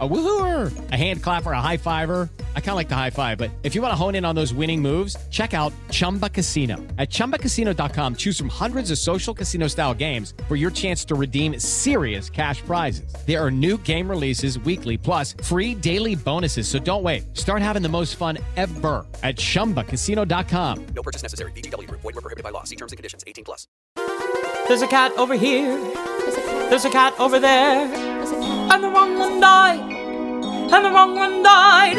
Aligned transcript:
A 0.00 0.08
woohooer, 0.08 0.72
a 0.92 0.96
hand 0.96 1.22
clapper, 1.22 1.52
a 1.52 1.60
high 1.60 1.76
fiver. 1.76 2.30
I 2.56 2.60
kind 2.60 2.70
of 2.70 2.76
like 2.76 2.88
the 2.88 2.96
high 2.96 3.10
five, 3.10 3.36
but 3.36 3.50
if 3.62 3.74
you 3.74 3.82
want 3.82 3.92
to 3.92 3.96
hone 3.96 4.14
in 4.14 4.24
on 4.24 4.34
those 4.34 4.54
winning 4.54 4.80
moves, 4.80 5.14
check 5.30 5.52
out 5.52 5.74
Chumba 5.90 6.30
Casino. 6.30 6.76
At 6.96 7.10
ChumbaCasino.com, 7.10 8.16
choose 8.16 8.38
from 8.38 8.48
hundreds 8.48 8.90
of 8.90 8.96
social 8.96 9.34
casino 9.34 9.66
style 9.66 9.92
games 9.92 10.32
for 10.48 10.56
your 10.56 10.70
chance 10.70 11.04
to 11.06 11.14
redeem 11.14 11.58
serious 11.58 12.30
cash 12.30 12.62
prizes. 12.62 13.14
There 13.26 13.44
are 13.44 13.50
new 13.50 13.76
game 13.76 14.08
releases 14.08 14.58
weekly, 14.60 14.96
plus 14.96 15.34
free 15.42 15.74
daily 15.74 16.14
bonuses. 16.14 16.66
So 16.66 16.78
don't 16.78 17.02
wait. 17.02 17.36
Start 17.36 17.60
having 17.60 17.82
the 17.82 17.90
most 17.90 18.16
fun 18.16 18.38
ever 18.56 19.04
at 19.22 19.36
ChumbaCasino.com. 19.36 20.86
No 20.94 21.02
purchase 21.02 21.24
necessary. 21.24 21.52
VGW. 21.52 21.90
Void 21.90 22.04
were 22.04 22.12
prohibited 22.12 22.44
by 22.44 22.50
law. 22.50 22.64
See 22.64 22.76
terms 22.76 22.92
and 22.92 22.96
conditions. 22.96 23.22
18 23.26 23.44
plus. 23.44 23.68
There's 24.66 24.82
a 24.82 24.86
cat 24.86 25.12
over 25.18 25.34
here. 25.34 25.76
There's 26.70 26.84
a 26.84 26.90
cat 26.90 27.12
over 27.18 27.38
there. 27.38 27.92
And 28.72 28.84
the 28.84 28.88
wrong 28.88 29.18
one 29.18 29.40
died. 29.40 29.89
And 30.72 30.84
the 30.84 30.90
wrong 30.90 31.16
one 31.16 31.42
died. 31.42 31.96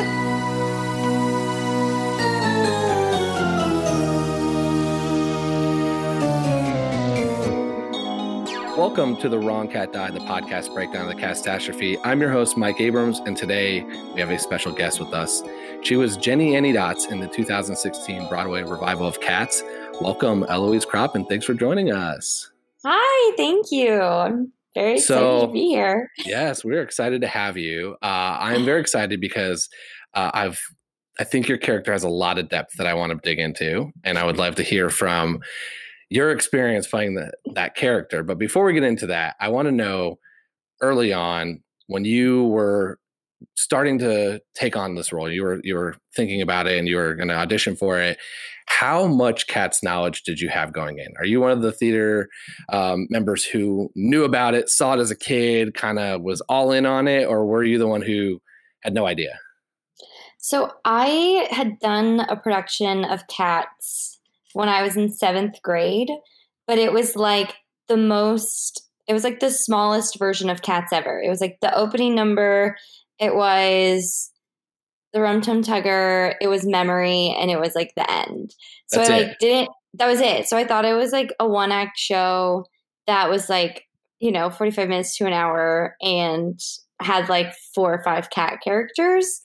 Welcome 8.77 9.17
to 9.17 9.27
the 9.27 9.38
Wrong 9.38 9.67
Cat 9.67 9.92
Died, 9.92 10.14
the 10.14 10.22
podcast 10.22 10.73
breakdown 10.73 11.02
of 11.02 11.09
the 11.09 11.22
catastrophe. 11.22 11.97
I'm 12.05 12.22
your 12.22 12.31
host, 12.31 12.55
Mike 12.55 12.80
Abrams, 12.80 13.19
and 13.19 13.36
today 13.36 13.83
we 14.14 14.22
have 14.22 14.31
a 14.31 14.39
special 14.39 14.72
guest 14.72 15.02
with 15.02 15.14
us. 15.14 15.44
She 15.81 15.97
was 15.97 16.17
Jennyanydots 16.17 17.11
in 17.11 17.19
the 17.19 17.27
2016 17.27 18.30
Broadway 18.30 18.64
revival 18.64 19.05
of 19.05 19.19
Cats. 19.19 19.64
Welcome, 19.99 20.45
Eloise 20.47 20.86
Kropp, 20.86 21.16
and 21.16 21.27
thanks 21.27 21.45
for 21.45 21.53
joining 21.53 21.92
us. 21.92 22.49
Hi, 22.86 23.36
thank 23.36 23.72
you. 23.72 24.49
Very 24.75 24.94
excited 24.95 25.19
So- 25.22 25.47
to 25.47 25.52
be 25.52 25.67
here. 25.69 26.09
Yes, 26.25 26.64
we're 26.64 26.81
excited 26.81 27.22
to 27.22 27.27
have 27.27 27.58
you. 27.58 27.95
Uh, 28.02 28.38
I'm 28.39 28.66
very 28.66 28.81
excited 28.81 29.19
because 29.19 29.69
uh, 30.14 30.31
I've 30.33 30.59
I 31.19 31.23
think 31.25 31.47
your 31.47 31.58
character 31.58 31.91
has 31.91 32.03
a 32.03 32.09
lot 32.09 32.39
of 32.39 32.47
depth 32.50 32.77
that 32.77 32.88
I 32.88 32.94
want 32.94 33.11
to 33.11 33.19
dig 33.22 33.38
into, 33.38 33.92
and 34.03 34.17
I 34.17 34.25
would 34.25 34.38
love 34.38 34.55
to 34.55 34.64
hear 34.64 34.89
from 34.89 35.42
your 36.09 36.31
experience 36.31 36.88
playing 36.88 37.16
the, 37.16 37.31
that 37.53 37.75
character. 37.75 38.23
But 38.23 38.38
before 38.38 38.64
we 38.66 38.73
get 38.73 38.83
into 38.83 39.08
that, 39.08 39.36
I 39.39 39.49
want 39.49 39.67
to 39.67 39.72
know 39.72 40.19
early 40.81 41.11
on 41.14 41.61
when 41.88 42.05
you 42.05 42.45
were 42.45 42.97
starting 43.55 43.99
to 43.99 44.39
take 44.55 44.75
on 44.77 44.95
this 44.95 45.11
role, 45.11 45.30
you 45.30 45.44
were 45.44 45.59
you 45.64 45.75
were 45.75 45.95
thinking 46.16 46.42
about 46.42 46.66
it 46.67 46.80
and 46.80 46.88
you 46.88 46.95
were 46.95 47.14
going 47.14 47.27
to 47.27 47.36
audition 47.36 47.75
for 47.75 47.99
it. 47.99 48.17
How 48.80 49.05
much 49.05 49.48
Cats 49.48 49.83
knowledge 49.83 50.23
did 50.23 50.39
you 50.39 50.48
have 50.48 50.71
going 50.71 50.98
in? 50.98 51.14
Are 51.20 51.26
you 51.26 51.42
one 51.42 51.52
of 51.52 51.61
the 51.61 51.73
theater 51.73 52.30
um, 52.70 53.05
members 53.09 53.43
who 53.43 53.92
knew 53.95 54.23
about 54.23 54.55
it, 54.55 54.70
saw 54.70 54.93
it 54.93 54.99
as 54.99 55.11
a 55.11 55.15
kid, 55.15 55.73
kind 55.73 55.99
of 55.99 56.21
was 56.21 56.42
all 56.42 56.71
in 56.71 56.86
on 56.86 57.08
it, 57.08 57.26
or 57.26 57.45
were 57.45 57.64
you 57.64 57.77
the 57.77 57.87
one 57.87 58.02
who 58.02 58.42
had 58.82 58.93
no 58.93 59.05
idea? 59.05 59.37
So 60.37 60.71
I 60.86 61.48
had 61.52 61.80
done 61.80 62.21
a 62.21 62.37
production 62.37 63.04
of 63.04 63.27
Cats 63.27 64.20
when 64.54 64.70
I 64.70 64.82
was 64.82 64.95
in 64.95 65.11
seventh 65.11 65.61
grade, 65.61 66.09
but 66.65 66.80
it 66.80 66.93
was 66.93 67.15
like 67.15 67.55
the 67.88 67.98
most, 67.98 68.89
it 69.05 69.14
was 69.14 69.23
like 69.23 69.42
the 69.42 69.52
smallest 69.52 70.17
version 70.17 70.49
of 70.49 70.61
Cats 70.61 70.93
ever. 70.93 71.21
It 71.21 71.30
was 71.30 71.42
like 71.42 71.58
the 71.61 71.76
opening 71.76 72.15
number, 72.15 72.77
it 73.20 73.36
was 73.36 74.30
the 75.14 75.22
Rum 75.22 75.42
Tum 75.42 75.61
Tugger, 75.64 76.36
it 76.42 76.48
was 76.48 76.66
Memory, 76.66 77.36
and 77.38 77.52
it 77.52 77.60
was 77.60 77.76
like 77.76 77.94
the 77.95 78.10
end. 78.10 78.55
So 78.88 78.98
That's 78.98 79.10
I 79.10 79.17
like 79.17 79.27
it. 79.27 79.38
didn't, 79.39 79.70
that 79.95 80.08
was 80.08 80.22
it. 80.22 80.48
So 80.48 80.58
I 80.58 80.66
thought 80.66 80.86
it 80.86 80.94
was 80.94 81.11
like 81.11 81.33
a 81.39 81.48
one 81.48 81.72
act 81.72 81.98
show 81.98 82.66
that 83.08 83.30
was 83.30 83.50
like, 83.50 83.83
you 84.20 84.32
know, 84.32 84.50
45 84.50 84.88
minutes 84.88 85.17
to 85.17 85.26
an 85.26 85.33
hour 85.33 85.95
and 86.02 86.60
had 87.02 87.27
like 87.30 87.54
four 87.73 87.94
or 87.94 88.04
five 88.04 88.30
cat 88.30 88.60
characters. 88.64 89.42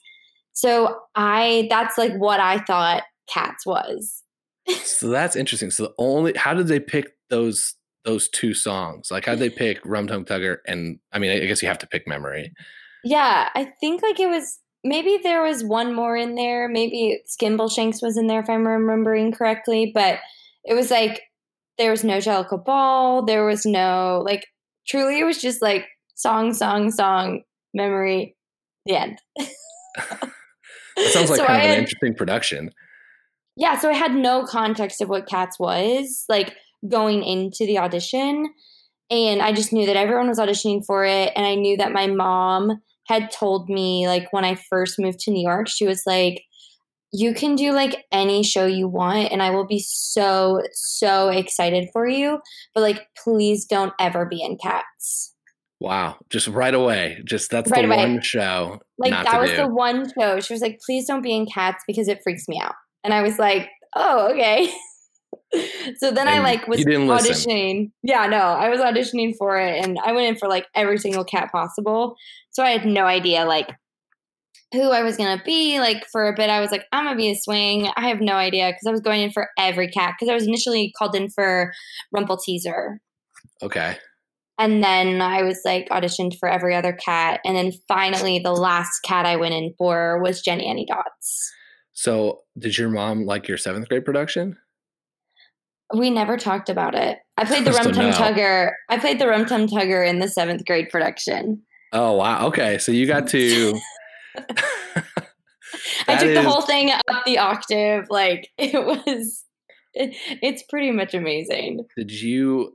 So 0.53 0.99
I 1.15 1.67
that's 1.69 1.97
like 1.97 2.13
what 2.15 2.39
I 2.39 2.59
thought 2.59 3.03
Cats 3.27 3.65
was. 3.65 4.23
So 4.83 5.07
that's 5.09 5.35
interesting. 5.35 5.71
So 5.71 5.83
the 5.83 5.93
only 5.97 6.33
how 6.35 6.53
did 6.53 6.67
they 6.67 6.79
pick 6.79 7.13
those 7.29 7.75
those 8.03 8.27
two 8.29 8.53
songs? 8.53 9.09
Like 9.11 9.25
how 9.25 9.33
did 9.33 9.39
they 9.39 9.49
pick 9.49 9.79
Rum 9.85 10.07
Tum 10.07 10.25
Tugger 10.25 10.57
and 10.67 10.99
I 11.13 11.19
mean 11.19 11.31
I 11.31 11.45
guess 11.45 11.61
you 11.61 11.67
have 11.67 11.77
to 11.79 11.87
pick 11.87 12.07
Memory. 12.07 12.51
Yeah, 13.03 13.49
I 13.55 13.65
think 13.79 14.01
like 14.01 14.19
it 14.19 14.27
was 14.29 14.59
maybe 14.87 15.19
there 15.21 15.41
was 15.43 15.63
one 15.63 15.93
more 15.93 16.15
in 16.17 16.35
there. 16.35 16.67
Maybe 16.67 17.19
Skimbleshanks 17.27 18.01
was 18.01 18.17
in 18.17 18.27
there 18.27 18.39
if 18.41 18.49
I'm 18.49 18.67
remembering 18.67 19.31
correctly, 19.31 19.91
but 19.93 20.19
it 20.63 20.73
was 20.73 20.89
like 20.91 21.21
there 21.77 21.91
was 21.91 22.03
no 22.03 22.17
Jellicle 22.17 22.63
Ball, 22.65 23.23
there 23.25 23.45
was 23.45 23.65
no 23.65 24.21
like 24.25 24.45
truly 24.87 25.19
it 25.19 25.23
was 25.25 25.41
just 25.41 25.61
like 25.61 25.85
song, 26.15 26.53
song, 26.53 26.91
song, 26.91 27.41
memory, 27.73 28.35
the 28.85 28.95
end. 28.95 29.19
That 30.95 31.11
sounds 31.11 31.29
like 31.29 31.39
So 31.39 31.45
kind 31.45 31.57
I 31.57 31.59
of 31.59 31.63
an 31.65 31.69
had- 31.69 31.79
interesting 31.79 32.15
production. 32.15 32.71
yeah, 33.55 33.77
so 33.77 33.89
I 33.89 33.93
had 33.93 34.15
no 34.15 34.45
context 34.45 34.99
of 35.01 35.09
what 35.09 35.27
Cats 35.27 35.59
was, 35.59 36.25
like 36.27 36.55
going 36.87 37.23
into 37.23 37.65
the 37.67 37.77
audition. 37.77 38.51
And 39.11 39.41
I 39.41 39.53
just 39.53 39.71
knew 39.71 39.85
that 39.85 39.95
everyone 39.95 40.27
was 40.27 40.39
auditioning 40.39 40.83
for 40.85 41.05
it. 41.05 41.31
And 41.35 41.45
I 41.45 41.55
knew 41.55 41.77
that 41.77 41.91
my 41.91 42.07
mom 42.07 42.81
had 43.07 43.31
told 43.31 43.69
me, 43.69 44.07
like, 44.07 44.31
when 44.31 44.45
I 44.45 44.55
first 44.55 44.99
moved 44.99 45.19
to 45.21 45.31
New 45.31 45.41
York, 45.47 45.67
she 45.67 45.85
was 45.87 46.03
like, 46.05 46.43
you 47.13 47.33
can 47.33 47.55
do 47.55 47.71
like 47.71 48.05
any 48.11 48.43
show 48.43 48.65
you 48.65 48.87
want, 48.87 49.31
and 49.31 49.41
I 49.41 49.49
will 49.51 49.65
be 49.65 49.79
so, 49.79 50.61
so 50.73 51.29
excited 51.29 51.87
for 51.93 52.05
you. 52.07 52.39
But 52.75 52.81
like, 52.81 53.07
please 53.23 53.65
don't 53.65 53.93
ever 53.99 54.25
be 54.25 54.41
in 54.43 54.57
Cats. 54.57 55.33
Wow, 55.79 56.17
just 56.29 56.47
right 56.47 56.73
away. 56.73 57.21
Just 57.23 57.49
that's 57.51 57.71
Right 57.71 57.83
the 57.83 57.87
away. 57.87 57.97
one 57.97 58.21
show 58.21 58.79
Like, 58.97 59.11
that 59.11 59.39
was 59.39 59.51
do. 59.51 59.57
the 59.57 59.67
one 59.67 60.11
show. 60.19 60.39
She 60.39 60.51
was 60.53 60.61
like, 60.61 60.79
please 60.85 61.05
don't 61.07 61.21
be 61.21 61.35
in 61.35 61.45
Cats 61.45 61.83
because 61.87 62.07
it 62.07 62.19
freaks 62.23 62.47
me 62.47 62.59
out. 62.61 62.73
And 63.03 63.13
I 63.13 63.21
was 63.21 63.37
like, 63.39 63.69
oh, 63.95 64.31
okay. 64.31 64.69
so 65.97 66.11
then 66.11 66.27
I 66.27 66.39
like 66.39 66.67
was 66.67 66.83
didn't 66.83 67.07
listen. 67.07 67.33
auditioning. 67.33 67.91
Yeah, 68.03 68.27
no, 68.27 68.37
I 68.37 68.69
was 68.69 68.79
auditioning 68.79 69.33
for 69.37 69.57
it 69.57 69.83
and 69.83 69.97
I 70.03 70.11
went 70.11 70.27
in 70.27 70.37
for 70.37 70.47
like 70.47 70.65
every 70.75 70.97
single 70.97 71.23
cat 71.23 71.51
possible. 71.51 72.15
So 72.51 72.63
I 72.63 72.69
had 72.71 72.85
no 72.85 73.05
idea 73.05 73.45
like 73.45 73.69
who 74.73 74.91
I 74.91 75.03
was 75.03 75.17
gonna 75.17 75.41
be. 75.45 75.79
Like 75.79 76.05
for 76.11 76.27
a 76.27 76.35
bit, 76.35 76.49
I 76.49 76.59
was 76.59 76.71
like, 76.71 76.85
I'm 76.91 77.05
gonna 77.05 77.15
be 77.15 77.31
a 77.31 77.35
swing. 77.35 77.89
I 77.95 78.09
have 78.09 78.19
no 78.19 78.33
idea 78.33 78.67
because 78.67 78.85
I 78.87 78.91
was 78.91 79.01
going 79.01 79.21
in 79.21 79.31
for 79.31 79.49
every 79.57 79.89
cat 79.89 80.15
because 80.19 80.31
I 80.31 80.35
was 80.35 80.47
initially 80.47 80.93
called 80.97 81.15
in 81.15 81.29
for 81.29 81.71
Rumpleteazer. 82.15 82.97
okay. 83.61 83.97
And 84.59 84.83
then 84.83 85.21
I 85.21 85.43
was 85.43 85.61
like 85.63 85.87
auditioned 85.89 86.37
for 86.39 86.49
every 86.49 86.73
other 86.73 86.91
cat. 86.93 87.41
And 87.45 87.55
then 87.55 87.71
finally, 87.87 88.39
the 88.39 88.53
last 88.53 89.01
cat 89.03 89.25
I 89.25 89.35
went 89.35 89.53
in 89.53 89.73
for 89.77 90.19
was 90.21 90.41
Jennyanydots. 90.41 91.51
So 91.93 92.41
did 92.57 92.77
your 92.77 92.89
mom 92.89 93.25
like 93.25 93.47
your 93.47 93.57
seventh 93.57 93.87
grade 93.87 94.03
production? 94.03 94.57
We 95.95 96.09
never 96.09 96.37
talked 96.37 96.69
about 96.69 96.95
it. 96.95 97.19
I 97.37 97.45
played 97.45 97.65
the 97.65 97.71
Rum 97.73 97.91
Tum. 97.93 98.11
Tugger. 98.11 98.71
I 98.89 98.97
played 98.97 99.19
the 99.19 99.27
Rum 99.27 99.45
Tum 99.45 99.67
Tugger 99.67 100.07
in 100.07 100.19
the 100.19 100.27
seventh 100.27 100.65
grade 100.65 100.89
production. 100.89 101.61
Oh 101.93 102.13
wow. 102.13 102.47
Okay. 102.47 102.77
So 102.77 102.91
you 102.91 103.07
got 103.07 103.27
to 103.29 103.79
I 106.07 106.15
took 106.17 106.33
the 106.33 106.43
whole 106.43 106.61
thing 106.61 106.91
up 106.91 107.25
the 107.25 107.37
octave. 107.37 108.05
Like 108.09 108.49
it 108.57 108.85
was, 108.85 109.43
it, 109.93 110.15
it's 110.41 110.63
pretty 110.63 110.91
much 110.91 111.13
amazing. 111.13 111.85
Did 111.95 112.11
you 112.11 112.73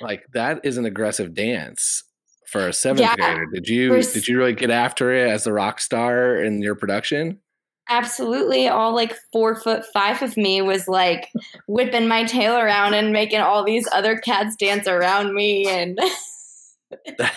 like 0.00 0.24
that 0.34 0.60
is 0.64 0.76
an 0.76 0.84
aggressive 0.84 1.34
dance 1.34 2.02
for 2.46 2.66
a 2.68 2.72
seventh 2.72 3.00
Yeah. 3.00 3.14
grader? 3.16 3.46
Did 3.52 3.68
you 3.68 4.02
For 4.02 4.12
did 4.12 4.28
you 4.28 4.38
really 4.38 4.54
get 4.54 4.70
after 4.70 5.12
it 5.12 5.28
as 5.30 5.46
a 5.46 5.52
rock 5.52 5.80
star 5.80 6.36
in 6.36 6.62
your 6.62 6.74
production? 6.74 7.38
Absolutely, 7.88 8.68
all 8.68 8.94
like 8.94 9.16
four 9.32 9.56
foot 9.56 9.84
five 9.92 10.22
of 10.22 10.36
me 10.36 10.60
was 10.60 10.88
like 10.88 11.28
whipping 11.66 12.06
my 12.06 12.24
tail 12.24 12.56
around 12.56 12.94
and 12.94 13.12
making 13.12 13.40
all 13.40 13.64
these 13.64 13.88
other 13.92 14.18
cats 14.18 14.56
dance 14.56 14.86
around 14.86 15.34
me, 15.34 15.66
and 15.68 15.98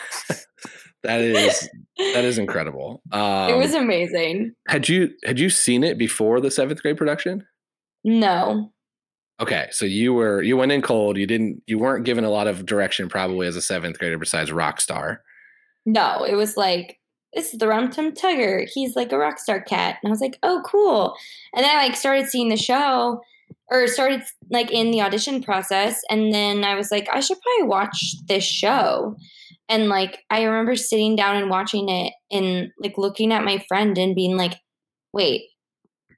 That 1.03 1.21
is 1.21 1.69
that 1.97 2.23
is 2.23 2.37
incredible. 2.37 3.01
Um, 3.11 3.49
it 3.49 3.57
was 3.57 3.73
amazing. 3.73 4.53
Had 4.67 4.87
you 4.87 5.09
had 5.23 5.39
you 5.39 5.49
seen 5.49 5.83
it 5.83 5.97
before 5.97 6.39
the 6.39 6.51
seventh 6.51 6.81
grade 6.81 6.97
production? 6.97 7.45
No. 8.03 8.71
Okay, 9.39 9.67
so 9.71 9.85
you 9.85 10.13
were 10.13 10.43
you 10.43 10.57
went 10.57 10.71
in 10.71 10.81
cold. 10.83 11.17
You 11.17 11.25
didn't 11.25 11.63
you 11.65 11.79
weren't 11.79 12.05
given 12.05 12.23
a 12.23 12.29
lot 12.29 12.47
of 12.47 12.65
direction 12.65 13.09
probably 13.09 13.47
as 13.47 13.55
a 13.55 13.61
seventh 13.61 13.97
grader 13.97 14.19
besides 14.19 14.51
rock 14.51 14.79
star. 14.79 15.23
No, 15.85 16.23
it 16.23 16.35
was 16.35 16.55
like 16.55 16.99
this 17.33 17.53
is 17.53 17.59
the 17.59 17.67
Rum 17.67 17.89
Tum 17.89 18.11
Tugger. 18.11 18.67
He's 18.71 18.95
like 18.95 19.11
a 19.11 19.17
rock 19.17 19.39
star 19.39 19.61
cat, 19.61 19.97
and 20.01 20.09
I 20.09 20.11
was 20.11 20.21
like, 20.21 20.37
oh, 20.43 20.61
cool. 20.65 21.15
And 21.53 21.63
then 21.63 21.75
I 21.75 21.83
like 21.83 21.95
started 21.95 22.27
seeing 22.27 22.49
the 22.49 22.57
show, 22.57 23.21
or 23.69 23.87
started 23.87 24.23
like 24.49 24.71
in 24.71 24.91
the 24.91 25.01
audition 25.01 25.41
process, 25.41 26.01
and 26.09 26.33
then 26.33 26.63
I 26.63 26.75
was 26.75 26.91
like, 26.91 27.07
I 27.11 27.19
should 27.19 27.37
probably 27.41 27.69
watch 27.69 28.15
this 28.27 28.43
show. 28.43 29.15
And 29.69 29.87
like 29.87 30.19
I 30.29 30.43
remember 30.43 30.75
sitting 30.75 31.15
down 31.15 31.37
and 31.37 31.49
watching 31.49 31.89
it, 31.89 32.13
and 32.31 32.71
like 32.79 32.97
looking 32.97 33.31
at 33.31 33.45
my 33.45 33.63
friend 33.67 33.97
and 33.97 34.15
being 34.15 34.37
like, 34.37 34.55
wait, 35.13 35.43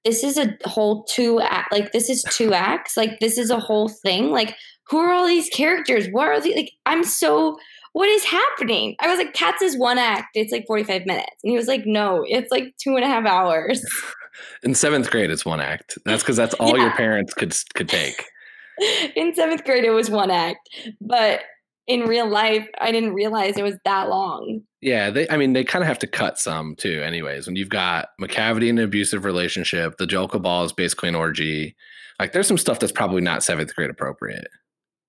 this 0.04 0.24
is 0.24 0.38
a 0.38 0.58
whole 0.66 1.04
two 1.06 1.40
act 1.42 1.72
like 1.72 1.92
this 1.92 2.10
is 2.10 2.24
two 2.32 2.54
acts 2.54 2.98
like 2.98 3.20
this 3.20 3.38
is 3.38 3.50
a 3.50 3.60
whole 3.60 3.88
thing 3.88 4.32
like 4.32 4.56
who 4.90 4.98
are 4.98 5.14
all 5.14 5.26
these 5.26 5.50
characters 5.50 6.08
what 6.12 6.28
are 6.28 6.42
they 6.42 6.56
like 6.56 6.72
i'm 6.86 7.04
so 7.04 7.58
what 7.94 8.10
is 8.10 8.24
happening 8.24 8.96
i 9.00 9.08
was 9.08 9.18
like 9.18 9.34
cats 9.34 9.62
is 9.62 9.78
one 9.78 9.98
act 9.98 10.28
it's 10.36 10.52
like 10.52 10.66
45 10.68 11.06
minutes 11.06 11.36
and 11.44 11.52
he 11.52 11.58
was 11.58 11.68
like 11.68 11.86
no 11.86 12.24
it's 12.28 12.52
like 12.52 12.74
two 12.82 12.96
and 12.96 13.04
a 13.04 13.08
half 13.08 13.26
hours 13.26 13.84
in 14.64 14.76
seventh 14.76 15.10
grade 15.10 15.32
it's 15.32 15.46
one 15.46 15.62
act 15.62 15.98
that's 16.06 16.24
because 16.24 16.38
that's 16.38 16.54
all 16.56 16.68
yeah. 16.78 16.84
your 16.84 16.92
parents 16.92 17.34
could 17.34 17.56
could 17.74 17.90
take 17.90 18.26
in 19.16 19.34
seventh 19.34 19.64
grade 19.64 19.84
it 19.84 19.92
was 19.92 20.10
one 20.10 20.32
act 20.32 20.70
but 21.00 21.42
in 21.88 22.02
real 22.02 22.28
life, 22.28 22.68
I 22.80 22.92
didn't 22.92 23.14
realize 23.14 23.58
it 23.58 23.64
was 23.64 23.78
that 23.84 24.10
long. 24.10 24.62
Yeah, 24.82 25.10
they 25.10 25.30
I 25.30 25.38
mean 25.38 25.54
they 25.54 25.64
kind 25.64 25.84
of 25.84 25.88
have 25.88 26.00
to 26.00 26.08
cut 26.08 26.38
some 26.38 26.76
too, 26.76 27.02
anyways. 27.04 27.46
When 27.46 27.56
you've 27.56 27.70
got 27.70 28.10
Macavity 28.22 28.70
in 28.70 28.78
an 28.78 28.84
abusive 28.84 29.26
relationship, 29.26 29.98
the 29.98 30.08
Joe 30.08 30.28
Ball 30.28 30.64
is 30.64 30.74
basically 30.74 31.10
an 31.10 31.16
orgy. 31.16 31.76
Like 32.20 32.32
there's 32.32 32.48
some 32.48 32.58
stuff 32.58 32.80
that's 32.80 32.92
probably 32.92 33.22
not 33.22 33.44
seventh 33.44 33.76
grade 33.76 33.90
appropriate. 33.90 34.48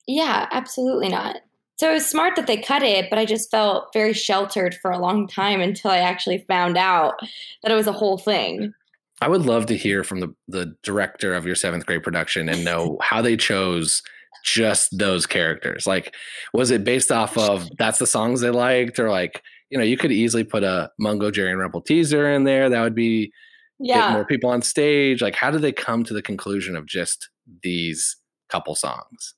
Yeah, 0.06 0.48
absolutely 0.50 1.08
not. 1.08 1.36
So 1.76 1.90
it 1.90 1.94
was 1.94 2.06
smart 2.06 2.36
that 2.36 2.46
they 2.46 2.56
cut 2.56 2.82
it, 2.82 3.10
but 3.10 3.18
I 3.18 3.24
just 3.24 3.50
felt 3.50 3.92
very 3.92 4.12
sheltered 4.12 4.76
for 4.80 4.90
a 4.90 4.98
long 4.98 5.26
time 5.26 5.60
until 5.60 5.90
I 5.90 5.98
actually 5.98 6.44
found 6.46 6.76
out 6.76 7.14
that 7.62 7.72
it 7.72 7.74
was 7.74 7.88
a 7.88 7.92
whole 7.92 8.18
thing. 8.18 8.72
I 9.20 9.28
would 9.28 9.42
love 9.42 9.66
to 9.66 9.76
hear 9.76 10.04
from 10.04 10.20
the 10.20 10.34
the 10.48 10.76
director 10.82 11.34
of 11.34 11.46
your 11.46 11.54
seventh 11.54 11.86
grade 11.86 12.02
production 12.02 12.48
and 12.48 12.64
know 12.64 12.98
how 13.02 13.22
they 13.22 13.36
chose 13.36 14.02
just 14.44 14.96
those 14.96 15.26
characters? 15.26 15.86
Like, 15.86 16.14
was 16.52 16.70
it 16.70 16.84
based 16.84 17.10
off 17.10 17.36
of 17.36 17.68
that's 17.78 17.98
the 17.98 18.06
songs 18.06 18.40
they 18.40 18.50
liked, 18.50 18.98
or 18.98 19.10
like, 19.10 19.42
you 19.70 19.78
know, 19.78 19.84
you 19.84 19.96
could 19.96 20.12
easily 20.12 20.44
put 20.44 20.62
a 20.62 20.90
Mungojerrie 21.00 21.50
and 21.50 21.58
Rebel 21.58 21.80
teaser 21.80 22.30
in 22.30 22.44
there. 22.44 22.68
That 22.68 22.82
would 22.82 22.94
be 22.94 23.32
yeah. 23.80 24.12
more 24.12 24.24
people 24.24 24.50
on 24.50 24.62
stage. 24.62 25.22
Like, 25.22 25.34
how 25.34 25.50
did 25.50 25.62
they 25.62 25.72
come 25.72 26.04
to 26.04 26.14
the 26.14 26.22
conclusion 26.22 26.76
of 26.76 26.86
just 26.86 27.28
these 27.62 28.16
couple 28.50 28.74
songs? 28.74 29.34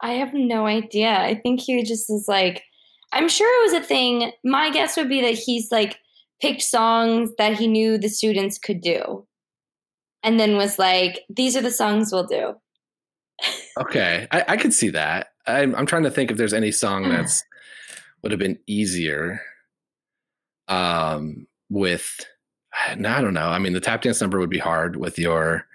I 0.00 0.12
have 0.14 0.34
no 0.34 0.66
idea. 0.66 1.10
I 1.10 1.34
think 1.34 1.60
he 1.60 1.82
just 1.82 2.10
is 2.10 2.26
like, 2.28 2.62
I'm 3.12 3.28
sure 3.28 3.48
it 3.48 3.72
was 3.72 3.82
a 3.82 3.86
thing. 3.86 4.32
My 4.44 4.70
guess 4.70 4.96
would 4.96 5.08
be 5.08 5.20
that 5.22 5.34
he's 5.34 5.70
like 5.70 5.98
picked 6.40 6.62
songs 6.62 7.30
that 7.38 7.54
he 7.54 7.66
knew 7.66 7.96
the 7.96 8.08
students 8.08 8.58
could 8.58 8.80
do 8.80 9.26
and 10.22 10.38
then 10.38 10.56
was 10.56 10.78
like, 10.78 11.20
these 11.28 11.56
are 11.56 11.62
the 11.62 11.70
songs 11.70 12.12
we'll 12.12 12.26
do 12.26 12.54
okay, 13.80 14.26
I, 14.30 14.44
I 14.48 14.56
could 14.56 14.72
see 14.72 14.90
that. 14.90 15.28
I'm, 15.46 15.74
I'm 15.74 15.86
trying 15.86 16.04
to 16.04 16.10
think 16.10 16.30
if 16.30 16.36
there's 16.36 16.54
any 16.54 16.72
song 16.72 17.08
that's 17.08 17.44
would 18.22 18.32
have 18.32 18.38
been 18.38 18.58
easier. 18.66 19.40
Um, 20.68 21.46
with 21.70 22.26
no, 22.96 23.10
I 23.10 23.20
don't 23.20 23.34
know. 23.34 23.48
I 23.48 23.58
mean, 23.58 23.72
the 23.72 23.80
tap 23.80 24.02
dance 24.02 24.20
number 24.20 24.38
would 24.38 24.50
be 24.50 24.58
hard 24.58 24.96
with 24.96 25.18
your 25.18 25.66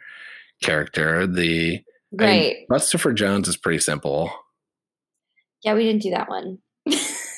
character. 0.61 1.25
The 1.25 1.81
right, 2.11 2.27
I 2.27 2.39
mean, 2.39 2.67
Bustopher 2.69 3.15
Jones 3.15 3.47
is 3.47 3.57
pretty 3.57 3.79
simple. 3.79 4.31
Yeah, 5.63 5.73
we 5.73 5.83
didn't 5.83 6.01
do 6.01 6.11
that 6.11 6.29
one. 6.29 6.57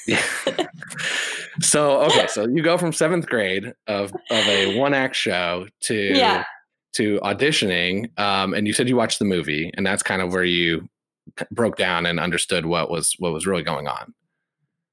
yeah. 0.08 0.22
so 1.62 2.02
okay, 2.04 2.28
so 2.28 2.48
you 2.48 2.64
go 2.64 2.78
from 2.78 2.94
seventh 2.94 3.28
grade 3.28 3.74
of 3.88 4.14
of 4.14 4.48
a 4.48 4.78
one 4.78 4.94
act 4.94 5.16
show 5.16 5.68
to 5.82 5.96
yeah 5.96 6.44
to 6.94 7.20
auditioning, 7.24 8.18
um, 8.20 8.54
and 8.54 8.68
you 8.68 8.74
said 8.74 8.88
you 8.88 8.96
watched 8.96 9.20
the 9.20 9.26
movie, 9.26 9.72
and 9.76 9.86
that's 9.86 10.04
kind 10.04 10.22
of 10.22 10.32
where 10.32 10.44
you 10.44 10.88
broke 11.52 11.78
down 11.78 12.06
and 12.06 12.20
understood 12.20 12.66
what 12.66 12.90
was 12.90 13.16
what 13.20 13.34
was 13.34 13.46
really 13.48 13.64
going 13.64 13.88
on. 13.88 14.14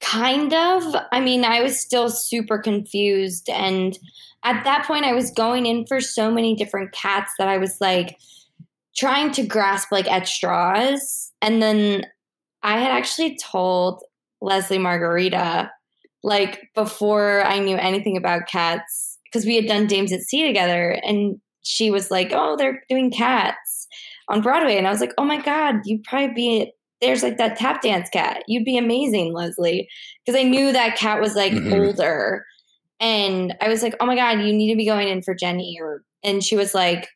Kind 0.00 0.54
of. 0.54 0.82
I 1.12 1.20
mean, 1.20 1.44
I 1.44 1.62
was 1.62 1.78
still 1.78 2.08
super 2.08 2.58
confused, 2.58 3.48
and 3.50 3.98
at 4.44 4.64
that 4.64 4.86
point, 4.86 5.04
I 5.04 5.12
was 5.12 5.30
going 5.30 5.66
in 5.66 5.86
for 5.86 6.00
so 6.00 6.30
many 6.30 6.56
different 6.56 6.92
cats 6.92 7.32
that 7.38 7.48
I 7.48 7.58
was 7.58 7.80
like 7.80 8.18
trying 9.00 9.32
to 9.32 9.42
grasp 9.42 9.90
like 9.90 10.06
at 10.10 10.28
straws, 10.28 11.32
and 11.40 11.62
then 11.62 12.04
I 12.62 12.78
had 12.78 12.92
actually 12.92 13.38
told 13.38 14.04
Leslie 14.42 14.78
Margherita 14.78 15.70
like 16.22 16.68
before 16.74 17.42
I 17.42 17.58
knew 17.58 17.76
anything 17.76 18.18
about 18.18 18.46
cats 18.46 19.18
because 19.24 19.46
we 19.46 19.56
had 19.56 19.66
done 19.66 19.86
Dames 19.86 20.12
at 20.12 20.20
Sea 20.20 20.46
together, 20.46 21.00
and 21.02 21.40
she 21.62 21.90
was 21.90 22.10
like, 22.10 22.32
"Oh, 22.34 22.56
they're 22.56 22.82
doing 22.90 23.10
cats 23.10 23.88
on 24.28 24.42
Broadway," 24.42 24.76
and 24.76 24.86
I 24.86 24.90
was 24.90 25.00
like, 25.00 25.14
"Oh 25.16 25.24
my 25.24 25.40
god, 25.40 25.76
you'd 25.84 26.04
probably 26.04 26.34
be 26.34 26.72
there's 27.00 27.22
like 27.22 27.38
that 27.38 27.56
tap 27.56 27.80
dance 27.80 28.10
cat. 28.10 28.42
You'd 28.46 28.66
be 28.66 28.76
amazing, 28.76 29.32
Leslie," 29.32 29.88
because 30.24 30.38
I 30.38 30.44
knew 30.44 30.72
that 30.72 30.98
cat 30.98 31.22
was 31.22 31.34
like 31.34 31.52
mm-hmm. 31.52 31.72
older, 31.72 32.44
and 33.00 33.54
I 33.62 33.68
was 33.68 33.82
like, 33.82 33.94
"Oh 34.00 34.06
my 34.06 34.16
god, 34.16 34.40
you 34.40 34.52
need 34.52 34.70
to 34.70 34.76
be 34.76 34.86
going 34.86 35.08
in 35.08 35.22
for 35.22 35.34
Jenny," 35.34 35.78
or 35.80 36.02
and 36.22 36.44
she 36.44 36.56
was 36.56 36.74
like. 36.74 37.08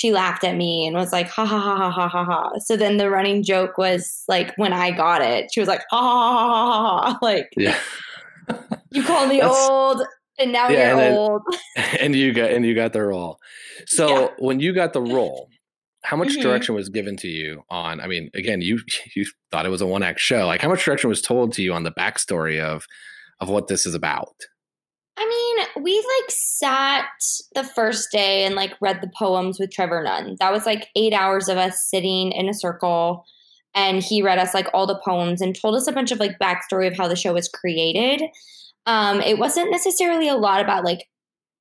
She 0.00 0.12
laughed 0.12 0.44
at 0.44 0.56
me 0.56 0.86
and 0.86 0.96
was 0.96 1.12
like, 1.12 1.28
ha 1.28 1.44
ha 1.44 1.60
ha 1.60 1.76
ha 1.76 1.90
ha 1.90 2.08
ha 2.08 2.24
ha. 2.24 2.58
So 2.60 2.74
then 2.74 2.96
the 2.96 3.10
running 3.10 3.42
joke 3.42 3.76
was 3.76 4.24
like, 4.28 4.56
when 4.56 4.72
I 4.72 4.92
got 4.92 5.20
it, 5.20 5.52
she 5.52 5.60
was 5.60 5.68
like, 5.68 5.82
ha 5.90 6.00
ha 6.00 6.08
ha 6.08 6.38
ha 6.38 7.02
ha 7.02 7.12
ha. 7.12 7.18
Like, 7.20 7.52
yeah. 7.54 7.78
you 8.90 9.04
call 9.04 9.26
me 9.26 9.42
old 9.42 10.02
and 10.38 10.52
now 10.52 10.70
yeah, 10.70 10.94
you're 10.94 11.00
and 11.00 11.16
old. 11.18 11.42
Then, 11.76 11.96
and 12.00 12.16
you 12.16 12.32
got 12.32 12.50
and 12.50 12.64
you 12.64 12.74
got 12.74 12.94
the 12.94 13.02
role. 13.02 13.38
So 13.86 14.08
yeah. 14.08 14.28
when 14.38 14.58
you 14.58 14.72
got 14.72 14.94
the 14.94 15.02
role, 15.02 15.50
how 16.02 16.16
much 16.16 16.30
mm-hmm. 16.30 16.40
direction 16.40 16.74
was 16.74 16.88
given 16.88 17.18
to 17.18 17.28
you 17.28 17.62
on? 17.68 18.00
I 18.00 18.06
mean, 18.06 18.30
again, 18.32 18.62
you 18.62 18.80
you 19.14 19.26
thought 19.52 19.66
it 19.66 19.70
was 19.70 19.82
a 19.82 19.86
one 19.86 20.02
act 20.02 20.20
show. 20.20 20.46
Like, 20.46 20.62
how 20.62 20.70
much 20.70 20.82
direction 20.82 21.10
was 21.10 21.20
told 21.20 21.52
to 21.52 21.62
you 21.62 21.74
on 21.74 21.82
the 21.82 21.92
backstory 21.92 22.58
of 22.58 22.86
of 23.38 23.50
what 23.50 23.68
this 23.68 23.84
is 23.84 23.94
about? 23.94 24.34
We 25.76 25.96
like 25.96 26.30
sat 26.30 27.06
the 27.54 27.64
first 27.64 28.10
day 28.10 28.44
and 28.44 28.54
like 28.54 28.74
read 28.80 29.00
the 29.00 29.10
poems 29.18 29.58
with 29.58 29.70
Trevor 29.70 30.02
Nunn. 30.02 30.36
That 30.40 30.52
was 30.52 30.66
like 30.66 30.88
eight 30.96 31.12
hours 31.12 31.48
of 31.48 31.58
us 31.58 31.82
sitting 31.88 32.32
in 32.32 32.48
a 32.48 32.54
circle 32.54 33.24
and 33.74 34.02
he 34.02 34.22
read 34.22 34.38
us 34.38 34.54
like 34.54 34.66
all 34.74 34.86
the 34.86 35.00
poems 35.04 35.40
and 35.40 35.54
told 35.54 35.76
us 35.76 35.86
a 35.86 35.92
bunch 35.92 36.10
of 36.10 36.18
like 36.18 36.38
backstory 36.38 36.88
of 36.88 36.96
how 36.96 37.08
the 37.08 37.16
show 37.16 37.34
was 37.34 37.48
created. 37.48 38.22
Um, 38.86 39.20
it 39.20 39.38
wasn't 39.38 39.70
necessarily 39.70 40.28
a 40.28 40.34
lot 40.34 40.60
about 40.60 40.84
like 40.84 41.06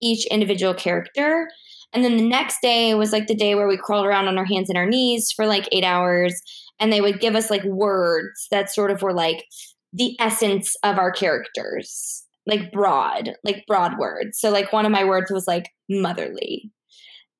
each 0.01 0.25
individual 0.27 0.73
character. 0.73 1.47
And 1.93 2.03
then 2.03 2.17
the 2.17 2.27
next 2.27 2.61
day 2.61 2.93
was 2.93 3.11
like 3.11 3.27
the 3.27 3.35
day 3.35 3.55
where 3.55 3.67
we 3.67 3.77
crawled 3.77 4.05
around 4.05 4.27
on 4.27 4.37
our 4.37 4.45
hands 4.45 4.69
and 4.69 4.77
our 4.77 4.85
knees 4.85 5.31
for 5.31 5.45
like 5.45 5.67
eight 5.71 5.83
hours. 5.83 6.41
And 6.79 6.93
they 6.93 7.01
would 7.01 7.19
give 7.19 7.35
us 7.35 7.49
like 7.49 7.63
words 7.63 8.47
that 8.51 8.71
sort 8.71 8.91
of 8.91 9.01
were 9.01 9.13
like 9.13 9.43
the 9.91 10.15
essence 10.19 10.75
of 10.83 10.97
our 10.97 11.11
characters, 11.11 12.23
like 12.49 12.71
broad, 12.71 13.35
like 13.43 13.63
broad 13.67 13.97
words. 13.97 14.39
So 14.39 14.49
like 14.49 14.73
one 14.73 14.85
of 14.85 14.91
my 14.91 15.05
words 15.05 15.31
was 15.31 15.47
like 15.47 15.69
motherly. 15.89 16.71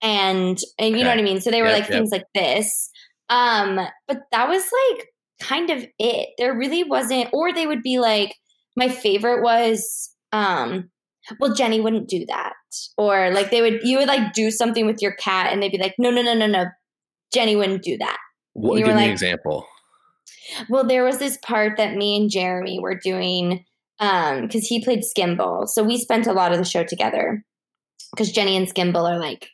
And 0.02 0.58
and 0.78 0.98
you 0.98 1.04
know 1.04 1.10
what 1.10 1.20
I 1.20 1.24
mean? 1.24 1.42
So 1.42 1.52
they 1.52 1.62
were 1.62 1.68
yep, 1.68 1.80
like 1.80 1.90
yep. 1.90 1.92
things 1.92 2.12
like 2.12 2.26
this. 2.34 2.90
Um, 3.30 3.80
but 4.08 4.22
that 4.32 4.48
was 4.48 4.64
like 4.64 5.08
kind 5.42 5.70
of 5.70 5.86
it. 6.00 6.30
There 6.38 6.58
really 6.58 6.84
wasn't, 6.84 7.30
or 7.34 7.54
they 7.54 7.68
would 7.68 7.84
be 7.84 8.00
like, 8.00 8.36
my 8.76 8.90
favorite 8.90 9.44
was 9.44 10.16
um 10.32 10.90
well 11.40 11.54
jenny 11.54 11.82
wouldn't 11.82 12.08
do 12.08 12.26
that 12.28 12.54
or 12.98 13.32
like 13.32 13.52
they 13.52 13.62
would 13.62 13.80
you 13.84 13.98
would 13.98 14.08
like 14.08 14.34
do 14.34 14.50
something 14.52 14.86
with 14.86 15.02
your 15.02 15.14
cat 15.14 15.52
and 15.52 15.62
they'd 15.62 15.72
be 15.72 15.78
like 15.78 15.96
no 15.98 16.10
no 16.10 16.22
no 16.22 16.34
no 16.34 16.48
no 16.48 16.66
jenny 17.34 17.56
wouldn't 17.56 17.84
do 17.84 17.98
that 17.98 18.18
what 18.54 18.78
give 18.78 18.88
me 18.88 18.94
like, 18.94 19.06
an 19.06 19.12
example 19.12 19.66
well 20.70 20.86
there 20.86 21.04
was 21.04 21.18
this 21.18 21.38
part 21.44 21.78
that 21.78 21.96
me 21.96 22.16
and 22.16 22.30
jeremy 22.30 22.80
were 22.80 22.96
doing 22.96 23.66
um 24.00 24.42
because 24.42 24.66
he 24.66 24.84
played 24.84 25.02
skimble 25.04 25.68
so 25.68 25.84
we 25.84 25.98
spent 25.98 26.28
a 26.28 26.34
lot 26.34 26.52
of 26.52 26.58
the 26.58 26.66
show 26.66 26.84
together 26.84 27.44
because 28.12 28.32
jenny 28.32 28.56
and 28.56 28.68
skimble 28.68 29.10
are 29.10 29.20
like 29.20 29.50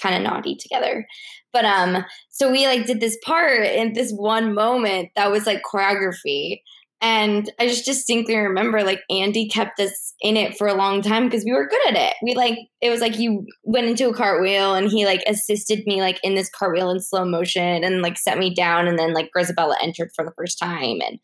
kind 0.00 0.14
of 0.14 0.22
naughty 0.22 0.54
together 0.56 1.06
but 1.52 1.64
um 1.64 2.04
so 2.30 2.50
we 2.50 2.66
like 2.66 2.86
did 2.86 3.00
this 3.00 3.18
part 3.24 3.64
in 3.64 3.92
this 3.94 4.12
one 4.12 4.54
moment 4.54 5.08
that 5.16 5.30
was 5.30 5.46
like 5.46 5.62
choreography 5.62 6.60
And 7.00 7.48
I 7.60 7.68
just 7.68 7.84
distinctly 7.84 8.36
remember 8.36 8.82
like 8.82 9.02
Andy 9.08 9.48
kept 9.48 9.78
us 9.78 10.14
in 10.20 10.36
it 10.36 10.58
for 10.58 10.66
a 10.66 10.74
long 10.74 11.00
time 11.00 11.26
because 11.26 11.44
we 11.44 11.52
were 11.52 11.68
good 11.68 11.88
at 11.88 11.96
it. 11.96 12.14
We 12.24 12.34
like 12.34 12.58
it 12.80 12.90
was 12.90 13.00
like 13.00 13.18
you 13.20 13.46
went 13.62 13.86
into 13.86 14.08
a 14.08 14.14
cartwheel 14.14 14.74
and 14.74 14.90
he 14.90 15.06
like 15.06 15.22
assisted 15.28 15.86
me 15.86 16.00
like 16.00 16.18
in 16.24 16.34
this 16.34 16.50
cartwheel 16.50 16.90
in 16.90 17.00
slow 17.00 17.24
motion 17.24 17.84
and 17.84 18.02
like 18.02 18.18
set 18.18 18.36
me 18.38 18.52
down 18.52 18.88
and 18.88 18.98
then 18.98 19.14
like 19.14 19.30
Grisabella 19.36 19.76
entered 19.80 20.10
for 20.16 20.24
the 20.24 20.32
first 20.36 20.58
time 20.58 20.98
and 21.06 21.20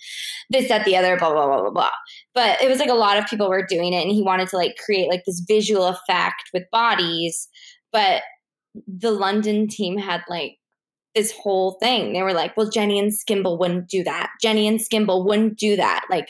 this, 0.48 0.68
that, 0.68 0.84
the 0.84 0.96
other, 0.96 1.16
blah, 1.16 1.32
blah, 1.32 1.46
blah, 1.46 1.60
blah, 1.62 1.70
blah. 1.70 1.90
But 2.34 2.60
it 2.60 2.68
was 2.68 2.78
like 2.78 2.90
a 2.90 2.94
lot 2.94 3.16
of 3.16 3.26
people 3.26 3.48
were 3.48 3.64
doing 3.64 3.92
it 3.92 4.02
and 4.02 4.10
he 4.10 4.22
wanted 4.22 4.48
to 4.48 4.56
like 4.56 4.76
create 4.84 5.08
like 5.08 5.24
this 5.24 5.40
visual 5.46 5.86
effect 5.86 6.50
with 6.52 6.64
bodies. 6.72 7.48
But 7.92 8.22
the 8.88 9.12
London 9.12 9.68
team 9.68 9.98
had 9.98 10.22
like 10.28 10.58
this 11.14 11.30
whole 11.30 11.78
thing. 11.80 12.12
They 12.12 12.22
were 12.22 12.32
like, 12.32 12.56
well, 12.56 12.68
Jenny 12.68 12.98
and 12.98 13.12
Skimble 13.12 13.58
wouldn't 13.58 13.88
do 13.88 14.02
that. 14.02 14.30
Jenny 14.42 14.66
and 14.66 14.80
Skimble 14.80 15.24
wouldn't 15.24 15.56
do 15.56 15.76
that. 15.76 16.04
Like, 16.10 16.28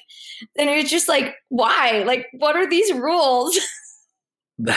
and 0.59 0.69
it's 0.69 0.91
just 0.91 1.09
like, 1.09 1.35
why? 1.49 2.03
Like, 2.07 2.27
what 2.35 2.55
are 2.55 2.69
these 2.69 2.93
rules? 2.93 3.59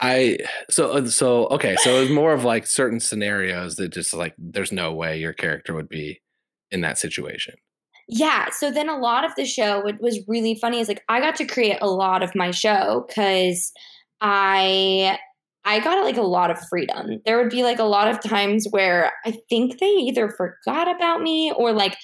I 0.00 0.38
so 0.70 0.92
uh, 0.92 1.06
so 1.06 1.46
okay, 1.48 1.76
so 1.80 1.96
it 1.96 2.00
was 2.00 2.10
more 2.10 2.32
of 2.32 2.44
like 2.44 2.66
certain 2.66 3.00
scenarios 3.00 3.76
that 3.76 3.90
just 3.90 4.14
like 4.14 4.34
there's 4.38 4.72
no 4.72 4.92
way 4.92 5.18
your 5.18 5.32
character 5.32 5.74
would 5.74 5.88
be 5.88 6.20
in 6.70 6.80
that 6.80 6.98
situation. 6.98 7.54
Yeah. 8.12 8.50
So 8.50 8.72
then 8.72 8.88
a 8.88 8.98
lot 8.98 9.24
of 9.24 9.32
the 9.36 9.44
show, 9.44 9.80
what 9.82 10.00
was 10.00 10.18
really 10.26 10.56
funny 10.56 10.80
is 10.80 10.88
like 10.88 11.04
I 11.08 11.20
got 11.20 11.36
to 11.36 11.46
create 11.46 11.78
a 11.80 11.88
lot 11.88 12.24
of 12.24 12.34
my 12.34 12.50
show 12.50 13.04
because 13.06 13.72
I 14.20 15.16
I 15.64 15.78
got 15.78 16.02
like 16.04 16.16
a 16.16 16.22
lot 16.22 16.50
of 16.50 16.58
freedom. 16.68 17.20
There 17.24 17.38
would 17.38 17.50
be 17.50 17.62
like 17.62 17.78
a 17.78 17.84
lot 17.84 18.08
of 18.08 18.20
times 18.20 18.66
where 18.70 19.12
I 19.24 19.38
think 19.48 19.78
they 19.78 19.86
either 19.86 20.28
forgot 20.28 20.88
about 20.94 21.22
me 21.22 21.52
or 21.56 21.72
like 21.72 21.96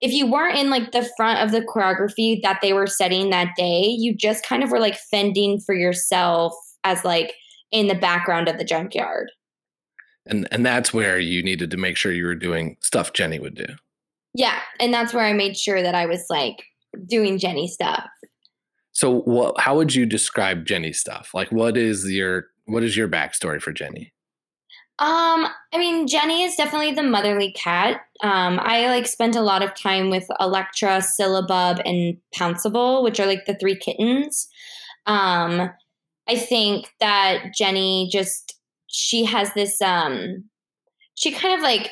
if 0.00 0.12
you 0.12 0.26
weren't 0.26 0.58
in 0.58 0.70
like 0.70 0.90
the 0.90 1.08
front 1.16 1.38
of 1.38 1.52
the 1.52 1.60
choreography 1.60 2.42
that 2.42 2.58
they 2.60 2.72
were 2.72 2.88
setting 2.88 3.30
that 3.30 3.54
day, 3.56 3.82
you 3.86 4.12
just 4.12 4.44
kind 4.44 4.64
of 4.64 4.72
were 4.72 4.80
like 4.80 4.96
fending 4.96 5.60
for 5.60 5.74
yourself 5.74 6.52
as 6.82 7.04
like 7.04 7.34
in 7.70 7.86
the 7.86 7.94
background 7.94 8.48
of 8.48 8.58
the 8.58 8.64
junkyard. 8.64 9.30
And 10.26 10.48
and 10.50 10.66
that's 10.66 10.92
where 10.92 11.20
you 11.20 11.44
needed 11.44 11.70
to 11.70 11.76
make 11.76 11.96
sure 11.96 12.10
you 12.10 12.24
were 12.24 12.34
doing 12.34 12.76
stuff 12.80 13.12
Jenny 13.12 13.38
would 13.38 13.54
do. 13.54 13.66
Yeah, 14.34 14.58
and 14.80 14.92
that's 14.92 15.14
where 15.14 15.24
I 15.24 15.32
made 15.32 15.56
sure 15.56 15.82
that 15.82 15.94
I 15.94 16.06
was 16.06 16.26
like 16.28 16.64
doing 17.06 17.38
Jenny 17.38 17.68
stuff. 17.68 18.06
So 18.92 19.20
what 19.22 19.58
how 19.60 19.76
would 19.76 19.94
you 19.94 20.06
describe 20.06 20.66
Jenny 20.66 20.92
stuff? 20.92 21.30
Like 21.34 21.50
what 21.50 21.76
is 21.76 22.10
your 22.10 22.46
what 22.66 22.82
is 22.82 22.96
your 22.96 23.08
backstory 23.08 23.60
for 23.60 23.72
Jenny? 23.72 24.12
Um, 25.00 25.48
I 25.72 25.78
mean, 25.78 26.06
Jenny 26.06 26.44
is 26.44 26.54
definitely 26.54 26.92
the 26.92 27.02
motherly 27.02 27.50
cat. 27.52 28.02
Um, 28.22 28.60
I 28.62 28.86
like 28.86 29.08
spent 29.08 29.34
a 29.34 29.40
lot 29.40 29.62
of 29.62 29.74
time 29.74 30.08
with 30.08 30.24
Electra, 30.38 31.00
Syllabub, 31.00 31.80
and 31.84 32.16
Pouncival, 32.32 33.02
which 33.02 33.18
are 33.18 33.26
like 33.26 33.44
the 33.46 33.56
three 33.56 33.76
kittens. 33.76 34.48
Um, 35.06 35.70
I 36.28 36.36
think 36.36 36.92
that 37.00 37.52
Jenny 37.56 38.08
just 38.10 38.54
she 38.86 39.24
has 39.24 39.52
this 39.54 39.82
um 39.82 40.44
she 41.16 41.32
kind 41.32 41.54
of 41.54 41.60
like 41.60 41.90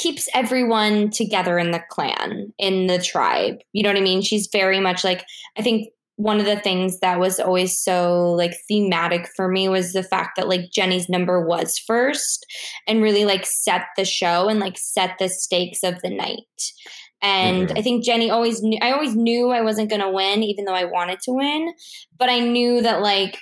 keeps 0.00 0.28
everyone 0.34 1.10
together 1.10 1.58
in 1.58 1.72
the 1.72 1.82
clan, 1.90 2.52
in 2.58 2.86
the 2.86 2.98
tribe. 2.98 3.58
You 3.72 3.82
know 3.82 3.90
what 3.90 3.98
I 3.98 4.02
mean? 4.02 4.22
She's 4.22 4.48
very 4.50 4.80
much 4.80 5.04
like 5.04 5.24
I 5.58 5.62
think 5.62 5.88
one 6.16 6.38
of 6.38 6.46
the 6.46 6.56
things 6.56 7.00
that 7.00 7.18
was 7.18 7.40
always 7.40 7.82
so 7.82 8.32
like 8.32 8.54
thematic 8.68 9.26
for 9.36 9.48
me 9.48 9.68
was 9.68 9.92
the 9.92 10.02
fact 10.02 10.36
that 10.36 10.48
like 10.48 10.70
Jenny's 10.70 11.08
number 11.08 11.46
was 11.46 11.78
first 11.78 12.44
and 12.86 13.02
really 13.02 13.24
like 13.24 13.46
set 13.46 13.86
the 13.96 14.04
show 14.04 14.48
and 14.48 14.60
like 14.60 14.76
set 14.76 15.16
the 15.18 15.28
stakes 15.28 15.82
of 15.82 16.00
the 16.02 16.10
night. 16.10 16.38
And 17.22 17.68
mm-hmm. 17.68 17.78
I 17.78 17.82
think 17.82 18.04
Jenny 18.04 18.30
always 18.30 18.62
knew 18.62 18.78
I 18.80 18.92
always 18.92 19.14
knew 19.14 19.50
I 19.50 19.60
wasn't 19.60 19.90
going 19.90 20.02
to 20.02 20.10
win 20.10 20.42
even 20.42 20.64
though 20.64 20.74
I 20.74 20.84
wanted 20.84 21.20
to 21.20 21.32
win, 21.32 21.72
but 22.18 22.30
I 22.30 22.40
knew 22.40 22.82
that 22.82 23.02
like 23.02 23.38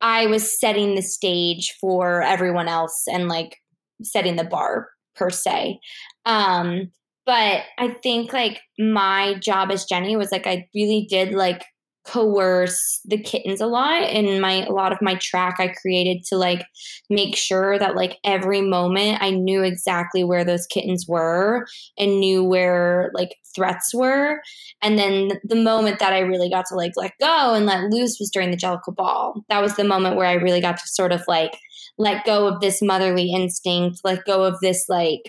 I 0.00 0.26
was 0.26 0.58
setting 0.58 0.94
the 0.94 1.02
stage 1.02 1.74
for 1.80 2.22
everyone 2.22 2.68
else 2.68 3.04
and 3.10 3.28
like 3.28 3.56
setting 4.02 4.36
the 4.36 4.44
bar 4.44 4.88
per 5.16 5.30
se. 5.30 5.78
Um 6.26 6.90
but 7.26 7.62
I 7.78 7.96
think 8.02 8.32
like 8.32 8.60
my 8.78 9.34
job 9.34 9.70
as 9.70 9.86
Jenny 9.86 10.16
was 10.16 10.30
like 10.30 10.46
I 10.46 10.68
really 10.74 11.06
did 11.08 11.32
like 11.32 11.64
coerce 12.06 13.00
the 13.06 13.16
kittens 13.16 13.62
a 13.62 13.66
lot 13.66 14.02
and 14.02 14.40
my 14.40 14.66
a 14.66 14.72
lot 14.72 14.92
of 14.92 14.98
my 15.00 15.14
track 15.16 15.56
I 15.58 15.68
created 15.68 16.22
to 16.26 16.36
like 16.36 16.66
make 17.08 17.34
sure 17.34 17.78
that 17.78 17.96
like 17.96 18.18
every 18.24 18.60
moment 18.60 19.22
I 19.22 19.30
knew 19.30 19.62
exactly 19.62 20.22
where 20.22 20.44
those 20.44 20.66
kittens 20.66 21.06
were 21.08 21.66
and 21.96 22.20
knew 22.20 22.44
where 22.44 23.10
like 23.14 23.36
threats 23.56 23.94
were 23.94 24.42
and 24.82 24.98
then 24.98 25.40
the 25.44 25.56
moment 25.56 25.98
that 25.98 26.12
I 26.12 26.18
really 26.18 26.50
got 26.50 26.66
to 26.66 26.74
like 26.74 26.92
let 26.96 27.12
go 27.20 27.54
and 27.54 27.64
let 27.64 27.90
loose 27.90 28.18
was 28.20 28.30
during 28.30 28.50
the 28.50 28.58
Jellicle 28.58 28.94
Ball 28.94 29.42
that 29.48 29.62
was 29.62 29.76
the 29.76 29.84
moment 29.84 30.16
where 30.16 30.26
I 30.26 30.34
really 30.34 30.60
got 30.60 30.76
to 30.76 30.86
sort 30.86 31.10
of 31.10 31.22
like 31.26 31.56
let 31.98 32.24
go 32.24 32.46
of 32.46 32.60
this 32.60 32.82
motherly 32.82 33.32
instinct 33.32 34.00
let 34.04 34.24
go 34.24 34.44
of 34.44 34.58
this 34.60 34.86
like 34.88 35.22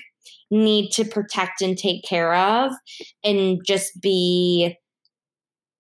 need 0.51 0.91
to 0.91 1.05
protect 1.05 1.62
and 1.62 1.77
take 1.77 2.03
care 2.03 2.34
of 2.36 2.72
and 3.24 3.60
just 3.65 4.01
be 4.01 4.77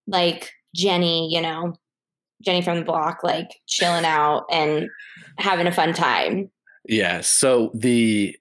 like 0.07 0.51
Jenny, 0.75 1.33
you 1.33 1.41
know, 1.41 1.73
Jenny 2.43 2.61
from 2.61 2.79
the 2.79 2.85
block, 2.85 3.23
like 3.23 3.47
chilling 3.67 4.05
out 4.05 4.45
and 4.51 4.87
having 5.37 5.67
a 5.67 5.71
fun 5.71 5.93
time. 5.93 6.51
Yeah. 6.87 7.21
So 7.21 7.71
the 7.73 8.35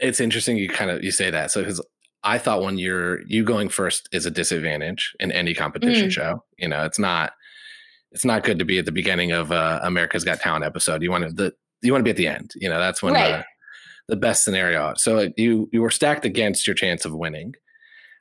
it's 0.00 0.20
interesting 0.20 0.56
you 0.56 0.68
kind 0.68 0.90
of 0.90 1.02
you 1.02 1.10
say 1.10 1.30
that. 1.30 1.50
So 1.50 1.60
because 1.60 1.84
I 2.22 2.38
thought 2.38 2.62
when 2.62 2.78
you're 2.78 3.22
you 3.26 3.44
going 3.44 3.68
first 3.68 4.08
is 4.12 4.26
a 4.26 4.30
disadvantage 4.30 5.14
in 5.20 5.32
any 5.32 5.54
competition 5.54 6.08
mm. 6.08 6.12
show. 6.12 6.44
You 6.58 6.68
know, 6.68 6.84
it's 6.84 6.98
not 6.98 7.32
it's 8.12 8.24
not 8.24 8.44
good 8.44 8.58
to 8.58 8.64
be 8.64 8.78
at 8.78 8.84
the 8.84 8.92
beginning 8.92 9.32
of 9.32 9.52
uh, 9.52 9.80
America's 9.82 10.24
Got 10.24 10.40
Talent 10.40 10.64
episode. 10.64 11.02
You 11.02 11.10
want 11.10 11.24
to 11.24 11.32
the 11.32 11.52
you 11.82 11.92
want 11.92 12.00
to 12.00 12.04
be 12.04 12.10
at 12.10 12.16
the 12.16 12.28
end. 12.28 12.52
You 12.56 12.68
know, 12.68 12.78
that's 12.78 13.02
when 13.02 13.14
right. 13.14 13.44
the, 14.08 14.14
the 14.14 14.20
best 14.20 14.44
scenario. 14.44 14.94
So 14.96 15.28
you 15.36 15.68
you 15.72 15.82
were 15.82 15.90
stacked 15.90 16.24
against 16.24 16.66
your 16.66 16.74
chance 16.74 17.04
of 17.04 17.14
winning. 17.14 17.54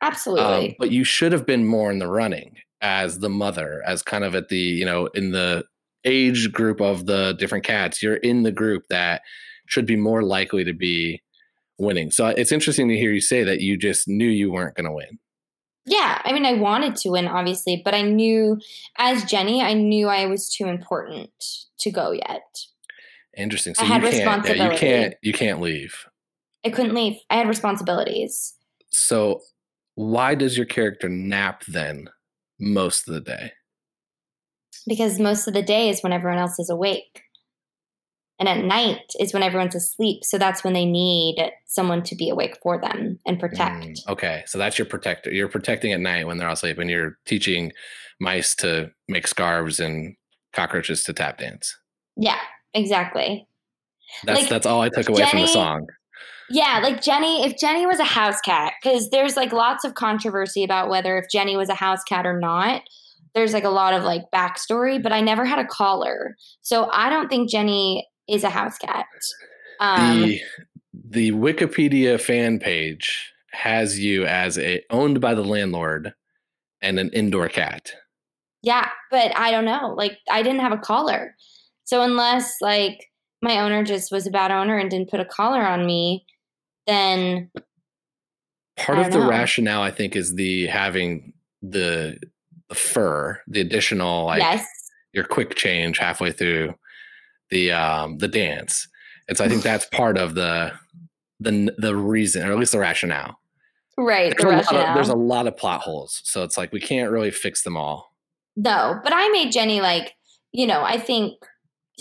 Absolutely. 0.01 0.69
Um, 0.69 0.75
but 0.77 0.91
you 0.91 1.03
should 1.03 1.31
have 1.31 1.45
been 1.45 1.65
more 1.65 1.91
in 1.91 1.99
the 1.99 2.07
running 2.07 2.55
as 2.81 3.19
the 3.19 3.29
mother, 3.29 3.81
as 3.87 4.03
kind 4.03 4.23
of 4.23 4.35
at 4.35 4.49
the, 4.49 4.57
you 4.57 4.85
know, 4.85 5.07
in 5.07 5.31
the 5.31 5.63
age 6.03 6.51
group 6.51 6.81
of 6.81 7.05
the 7.05 7.33
different 7.39 7.63
cats, 7.63 8.03
you're 8.03 8.17
in 8.17 8.43
the 8.43 8.51
group 8.51 8.83
that 8.89 9.21
should 9.67 9.85
be 9.85 9.95
more 9.95 10.21
likely 10.21 10.63
to 10.63 10.73
be 10.73 11.21
winning. 11.79 12.11
So 12.11 12.27
it's 12.27 12.51
interesting 12.51 12.87
to 12.89 12.97
hear 12.97 13.11
you 13.11 13.21
say 13.21 13.43
that 13.43 13.61
you 13.61 13.77
just 13.77 14.07
knew 14.07 14.27
you 14.27 14.51
weren't 14.51 14.75
going 14.75 14.85
to 14.85 14.91
win. 14.91 15.19
Yeah, 15.87 16.19
I 16.23 16.33
mean, 16.33 16.45
I 16.45 16.53
wanted 16.53 16.95
to 16.97 17.09
win, 17.09 17.27
obviously, 17.27 17.81
but 17.83 17.93
I 17.93 18.01
knew, 18.01 18.59
as 18.97 19.23
Jenny, 19.25 19.61
I 19.61 19.73
knew 19.73 20.07
I 20.07 20.25
was 20.25 20.53
too 20.53 20.65
important 20.65 21.31
to 21.79 21.91
go 21.91 22.11
yet. 22.11 22.43
Interesting. 23.37 23.75
So 23.75 23.83
I 23.83 23.85
had 23.85 24.03
you 24.03 24.09
can't, 24.09 24.45
yeah, 24.47 24.71
you 24.71 24.77
can't, 24.77 25.15
you 25.21 25.33
can't 25.33 25.61
leave. 25.61 26.05
I 26.65 26.69
couldn't 26.69 26.95
leave. 26.95 27.17
I 27.29 27.35
had 27.35 27.47
responsibilities. 27.47 28.55
So, 28.89 29.41
why 29.95 30.35
does 30.35 30.57
your 30.57 30.65
character 30.65 31.07
nap 31.07 31.63
then 31.65 32.09
most 32.59 33.07
of 33.07 33.13
the 33.13 33.21
day? 33.21 33.51
Because 34.87 35.19
most 35.19 35.47
of 35.47 35.53
the 35.53 35.61
day 35.61 35.89
is 35.89 36.01
when 36.01 36.13
everyone 36.13 36.39
else 36.39 36.59
is 36.59 36.69
awake. 36.69 37.21
And 38.37 38.49
at 38.49 38.65
night 38.65 39.13
is 39.19 39.33
when 39.33 39.43
everyone's 39.43 39.75
asleep. 39.75 40.25
So 40.25 40.37
that's 40.37 40.63
when 40.63 40.73
they 40.73 40.85
need 40.85 41.37
someone 41.67 42.03
to 42.03 42.15
be 42.15 42.29
awake 42.29 42.57
for 42.61 42.79
them 42.79 43.17
and 43.25 43.39
protect. 43.39 43.85
Mm, 43.85 44.07
okay. 44.09 44.43
So 44.45 44.57
that's 44.57 44.77
your 44.77 44.85
protector. 44.85 45.31
You're 45.31 45.47
protecting 45.47 45.93
at 45.93 46.01
night 46.01 46.27
when 46.27 46.37
they're 46.37 46.47
all 46.47 46.53
asleep 46.53 46.77
and 46.77 46.89
you're 46.89 47.17
teaching 47.25 47.71
mice 48.19 48.53
to 48.55 48.91
make 49.07 49.27
scarves 49.27 49.79
and 49.79 50.15
cockroaches 50.51 51.03
to 51.03 51.13
tap 51.13 51.37
dance. 51.37 51.77
Yeah, 52.17 52.39
exactly. 52.75 53.47
That's 54.23 54.41
like, 54.41 54.49
that's 54.49 54.67
all 54.67 54.81
I 54.81 54.89
took 54.89 55.09
away 55.09 55.17
Jenny, 55.17 55.31
from 55.31 55.41
the 55.41 55.47
song. 55.47 55.87
Yeah, 56.49 56.79
like 56.83 57.01
Jenny, 57.01 57.43
if 57.43 57.57
Jenny 57.57 57.87
was 57.87 57.99
a 57.99 58.03
house 58.03 58.39
cat, 58.41 58.73
because 58.81 59.09
there's 59.09 59.35
like 59.35 59.51
lots 59.51 59.83
of 59.83 59.95
controversy 59.95 60.63
about 60.63 60.89
whether 60.89 61.17
if 61.17 61.25
Jenny 61.31 61.57
was 61.57 61.69
a 61.69 61.75
house 61.75 62.03
cat 62.03 62.25
or 62.25 62.39
not. 62.39 62.83
There's 63.33 63.51
like 63.51 63.65
a 63.65 63.69
lot 63.69 63.93
of 63.93 64.03
like 64.03 64.21
backstory, 64.33 65.01
but 65.01 65.11
I 65.11 65.19
never 65.19 65.43
had 65.43 65.59
a 65.59 65.65
collar. 65.65 66.37
So 66.61 66.89
I 66.91 67.09
don't 67.09 67.27
think 67.27 67.49
Jenny 67.49 68.07
is 68.29 68.45
a 68.45 68.49
house 68.49 68.77
cat. 68.77 69.07
Um, 69.81 70.21
the, 70.21 70.41
the 70.93 71.31
Wikipedia 71.31 72.21
fan 72.21 72.59
page 72.59 73.33
has 73.51 73.99
you 73.99 74.25
as 74.25 74.57
a 74.57 74.81
owned 74.89 75.19
by 75.19 75.33
the 75.33 75.43
landlord 75.43 76.13
and 76.81 76.97
an 76.97 77.09
indoor 77.09 77.49
cat. 77.49 77.91
Yeah, 78.61 78.89
but 79.11 79.37
I 79.37 79.51
don't 79.51 79.65
know. 79.65 79.93
Like 79.97 80.17
I 80.29 80.41
didn't 80.41 80.61
have 80.61 80.71
a 80.71 80.77
collar. 80.77 81.35
So 81.85 82.01
unless 82.01 82.57
like 82.61 83.11
my 83.41 83.59
owner 83.59 83.83
just 83.83 84.11
was 84.11 84.27
a 84.27 84.31
bad 84.31 84.51
owner 84.51 84.77
and 84.77 84.89
didn't 84.89 85.09
put 85.09 85.19
a 85.19 85.25
collar 85.25 85.61
on 85.61 85.85
me, 85.85 86.25
then 86.87 87.51
part 88.75 88.99
of 88.99 89.11
the 89.11 89.19
know. 89.19 89.29
rationale 89.29 89.81
I 89.81 89.91
think 89.91 90.15
is 90.15 90.35
the 90.35 90.67
having 90.67 91.33
the 91.61 92.17
the 92.69 92.75
fur, 92.75 93.39
the 93.47 93.61
additional 93.61 94.25
like 94.25 94.41
yes. 94.41 94.65
your 95.13 95.23
quick 95.23 95.55
change 95.55 95.99
halfway 95.99 96.31
through 96.31 96.73
the 97.51 97.71
um 97.71 98.17
the 98.17 98.27
dance. 98.27 98.87
And 99.27 99.37
so 99.37 99.45
I 99.45 99.47
think 99.47 99.63
that's 99.63 99.85
part 99.85 100.17
of 100.17 100.35
the 100.35 100.73
the 101.39 101.73
the 101.77 101.95
reason 101.95 102.47
or 102.47 102.51
at 102.51 102.57
least 102.57 102.71
the 102.71 102.79
rationale. 102.79 103.39
right. 103.97 104.35
The 104.35 104.43
There's 104.43 104.67
a, 104.67 104.73
lot 104.73 104.89
of, 104.89 104.95
there's 104.95 105.09
a 105.09 105.15
lot 105.15 105.47
of 105.47 105.55
plot 105.55 105.81
holes, 105.81 106.21
so 106.23 106.43
it's 106.43 106.57
like 106.57 106.73
we 106.73 106.79
can't 106.79 107.11
really 107.11 107.31
fix 107.31 107.61
them 107.61 107.77
all. 107.77 108.11
No, 108.55 108.99
but 109.03 109.13
I 109.13 109.29
made 109.29 109.51
Jenny 109.51 109.81
like, 109.81 110.13
you 110.51 110.65
know, 110.65 110.81
I 110.81 110.97
think 110.97 111.33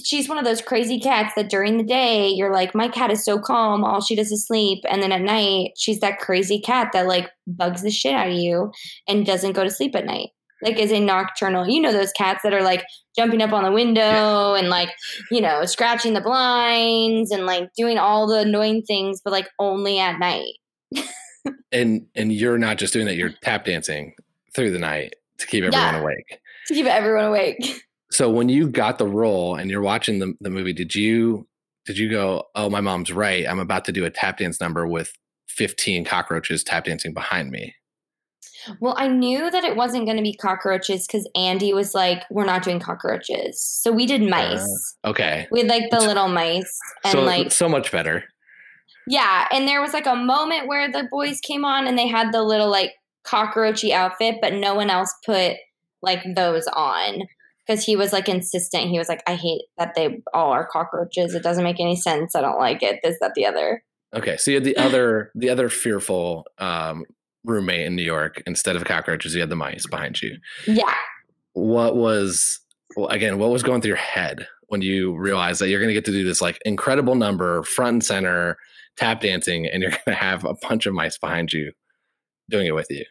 she's 0.03 0.29
one 0.29 0.39
of 0.39 0.45
those 0.45 0.61
crazy 0.63 0.99
cats 0.99 1.35
that 1.37 1.49
during 1.51 1.77
the 1.77 1.85
day 1.85 2.29
you're 2.29 2.53
like, 2.53 2.75
my 2.75 2.89
cat 2.89 3.11
is 3.11 3.25
so 3.25 3.39
calm, 3.39 3.85
all 3.85 4.01
she 4.01 4.17
does 4.17 4.33
is 4.33 4.47
sleep. 4.47 4.83
And 4.89 5.03
then 5.03 5.13
at 5.13 5.21
night, 5.23 5.73
she's 5.77 6.01
that 6.01 6.19
crazy 6.19 6.59
cat 6.61 6.91
that 6.93 7.07
like 7.07 7.31
bugs 7.47 7.83
the 7.83 7.91
shit 7.91 8.15
out 8.15 8.29
of 8.29 8.35
you 8.35 8.73
and 9.07 9.25
doesn't 9.27 9.53
go 9.53 9.63
to 9.65 9.71
sleep 9.71 9.95
at 9.95 10.07
night. 10.07 10.31
Like 10.63 10.79
is 10.79 10.93
a 10.93 10.99
nocturnal, 11.01 11.69
you 11.69 11.81
know, 11.81 11.93
those 11.93 12.13
cats 12.13 12.41
that 12.43 12.55
are 12.55 12.63
like 12.63 12.83
jumping 13.15 13.43
up 13.43 13.53
on 13.53 13.65
the 13.65 13.73
window 13.73 14.55
and 14.55 14.71
like, 14.71 14.89
you 15.31 15.41
know, 15.43 15.67
scratching 15.67 16.15
the 16.15 16.23
blinds 16.23 17.31
and 17.31 17.45
like 17.45 17.69
doing 17.77 17.99
all 17.99 18.27
the 18.27 18.39
annoying 18.39 18.83
things, 18.83 19.21
but 19.23 19.31
like 19.33 19.49
only 19.59 19.99
at 19.99 20.19
night. 20.19 20.55
And 21.73 22.07
and 22.15 22.33
you're 22.33 22.57
not 22.57 22.79
just 22.79 22.93
doing 22.95 23.05
that; 23.05 23.17
you're 23.17 23.35
tap 23.43 23.67
dancing 23.67 24.15
through 24.55 24.71
the 24.71 24.79
night 24.79 25.15
to 25.39 25.47
keep 25.47 25.63
everyone 25.65 25.95
Yeah. 25.95 26.01
awake. 26.01 26.41
To 26.69 26.75
keep 26.75 26.87
everyone 26.87 27.25
awake. 27.25 27.83
So 28.15 28.31
when 28.31 28.49
you 28.49 28.69
got 28.69 28.99
the 28.99 29.09
role 29.09 29.57
and 29.57 29.69
you're 29.69 29.83
watching 29.83 30.21
the 30.21 30.35
the 30.41 30.49
movie, 30.49 30.73
did 30.73 30.95
you 30.95 31.49
did 31.85 31.99
you 31.99 32.09
go, 32.09 32.45
"Oh, 32.55 32.71
my 32.71 32.81
mom's 32.81 33.13
right. 33.13 33.45
I'm 33.45 33.59
about 33.59 33.85
to 33.87 33.93
do 33.93 34.05
a 34.05 34.11
tap 34.11 34.39
dance 34.39 34.61
number 34.61 34.87
with 34.87 35.13
15 35.49 36.05
cockroaches 36.05 36.63
tap 36.63 36.85
dancing 36.85 37.13
behind 37.13 37.51
me." 37.51 37.75
Well, 38.81 38.95
I 38.97 39.09
knew 39.09 39.51
that 39.51 39.65
it 39.65 39.75
wasn't 39.75 40.07
going 40.07 40.17
to 40.17 40.23
be 40.23 40.33
cockroaches 40.33 41.09
because 41.09 41.29
Andy 41.35 41.73
was 41.73 41.93
like, 41.93 42.23
"We're 42.31 42.45
not 42.45 42.63
doing 42.63 42.79
cockroaches." 42.79 43.61
So 43.61 43.91
we 43.91 44.07
did 44.07 44.23
uh, 44.23 44.27
mice. 44.27 44.97
Okay. 45.05 45.49
we 45.51 45.63
had 45.63 45.69
like 45.69 45.91
the 45.91 45.99
little 45.99 46.29
mice, 46.29 46.79
and 47.03 47.13
so 47.15 47.23
like 47.23 47.51
so 47.51 47.69
much 47.69 47.91
better. 47.91 48.23
yeah, 49.09 49.49
and 49.51 49.67
there 49.67 49.81
was 49.81 49.93
like 49.93 50.07
a 50.07 50.15
moment 50.15 50.69
where 50.69 50.89
the 50.89 51.09
boys 51.11 51.41
came 51.41 51.65
on 51.65 51.89
and 51.89 51.99
they 51.99 52.07
had 52.07 52.31
the 52.31 52.45
little 52.45 52.71
like 52.71 52.93
cockroachy 53.27 53.91
outfit, 53.91 54.37
but 54.41 54.53
no 54.53 54.77
one 54.77 54.89
else 54.89 55.13
put 55.27 55.57
like 56.01 56.23
those 56.37 56.69
on 56.69 57.25
because 57.67 57.85
he 57.85 57.97
was 57.97 58.13
like 58.13 58.29
insistent. 58.29 58.91
He 58.91 58.99
was 58.99 59.09
like, 59.09 59.23
"I 59.27 59.35
hate 59.35 59.63
that 59.79 59.95
they 59.95 60.23
all 60.33 60.53
are 60.53 60.67
cockroaches. 60.67 61.35
It 61.35 61.43
doesn't 61.43 61.65
make 61.65 61.81
any 61.81 61.97
sense. 61.97 62.35
I 62.35 62.41
don't 62.41 62.59
like 62.59 62.83
it. 62.83 63.01
This, 63.03 63.17
that, 63.21 63.35
the 63.35 63.47
other." 63.47 63.83
Okay, 64.15 64.37
so 64.37 64.51
you 64.51 64.57
had 64.57 64.65
the 64.65 64.77
other 64.77 65.31
the 65.35 65.51
other 65.51 65.69
fearful 65.69 66.47
um, 66.59 67.05
roommate 67.45 67.87
in 67.87 67.97
New 67.97 68.03
York. 68.03 68.43
Instead 68.47 68.77
of 68.77 68.85
cockroaches, 68.85 69.35
you 69.35 69.41
had 69.41 69.51
the 69.51 69.57
mice 69.57 69.87
behind 69.87 70.21
you. 70.23 70.37
Yeah. 70.67 70.95
What 71.53 71.97
was 71.97 72.61
well, 72.97 73.09
again? 73.09 73.39
What 73.39 73.51
was 73.51 73.63
going 73.63 73.81
through 73.81 73.91
your 73.91 73.97
head 73.97 74.47
when 74.69 74.83
you 74.83 75.17
realized 75.17 75.61
that 75.61 75.69
you're 75.69 75.81
going 75.81 75.91
to 75.91 75.95
get 75.95 76.05
to 76.07 76.13
do 76.13 76.25
this 76.25 76.41
like 76.41 76.59
incredible 76.65 77.15
number, 77.15 77.63
front 77.63 77.95
and 77.95 78.05
center, 78.05 78.57
tap 78.97 79.21
dancing, 79.21 79.67
and 79.67 79.83
you're 79.83 79.91
going 80.05 80.05
to 80.09 80.15
have 80.15 80.45
a 80.45 80.55
bunch 80.55 80.87
of 80.87 80.95
mice 80.95 81.19
behind 81.19 81.53
you 81.53 81.73
doing 82.51 82.67
it 82.67 82.75
with 82.75 82.89
you? 82.91 83.05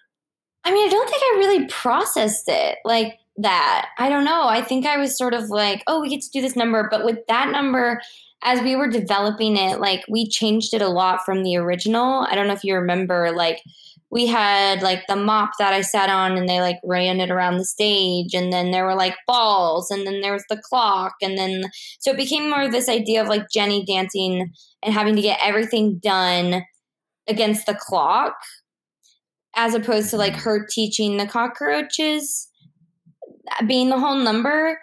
I 0.63 0.71
mean, 0.71 0.87
I 0.87 0.91
don't 0.91 1.09
think 1.09 1.21
I 1.21 1.37
really 1.37 1.67
processed 1.67 2.45
it 2.47 2.77
like 2.85 3.17
that. 3.37 3.89
I 3.97 4.09
don't 4.09 4.25
know. 4.25 4.47
I 4.47 4.61
think 4.61 4.85
I 4.85 4.97
was 4.97 5.17
sort 5.17 5.33
of 5.33 5.49
like, 5.49 5.83
oh, 5.87 6.01
we 6.01 6.09
get 6.09 6.21
to 6.21 6.29
do 6.29 6.41
this 6.41 6.55
number. 6.55 6.87
But 6.89 7.05
with 7.05 7.19
that 7.27 7.51
number, 7.51 8.01
as 8.43 8.61
we 8.61 8.75
were 8.75 8.87
developing 8.87 9.57
it, 9.57 9.79
like 9.79 10.03
we 10.09 10.27
changed 10.27 10.73
it 10.73 10.81
a 10.81 10.89
lot 10.89 11.25
from 11.25 11.43
the 11.43 11.57
original. 11.57 12.27
I 12.29 12.35
don't 12.35 12.47
know 12.47 12.53
if 12.53 12.63
you 12.63 12.75
remember, 12.75 13.31
like, 13.31 13.61
we 14.13 14.27
had 14.27 14.83
like 14.83 15.07
the 15.07 15.15
mop 15.15 15.53
that 15.57 15.73
I 15.73 15.81
sat 15.81 16.07
on 16.07 16.37
and 16.37 16.47
they 16.47 16.61
like 16.61 16.77
ran 16.83 17.19
it 17.19 17.31
around 17.31 17.57
the 17.57 17.65
stage. 17.65 18.35
And 18.35 18.53
then 18.53 18.69
there 18.69 18.85
were 18.85 18.93
like 18.93 19.15
balls 19.25 19.89
and 19.89 20.05
then 20.05 20.21
there 20.21 20.33
was 20.33 20.45
the 20.49 20.61
clock. 20.69 21.15
And 21.19 21.35
then 21.35 21.63
so 21.97 22.11
it 22.11 22.17
became 22.17 22.47
more 22.47 22.61
of 22.61 22.71
this 22.71 22.87
idea 22.87 23.23
of 23.23 23.27
like 23.27 23.49
Jenny 23.51 23.83
dancing 23.83 24.53
and 24.83 24.93
having 24.93 25.15
to 25.15 25.21
get 25.23 25.39
everything 25.41 25.97
done 25.97 26.61
against 27.27 27.65
the 27.65 27.73
clock 27.73 28.35
as 29.55 29.73
opposed 29.73 30.11
to 30.11 30.17
like 30.17 30.35
her 30.35 30.63
teaching 30.63 31.17
the 31.17 31.25
cockroaches 31.25 32.49
being 33.67 33.89
the 33.89 33.99
whole 33.99 34.15
number. 34.15 34.79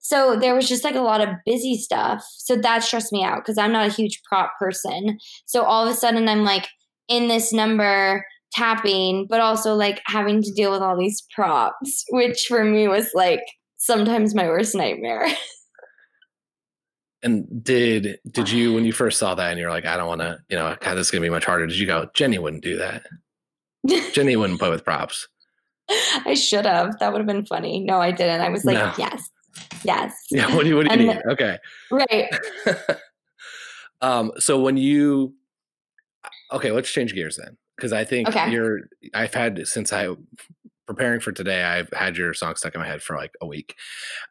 So 0.00 0.36
there 0.36 0.54
was 0.54 0.68
just 0.68 0.84
like 0.84 0.96
a 0.96 1.00
lot 1.00 1.22
of 1.22 1.34
busy 1.46 1.76
stuff. 1.76 2.24
So 2.30 2.56
that 2.56 2.82
stressed 2.82 3.12
me 3.12 3.24
out 3.24 3.38
because 3.38 3.56
I'm 3.56 3.72
not 3.72 3.86
a 3.86 3.92
huge 3.92 4.22
prop 4.28 4.52
person. 4.58 5.18
So 5.46 5.62
all 5.64 5.86
of 5.86 5.92
a 5.92 5.96
sudden 5.96 6.28
I'm 6.28 6.44
like 6.44 6.68
in 7.08 7.28
this 7.28 7.52
number 7.52 8.24
tapping, 8.52 9.26
but 9.28 9.40
also 9.40 9.74
like 9.74 10.00
having 10.06 10.42
to 10.42 10.52
deal 10.52 10.70
with 10.70 10.82
all 10.82 10.98
these 10.98 11.24
props, 11.34 12.04
which 12.10 12.46
for 12.46 12.64
me 12.64 12.86
was 12.86 13.10
like 13.14 13.40
sometimes 13.78 14.34
my 14.34 14.46
worst 14.46 14.74
nightmare. 14.74 15.26
And 17.24 17.64
did 17.64 18.18
did 18.30 18.50
you 18.50 18.74
when 18.74 18.84
you 18.84 18.92
first 18.92 19.18
saw 19.18 19.34
that 19.34 19.50
and 19.50 19.58
you're 19.58 19.70
like, 19.70 19.86
I 19.86 19.96
don't 19.96 20.06
want 20.06 20.20
to, 20.20 20.38
you 20.50 20.56
know, 20.56 20.76
God, 20.78 20.94
this 20.94 21.06
is 21.06 21.10
gonna 21.10 21.22
be 21.22 21.30
much 21.30 21.46
harder. 21.46 21.66
Did 21.66 21.78
you 21.78 21.86
go, 21.86 22.06
Jenny 22.14 22.38
wouldn't 22.38 22.62
do 22.62 22.76
that? 22.76 23.06
Jenny 24.12 24.36
wouldn't 24.36 24.58
play 24.58 24.68
with 24.68 24.84
props. 24.84 25.26
I 25.88 26.34
should 26.34 26.66
have. 26.66 26.98
That 26.98 27.12
would 27.12 27.18
have 27.18 27.26
been 27.26 27.44
funny. 27.44 27.80
No, 27.80 28.00
I 28.00 28.10
didn't. 28.10 28.40
I 28.40 28.48
was 28.48 28.64
like, 28.64 28.78
No. 28.78 28.92
yes, 28.98 29.30
yes. 29.84 30.14
Yeah. 30.30 30.54
What 30.54 30.62
do 30.62 30.68
you 30.68 30.76
What 30.76 30.88
do 30.88 30.98
you 31.00 31.08
need? 31.08 31.22
Okay. 31.30 31.58
Right. 31.90 32.28
um. 34.00 34.32
So 34.38 34.60
when 34.60 34.76
you, 34.76 35.34
okay, 36.52 36.70
let's 36.70 36.90
change 36.90 37.14
gears 37.14 37.36
then, 37.36 37.56
because 37.76 37.92
I 37.92 38.04
think 38.04 38.28
Okay. 38.28 38.50
you're. 38.50 38.80
I've 39.12 39.34
had 39.34 39.66
since 39.66 39.92
I 39.92 40.14
preparing 40.86 41.20
for 41.20 41.32
today. 41.32 41.62
I've 41.64 41.88
had 41.92 42.16
your 42.16 42.34
song 42.34 42.56
stuck 42.56 42.74
in 42.74 42.80
my 42.80 42.86
head 42.86 43.02
for 43.02 43.16
like 43.16 43.32
a 43.40 43.46
week. 43.46 43.74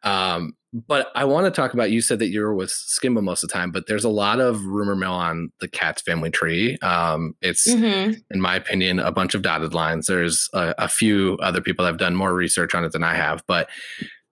Um. 0.02 0.54
But 0.88 1.12
I 1.14 1.24
want 1.24 1.46
to 1.46 1.52
talk 1.52 1.72
about. 1.72 1.92
You 1.92 2.00
said 2.00 2.18
that 2.18 2.30
you 2.30 2.40
were 2.40 2.52
with 2.54 2.70
Skimba 2.70 3.22
most 3.22 3.44
of 3.44 3.48
the 3.48 3.52
time, 3.52 3.70
but 3.70 3.86
there's 3.86 4.02
a 4.02 4.08
lot 4.08 4.40
of 4.40 4.64
rumor 4.64 4.96
mill 4.96 5.12
on 5.12 5.50
the 5.60 5.68
Cats 5.68 6.02
family 6.02 6.30
tree. 6.30 6.76
Um. 6.82 7.34
It's 7.40 7.66
Mhm. 7.72 8.16
in 8.30 8.40
my 8.40 8.56
opinion, 8.56 8.98
a 8.98 9.12
bunch 9.12 9.34
of 9.36 9.42
dotted 9.42 9.72
lines. 9.72 10.06
There's 10.08 10.48
a, 10.52 10.74
a 10.78 10.88
few 10.88 11.38
other 11.40 11.60
people 11.60 11.84
that 11.84 11.90
have 11.92 11.98
done 11.98 12.16
more 12.16 12.34
research 12.34 12.74
on 12.74 12.84
it 12.84 12.90
than 12.92 13.04
I 13.04 13.14
have, 13.14 13.44
but 13.46 13.68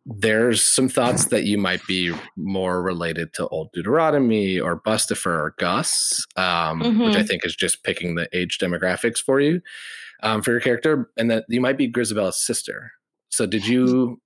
there's 0.04 0.64
some 0.64 0.88
thoughts 0.88 1.26
that 1.26 1.44
you 1.44 1.56
might 1.56 1.80
be 1.86 2.12
more 2.36 2.82
related 2.82 3.32
to 3.34 3.46
Old 3.48 3.68
Deuteronomy 3.72 4.58
or 4.58 4.80
Bustopher 4.80 5.26
or 5.26 5.54
Gus, 5.60 6.26
um, 6.36 6.80
which 7.04 7.14
I 7.14 7.22
Mhm. 7.22 7.28
think 7.28 7.46
is 7.46 7.54
just 7.54 7.84
picking 7.84 8.16
the 8.16 8.28
age 8.36 8.58
demographics 8.58 9.18
for 9.22 9.38
you 9.40 9.60
um, 10.22 10.42
for 10.42 10.50
your 10.52 10.60
character, 10.60 11.10
and 11.16 11.30
that 11.30 11.44
you 11.48 11.60
might 11.60 11.78
be 11.78 11.90
Grisabella's 11.90 12.44
sister. 12.44 12.92
So, 13.30 13.46
did 13.46 13.66
you 13.66 14.20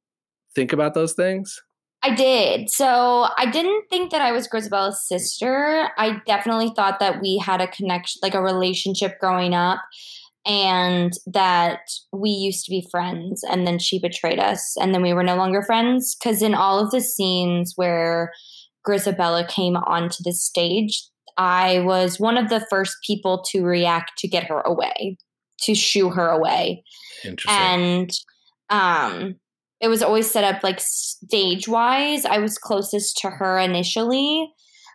think 0.55 0.73
about 0.73 0.95
those 0.95 1.13
things? 1.13 1.61
I 2.03 2.15
did. 2.15 2.71
So 2.71 3.27
I 3.37 3.51
didn't 3.51 3.89
think 3.91 4.13
that 4.13 4.21
I 4.21 4.31
was 4.31 4.47
Grisabella's 4.47 5.09
sister. 5.09 5.89
I 5.99 6.21
definitely 6.25 6.73
thought 6.77 7.01
that 7.01 7.21
we 7.21 7.37
had 7.37 7.61
a 7.61 7.67
connection, 7.67 8.21
like 8.23 8.35
a 8.35 8.43
relationship 8.43 9.19
growing 9.19 9.55
up, 9.55 9.81
and 10.47 11.13
that 11.27 11.81
we 12.13 12.31
used 12.31 12.65
to 12.67 12.71
be 12.71 12.87
friends. 12.93 13.43
And 13.51 13.67
then 13.67 13.81
she 13.81 13.99
betrayed 13.99 14.39
us, 14.39 14.77
and 14.81 14.95
then 14.95 15.03
we 15.03 15.15
were 15.15 15.25
no 15.25 15.35
longer 15.35 15.63
friends. 15.63 16.15
Because 16.15 16.43
in 16.43 16.55
all 16.55 16.79
of 16.79 16.93
the 16.93 17.01
scenes 17.01 17.73
where 17.75 18.33
Grisabella 18.87 19.49
came 19.49 19.77
onto 19.77 20.23
the 20.23 20.33
stage, 20.33 21.03
I 21.37 21.81
was 21.81 22.21
one 22.21 22.39
of 22.39 22.51
the 22.51 22.65
first 22.71 22.97
people 23.05 23.43
to 23.51 23.65
react 23.65 24.13
to 24.19 24.29
get 24.29 24.45
her 24.45 24.61
away, 24.61 25.19
to 25.61 25.75
shoo 25.75 26.11
her 26.11 26.29
away 26.29 26.83
Interesting. 27.25 27.57
and 27.61 28.11
um 28.71 29.37
it 29.81 29.89
was 29.89 30.03
always 30.03 30.31
set 30.31 30.45
up 30.45 30.63
like 30.63 30.81
stage 30.81 31.69
wise 31.69 32.25
i 32.25 32.39
was 32.39 32.59
closest 32.59 33.19
to 33.19 33.31
her 33.31 33.59
initially 33.59 34.51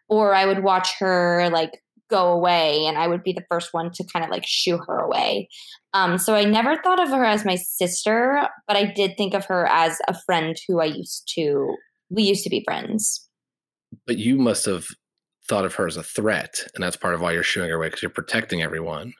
or 0.10 0.34
i 0.34 0.46
would 0.46 0.64
watch 0.64 0.90
her 1.00 1.50
like 1.52 1.72
go 2.10 2.34
away 2.34 2.86
and 2.86 2.98
i 2.98 3.08
would 3.08 3.24
be 3.24 3.32
the 3.32 3.46
first 3.50 3.70
one 3.74 3.90
to 3.92 4.04
kind 4.12 4.26
of 4.26 4.32
like 4.32 4.44
shoo 4.46 4.78
her 4.88 4.98
away 4.98 5.48
um 5.94 6.18
so 6.18 6.36
i 6.36 6.44
never 6.44 6.76
thought 6.84 7.02
of 7.02 7.10
her 7.10 7.24
as 7.24 7.46
my 7.46 7.56
sister 7.56 8.48
but 8.68 8.76
i 8.76 8.84
did 8.84 9.16
think 9.18 9.34
of 9.34 9.46
her 9.46 9.66
as 9.68 9.98
a 10.08 10.18
friend 10.26 10.58
who 10.68 10.82
i 10.82 10.86
used 10.86 11.30
to 11.34 11.74
we 12.10 12.24
used 12.24 12.44
to 12.44 12.50
be 12.50 12.64
friends 12.66 13.30
but 14.06 14.18
you 14.18 14.38
must 14.38 14.66
have 14.66 14.88
thought 15.48 15.66
of 15.66 15.76
her 15.76 15.86
as 15.86 15.98
a 15.98 16.04
threat, 16.04 16.64
and 16.74 16.84
that's 16.84 16.96
part 16.96 17.14
of 17.14 17.20
why 17.20 17.34
you're 17.34 17.44
shooing 17.44 17.70
her 17.70 17.76
away 17.76 17.88
because 17.88 18.02
you're 18.02 18.10
protecting 18.10 18.62
everyone. 18.62 19.14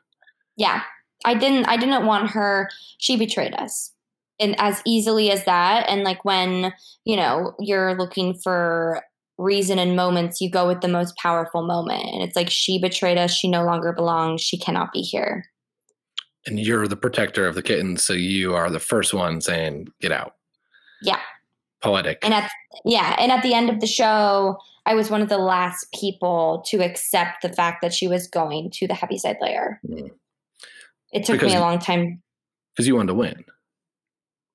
yeah 0.56 0.84
i 1.26 1.34
didn't 1.34 1.66
i 1.66 1.78
didn't 1.78 2.06
want 2.06 2.30
her 2.30 2.70
she 2.98 3.16
betrayed 3.18 3.54
us 3.56 3.92
and 4.40 4.56
as 4.60 4.82
easily 4.86 5.32
as 5.32 5.46
that 5.46 5.88
and 5.88 6.04
like 6.04 6.24
when 6.26 6.74
you 7.06 7.16
know 7.16 7.54
you're 7.60 7.96
looking 7.96 8.34
for 8.34 9.02
reason 9.38 9.80
and 9.80 9.96
moments 9.96 10.40
you 10.42 10.50
go 10.50 10.68
with 10.68 10.82
the 10.82 10.88
most 10.88 11.16
powerful 11.18 11.64
moment 11.64 12.04
and 12.12 12.22
it's 12.22 12.36
like 12.36 12.50
she 12.50 12.80
betrayed 12.80 13.18
us 13.18 13.32
she 13.32 13.48
no 13.50 13.64
longer 13.64 13.92
belongs 13.94 14.42
she 14.42 14.58
cannot 14.58 14.92
be 14.94 15.02
here 15.02 15.46
And 16.48 16.60
you're 16.60 16.88
the 16.88 16.96
protector 16.98 17.46
of 17.48 17.54
the 17.54 17.62
kittens, 17.62 18.04
so 18.04 18.14
you 18.14 18.56
are 18.56 18.72
the 18.72 18.80
first 18.80 19.14
one 19.14 19.42
saying, 19.42 19.90
"Get 20.02 20.12
out." 20.12 20.34
yeah 21.04 21.20
Poetic. 21.84 22.18
and 22.24 22.34
at 22.34 22.52
yeah 22.86 23.16
and 23.20 23.32
at 23.32 23.42
the 23.44 23.54
end 23.56 23.70
of 23.70 23.80
the 23.80 23.88
show 23.88 24.58
i 24.86 24.94
was 24.96 25.10
one 25.10 25.22
of 25.22 25.30
the 25.30 25.38
last 25.40 25.88
people 26.00 26.64
to 26.68 26.78
accept 26.84 27.42
the 27.42 27.50
fact 27.54 27.82
that 27.82 27.94
she 27.94 28.08
was 28.08 28.28
going 28.28 28.70
to 28.72 28.88
the 28.88 28.94
heaviside 28.96 29.38
layer 29.42 29.80
Mm. 29.88 30.10
It 31.12 31.26
took 31.26 31.36
Because- 31.40 31.52
me 31.52 31.58
a 31.58 31.62
long 31.62 31.80
time 31.80 32.22
because 32.76 32.88
you 32.88 32.96
wanted 32.96 33.08
to 33.08 33.14
win. 33.16 33.44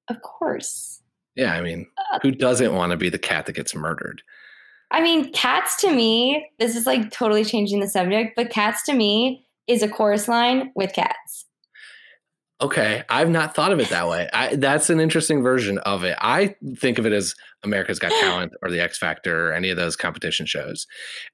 of 0.09 0.21
course 0.23 1.03
Yeah, 1.35 1.53
I 1.53 1.61
mean, 1.61 1.87
Uh, 2.12 2.19
who 2.23 2.31
doesn't 2.31 2.75
want 2.75 2.92
to 2.92 2.97
be 2.97 3.11
the 3.11 3.19
cat 3.19 3.45
that 3.47 3.53
gets 3.53 3.75
murdered? 3.75 4.23
I 4.90 5.03
mean, 5.03 5.33
cats 5.33 5.77
to 5.83 5.90
me, 5.92 6.49
this 6.59 6.75
is 6.77 6.87
like 6.87 7.11
totally 7.11 7.45
changing 7.45 7.81
the 7.81 7.88
subject, 7.88 8.35
but 8.37 8.49
cats 8.51 8.83
to 8.85 8.95
me 8.95 9.47
is 9.66 9.83
a 9.83 9.88
chorus 9.88 10.29
line 10.29 10.71
with 10.75 10.92
cats. 10.95 11.45
Okay, 12.62 13.03
I've 13.11 13.29
not 13.29 13.55
thought 13.55 13.73
of 13.73 13.81
it 13.81 13.90
that 13.90 14.09
way. 14.09 14.31
I, 14.33 14.57
that's 14.57 14.88
an 14.88 14.99
interesting 14.99 15.42
version 15.42 15.77
of 15.79 16.05
it. 16.05 16.16
I 16.23 16.55
think 16.79 16.99
of 16.99 17.05
it 17.05 17.12
as 17.12 17.35
America's 17.64 17.99
Got 17.99 18.12
Talent 18.21 18.55
or 18.62 18.71
The 18.71 18.81
X 18.81 18.97
Factor 18.97 19.49
or 19.49 19.53
any 19.53 19.69
of 19.69 19.77
those 19.77 19.95
competition 19.95 20.47
shows, 20.47 20.87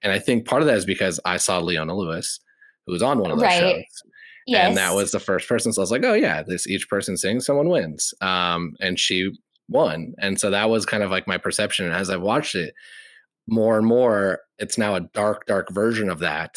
and 0.02 0.12
I 0.12 0.18
think 0.18 0.46
part 0.48 0.62
of 0.62 0.66
that 0.66 0.78
is 0.78 0.84
because 0.84 1.20
I 1.24 1.36
saw 1.36 1.60
Leona 1.60 1.94
Lewis, 1.96 2.40
who 2.86 2.92
was 2.92 3.02
on 3.04 3.20
one 3.20 3.30
of 3.30 3.38
those 3.38 3.44
Right. 3.46 3.60
shows, 3.60 4.02
Yes. 4.46 4.68
and 4.68 4.76
that 4.76 4.94
was 4.94 5.12
the 5.12 5.20
first 5.20 5.48
person. 5.48 5.72
So 5.72 5.80
I 5.80 5.84
was 5.84 5.90
like, 5.90 6.04
oh 6.04 6.14
yeah, 6.14 6.42
this 6.42 6.66
each 6.66 6.88
person 6.88 7.16
sings, 7.16 7.46
someone 7.46 7.68
wins, 7.68 8.12
um, 8.20 8.74
and 8.80 8.98
she 8.98 9.30
won, 9.68 10.14
and 10.18 10.40
so 10.40 10.50
that 10.50 10.70
was 10.70 10.86
kind 10.86 11.02
of 11.02 11.10
like 11.10 11.26
my 11.26 11.38
perception. 11.38 11.86
And 11.86 11.94
as 11.94 12.10
I've 12.10 12.22
watched 12.22 12.54
it 12.54 12.74
more 13.48 13.78
and 13.78 13.86
more, 13.86 14.40
it's 14.58 14.78
now 14.78 14.94
a 14.94 15.08
dark, 15.14 15.46
dark 15.46 15.70
version 15.72 16.08
of 16.08 16.20
that, 16.20 16.56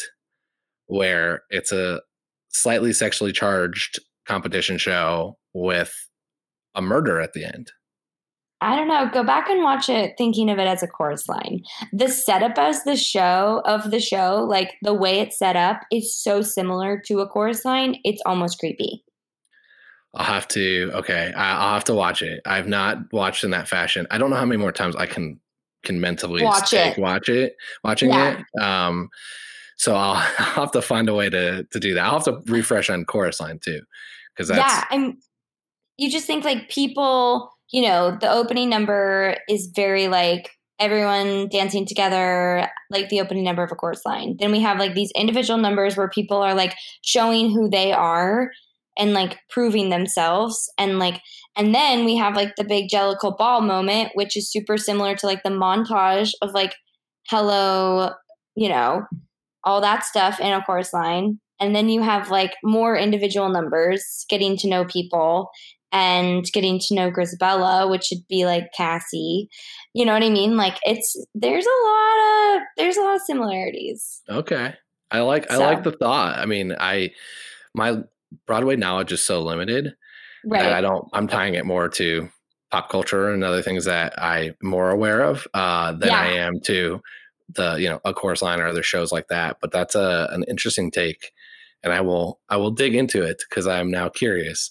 where 0.86 1.42
it's 1.50 1.72
a 1.72 2.00
slightly 2.48 2.92
sexually 2.92 3.32
charged 3.32 4.00
competition 4.26 4.78
show 4.78 5.36
with 5.54 5.94
a 6.74 6.82
murder 6.82 7.20
at 7.20 7.32
the 7.32 7.44
end. 7.44 7.70
I 8.62 8.74
don't 8.74 8.88
know. 8.88 9.08
Go 9.12 9.22
back 9.22 9.48
and 9.50 9.62
watch 9.62 9.88
it 9.88 10.14
thinking 10.16 10.48
of 10.50 10.58
it 10.58 10.66
as 10.66 10.82
a 10.82 10.86
chorus 10.86 11.28
line. 11.28 11.62
The 11.92 12.08
setup 12.08 12.56
as 12.56 12.82
the 12.84 12.96
show 12.96 13.60
of 13.66 13.90
the 13.90 14.00
show, 14.00 14.46
like 14.48 14.74
the 14.82 14.94
way 14.94 15.20
it's 15.20 15.38
set 15.38 15.56
up, 15.56 15.80
is 15.92 16.16
so 16.16 16.40
similar 16.40 17.00
to 17.06 17.20
a 17.20 17.28
chorus 17.28 17.64
line. 17.66 17.96
It's 18.02 18.22
almost 18.24 18.58
creepy. 18.58 19.04
I'll 20.14 20.24
have 20.24 20.48
to 20.48 20.90
okay, 20.94 21.32
I'll 21.36 21.74
have 21.74 21.84
to 21.84 21.94
watch 21.94 22.22
it. 22.22 22.40
I've 22.46 22.66
not 22.66 22.98
watched 23.12 23.44
in 23.44 23.50
that 23.50 23.68
fashion. 23.68 24.06
I 24.10 24.16
don't 24.16 24.30
know 24.30 24.36
how 24.36 24.46
many 24.46 24.58
more 24.58 24.72
times 24.72 24.96
I 24.96 25.04
can 25.06 25.38
can 25.84 26.00
mentally 26.00 26.42
Watch 26.42 26.70
take 26.70 26.96
it. 26.96 27.00
watch 27.00 27.28
it, 27.28 27.54
watching 27.84 28.08
Yeah. 28.10 28.40
it. 28.54 28.62
Um, 28.62 29.08
so 29.76 29.94
I'll, 29.94 30.14
I'll 30.38 30.54
have 30.64 30.72
to 30.72 30.80
find 30.82 31.10
a 31.10 31.14
way 31.14 31.28
to 31.28 31.64
to 31.70 31.78
do 31.78 31.92
that. 31.94 32.04
I'll 32.04 32.14
have 32.20 32.24
to 32.24 32.40
refresh 32.50 32.88
on 32.88 33.04
chorus 33.04 33.38
line 33.40 33.58
too, 33.62 33.82
because 34.34 34.48
that's 34.48 34.58
yeah, 34.58 34.84
I'm. 34.90 35.18
You 35.98 36.10
just 36.10 36.26
think 36.26 36.44
like 36.44 36.68
people, 36.70 37.50
you 37.72 37.82
know, 37.82 38.16
the 38.20 38.30
opening 38.30 38.68
number 38.68 39.36
is 39.48 39.70
very 39.74 40.08
like 40.08 40.50
everyone 40.78 41.48
dancing 41.48 41.86
together, 41.86 42.68
like 42.90 43.08
the 43.08 43.20
opening 43.20 43.44
number 43.44 43.62
of 43.62 43.72
a 43.72 43.74
chorus 43.74 44.02
line. 44.04 44.36
Then 44.38 44.52
we 44.52 44.60
have 44.60 44.78
like 44.78 44.94
these 44.94 45.10
individual 45.16 45.58
numbers 45.58 45.96
where 45.96 46.08
people 46.08 46.38
are 46.38 46.54
like 46.54 46.74
showing 47.02 47.50
who 47.50 47.68
they 47.68 47.92
are 47.92 48.50
and 48.98 49.12
like 49.12 49.38
proving 49.50 49.90
themselves 49.90 50.70
and 50.78 50.98
like 50.98 51.20
and 51.56 51.74
then 51.74 52.04
we 52.04 52.16
have 52.16 52.36
like 52.36 52.56
the 52.56 52.64
big 52.64 52.88
jellicle 52.88 53.36
ball 53.36 53.60
moment 53.60 54.10
which 54.14 54.36
is 54.36 54.50
super 54.50 54.78
similar 54.78 55.14
to 55.14 55.26
like 55.26 55.42
the 55.42 55.50
montage 55.50 56.30
of 56.42 56.52
like 56.52 56.74
hello 57.28 58.10
you 58.54 58.68
know 58.68 59.04
all 59.64 59.80
that 59.80 60.04
stuff 60.04 60.40
in 60.40 60.52
a 60.52 60.62
chorus 60.62 60.92
line 60.92 61.38
and 61.60 61.74
then 61.74 61.88
you 61.88 62.02
have 62.02 62.30
like 62.30 62.54
more 62.62 62.96
individual 62.96 63.48
numbers 63.48 64.24
getting 64.28 64.56
to 64.56 64.68
know 64.68 64.84
people 64.84 65.50
and 65.96 66.44
getting 66.52 66.78
to 66.80 66.94
know 66.94 67.10
Grisabella, 67.10 67.88
which 67.90 68.08
would 68.12 68.26
be 68.28 68.44
like 68.44 68.66
Cassie. 68.76 69.48
You 69.94 70.04
know 70.04 70.12
what 70.12 70.22
I 70.22 70.30
mean? 70.30 70.56
Like 70.56 70.76
it's 70.82 71.16
there's 71.34 71.66
a 71.66 71.78
lot 71.86 72.56
of 72.56 72.62
there's 72.76 72.96
a 72.96 73.02
lot 73.02 73.16
of 73.16 73.22
similarities. 73.22 74.22
okay. 74.28 74.74
I 75.10 75.20
like 75.20 75.50
I 75.50 75.56
like 75.56 75.84
the 75.84 75.92
thought. 75.92 76.38
I 76.38 76.46
mean, 76.46 76.74
I 76.78 77.10
my 77.74 78.02
Broadway 78.46 78.76
knowledge 78.76 79.12
is 79.12 79.22
so 79.22 79.40
limited 79.42 79.94
Right. 80.44 80.62
that 80.62 80.72
I 80.74 80.80
don't. 80.80 81.08
I'm 81.12 81.26
tying 81.28 81.54
it 81.54 81.64
more 81.66 81.88
to 81.90 82.28
pop 82.70 82.88
culture 82.90 83.30
and 83.32 83.42
other 83.44 83.62
things 83.62 83.84
that 83.84 84.20
I'm 84.20 84.54
more 84.62 84.90
aware 84.90 85.22
of 85.22 85.46
uh, 85.54 85.92
than 85.92 86.10
I 86.10 86.26
am 86.32 86.60
to 86.66 87.00
the 87.54 87.76
you 87.80 87.88
know 87.88 88.00
a 88.04 88.12
chorus 88.12 88.42
line 88.42 88.60
or 88.60 88.66
other 88.66 88.82
shows 88.82 89.12
like 89.12 89.28
that. 89.28 89.58
But 89.60 89.70
that's 89.72 89.94
a 89.94 90.28
an 90.32 90.44
interesting 90.48 90.90
take, 90.90 91.32
and 91.82 91.92
I 91.92 92.00
will 92.00 92.40
I 92.48 92.56
will 92.56 92.70
dig 92.72 92.94
into 92.94 93.22
it 93.22 93.42
because 93.48 93.66
I 93.66 93.78
am 93.78 93.90
now 93.90 94.08
curious. 94.08 94.70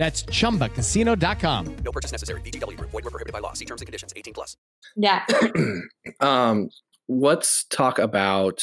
That's 0.00 0.22
chumbacasino.com. 0.22 1.76
No 1.84 1.92
purchase 1.92 2.10
necessary. 2.10 2.40
VGW 2.40 2.78
Group. 2.78 2.90
Void 2.90 3.04
were 3.04 3.10
prohibited 3.10 3.34
by 3.34 3.40
law. 3.40 3.52
See 3.52 3.66
terms 3.66 3.82
and 3.82 3.86
conditions. 3.86 4.14
18 4.16 4.32
plus. 4.32 4.56
Yeah. 4.96 5.26
um, 6.20 6.70
let's 7.06 7.64
talk 7.64 7.98
about 7.98 8.62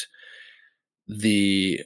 the 1.07 1.81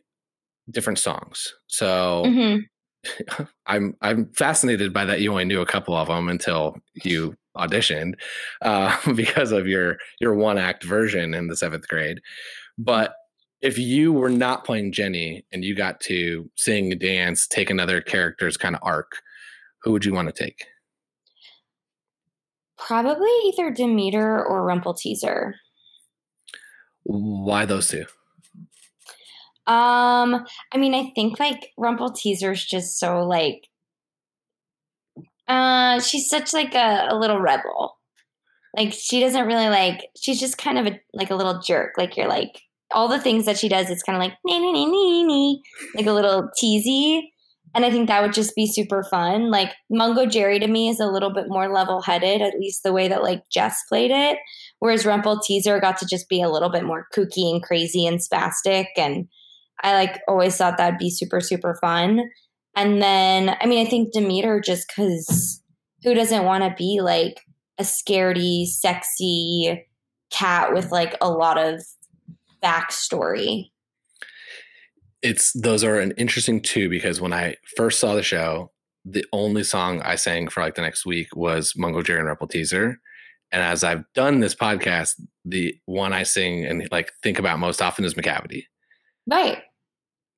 different 0.70 1.00
songs. 1.00 1.54
So 1.68 2.24
hmm 2.28 2.58
I'm 3.66 3.98
I'm 4.02 4.32
fascinated 4.36 4.94
by 4.94 5.04
that 5.04 5.20
you 5.20 5.32
only 5.32 5.44
knew 5.44 5.60
a 5.60 5.66
couple 5.66 5.98
of 5.98 6.08
them 6.08 6.30
until 6.30 6.78
you 7.04 7.36
auditioned 7.58 8.14
uh, 8.62 8.96
because 9.16 9.52
of 9.52 9.68
your 9.68 9.98
your 10.22 10.34
one 10.34 10.60
act 10.60 10.86
version 10.86 11.34
in 11.34 11.48
the 11.48 11.58
seventh 11.58 11.90
grade. 11.90 12.22
But 12.78 13.16
if 13.62 13.78
you 13.78 14.14
were 14.14 14.30
not 14.30 14.64
playing 14.64 14.94
Jenny 14.94 15.46
and 15.52 15.66
you 15.66 15.76
got 15.76 16.00
to 16.02 16.50
sing, 16.56 16.98
dance, 16.98 17.48
take 17.48 17.70
another 17.70 18.00
character's 18.00 18.56
kind 18.56 18.76
of 18.76 18.82
arc, 18.84 19.22
who 19.84 19.92
would 19.92 20.06
you 20.06 20.14
want 20.14 20.34
to 20.34 20.44
take? 20.44 20.66
Probably 22.78 23.30
either 23.46 23.72
Demeter 23.72 24.44
or 24.44 24.66
Rumpleteazer. 24.68 25.54
Why 27.04 27.66
those 27.66 27.88
two? 27.88 28.06
Um, 29.68 30.46
I 30.74 30.78
mean, 30.78 30.96
I 30.96 31.12
think 31.14 31.40
like 31.40 31.72
Rumpleteazer's 31.80 32.66
just 32.66 33.00
so 33.00 33.24
like 33.24 33.68
uh 35.48 36.00
she's 36.00 36.30
such 36.30 36.54
like 36.54 36.74
a, 36.74 37.08
a 37.10 37.16
little 37.18 37.40
rebel. 37.40 37.98
Like 38.76 38.94
she 38.94 39.20
doesn't 39.20 39.46
really 39.48 39.70
like 39.70 40.08
she's 40.20 40.40
just 40.40 40.58
kind 40.58 40.78
of 40.78 40.88
a 40.88 41.00
like 41.14 41.30
a 41.30 41.36
little 41.36 41.60
jerk. 41.60 41.94
Like 41.98 42.18
you're 42.18 42.28
like 42.28 42.62
all 42.92 43.08
the 43.08 43.20
things 43.20 43.46
that 43.46 43.58
she 43.58 43.70
does, 43.70 43.90
it's 43.90 44.04
kind 44.04 44.16
of 44.16 44.22
like 44.22 44.38
nee, 44.46 44.60
nee, 44.60 44.72
nee, 44.72 44.86
nee, 44.86 45.24
nee, 45.24 45.62
like 45.96 46.08
a 46.08 46.14
little 46.14 46.50
teasy. 46.62 47.22
And 47.74 47.86
I 47.86 47.92
think 47.92 48.08
that 48.08 48.22
would 48.22 48.34
just 48.34 48.56
be 48.56 48.68
super 48.68 49.04
fun. 49.04 49.50
Like 49.50 49.74
Mungojerrie 49.92 50.60
to 50.60 50.68
me 50.68 50.90
is 50.90 51.00
a 51.00 51.08
little 51.08 51.34
bit 51.34 51.46
more 51.48 51.74
level 51.74 52.02
headed, 52.02 52.42
at 52.42 52.60
least 52.60 52.84
the 52.84 52.92
way 52.92 53.08
that 53.08 53.24
like 53.24 53.44
Jess 53.50 53.82
played 53.88 54.12
it. 54.12 54.38
Whereas 54.80 55.06
Rumpleteazer 55.06 55.80
got 55.80 55.98
to 56.00 56.06
just 56.06 56.28
be 56.28 56.42
a 56.42 56.50
little 56.50 56.70
bit 56.70 56.84
more 56.84 57.08
kooky 57.16 57.50
and 57.52 57.64
crazy 57.64 58.06
and 58.06 58.20
spastic. 58.20 58.88
And 58.98 59.28
I 59.84 59.94
like 59.94 60.20
always 60.28 60.58
thought 60.58 60.78
that'd 60.78 61.00
be 61.00 61.10
super, 61.10 61.40
super 61.40 61.78
fun. 61.80 62.30
And 62.76 63.02
then, 63.02 63.56
I 63.62 63.66
mean, 63.66 63.86
I 63.86 63.90
think 63.90 64.12
Demeter 64.12 64.60
just 64.60 64.88
because 64.88 65.62
who 66.04 66.14
doesn't 66.14 66.46
want 66.46 66.64
to 66.64 66.76
be 66.78 67.00
like 67.02 67.42
a 67.78 67.84
scaredy, 67.84 68.66
sexy 68.66 69.88
cat 70.30 70.74
with 70.74 70.92
like 70.92 71.16
a 71.22 71.30
lot 71.30 71.58
of 71.58 71.82
backstory? 72.64 73.72
It's 75.22 75.54
those 75.54 75.84
are 75.84 76.00
an 76.00 76.12
interesting 76.18 76.62
two 76.62 76.90
because 76.90 77.22
when 77.22 77.34
I 77.34 77.56
first 77.78 78.00
saw 78.00 78.16
the 78.16 78.24
show, 78.24 78.72
the 79.06 79.26
only 79.32 79.64
song 79.64 80.02
I 80.02 80.16
sang 80.16 80.48
for 80.48 80.62
like 80.62 80.76
the 80.76 80.82
next 80.82 81.06
week 81.06 81.36
was 81.36 81.74
Mungojerrie 81.74 82.20
and 82.20 82.28
Rebel 82.28 82.48
Teaser. 82.48 83.00
And 83.52 83.62
as 83.62 83.84
I've 83.84 84.04
done 84.16 84.40
this 84.40 84.56
podcast, 84.56 85.20
the 85.46 85.76
one 85.86 86.14
I 86.14 86.24
sing 86.24 86.66
and 86.66 86.88
like 86.92 87.12
think 87.22 87.38
about 87.38 87.60
most 87.60 87.82
often 87.82 88.06
is 88.06 88.14
Macavity. 88.16 88.64
Right. 89.30 89.60